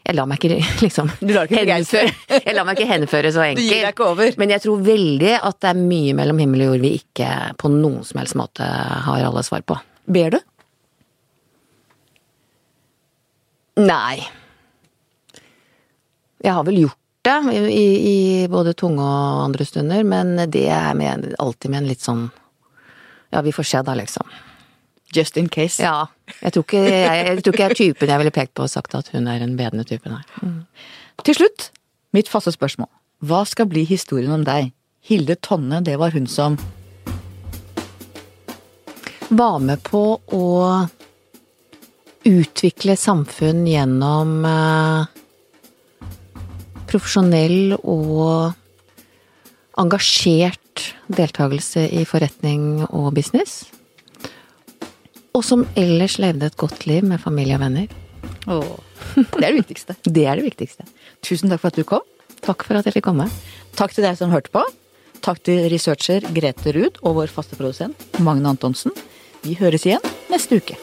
Jeg 0.04 0.16
lar 0.18 0.26
meg 0.28 0.42
ikke 0.42 0.58
liksom 0.84 1.08
ikke 1.24 1.64
henføre, 1.64 2.10
Jeg 2.28 2.54
lar 2.56 2.66
meg 2.68 2.76
ikke 2.78 2.90
henføre 2.90 3.30
så 3.32 3.46
Du 3.56 3.62
gir 3.62 3.70
deg 3.70 3.78
enkelt. 3.78 3.94
ikke 3.94 4.08
over. 4.10 4.34
Men 4.40 4.52
jeg 4.52 4.64
tror 4.66 4.82
veldig 4.84 5.34
at 5.40 5.60
det 5.64 5.70
er 5.70 5.80
mye 5.80 6.16
mellom 6.18 6.42
himmel 6.42 6.66
og 6.66 6.74
jord 6.74 6.84
vi 6.84 6.90
ikke 7.00 7.30
på 7.60 7.70
noen 7.72 8.02
som 8.04 8.20
helst 8.20 8.36
måte 8.38 8.66
har 9.08 9.24
alle 9.24 9.44
svar 9.46 9.64
på. 9.64 9.78
Ber 10.12 10.36
du? 10.36 10.40
Nei. 13.80 14.20
Jeg 16.44 16.52
har 16.52 16.66
vel 16.68 16.82
gjort 16.84 17.00
det 17.24 17.38
i, 17.72 17.84
i 18.12 18.16
både 18.52 18.74
tunge 18.76 19.00
og 19.00 19.44
andre 19.46 19.64
stunder, 19.64 20.04
men 20.04 20.36
det 20.52 20.66
er 20.68 20.92
med, 20.98 21.30
alltid 21.40 21.72
med 21.72 21.80
en 21.80 21.88
litt 21.88 22.04
sånn 22.04 22.26
Ja, 23.32 23.40
vi 23.42 23.50
får 23.56 23.66
se 23.66 23.80
da, 23.82 23.94
liksom. 23.98 24.28
Just 25.14 25.36
in 25.38 25.48
case. 25.48 25.82
Ja. 25.82 26.08
Jeg 26.40 26.54
tror 26.56 26.64
ikke 26.66 26.82
jeg, 26.82 27.26
jeg, 27.28 27.42
tror 27.44 27.54
ikke 27.54 27.62
jeg 27.62 27.70
er 27.70 27.78
typen 27.78 28.10
jeg 28.10 28.22
ville 28.22 28.34
pekt 28.34 28.54
på 28.58 28.66
og 28.66 28.72
sagt 28.72 28.96
at 28.98 29.10
hun 29.14 29.28
er 29.30 29.44
en 29.44 29.56
bedende 29.58 29.84
type, 29.86 30.10
nei. 30.10 30.22
Til 31.24 31.38
slutt, 31.38 31.68
mitt 32.16 32.30
faste 32.30 32.52
spørsmål. 32.54 32.90
Hva 33.24 33.44
skal 33.48 33.68
bli 33.70 33.84
historien 33.88 34.34
om 34.34 34.44
deg? 34.46 34.72
Hilde 35.04 35.36
Tonne, 35.44 35.82
det 35.84 35.98
var 36.00 36.14
hun 36.16 36.26
som 36.30 36.58
Var 39.34 39.58
med 39.64 39.80
på 39.84 40.02
å 40.36 40.44
utvikle 42.24 42.94
samfunn 42.96 43.64
gjennom 43.68 44.44
eh, 44.48 45.06
profesjonell 46.88 47.74
og 47.80 48.54
engasjert 49.80 50.94
deltakelse 51.12 51.88
i 51.92 52.04
forretning 52.08 52.84
og 52.86 53.12
business. 53.16 53.64
Og 55.34 55.42
som 55.42 55.64
ellers 55.78 56.16
levde 56.22 56.46
et 56.46 56.56
godt 56.60 56.86
liv 56.86 57.02
med 57.06 57.18
familie 57.22 57.56
og 57.58 57.64
venner. 57.64 57.88
Åh, 58.46 58.76
Det 59.16 59.42
er 59.42 59.50
det 59.50 59.56
viktigste. 59.58 59.96
Det 60.16 60.26
er 60.30 60.38
det 60.38 60.46
viktigste. 60.46 60.86
Tusen 61.22 61.50
takk 61.50 61.62
for 61.64 61.72
at 61.72 61.80
du 61.80 61.84
kom. 61.88 62.04
Takk 62.44 62.62
for 62.66 62.78
at 62.78 62.86
jeg 62.86 62.98
fikk 62.98 63.08
komme. 63.08 63.26
Takk 63.74 63.94
til 63.96 64.06
deg 64.06 64.18
som 64.20 64.30
hørte 64.30 64.52
på. 64.54 64.62
Takk 65.24 65.40
til 65.42 65.64
researcher 65.72 66.26
Grete 66.36 66.74
Ruud 66.76 67.00
og 67.02 67.16
vår 67.18 67.32
faste 67.32 67.56
produsent 67.58 68.20
Magne 68.20 68.52
Antonsen. 68.52 68.92
Vi 69.44 69.56
høres 69.58 69.88
igjen 69.88 70.04
neste 70.30 70.60
uke. 70.60 70.76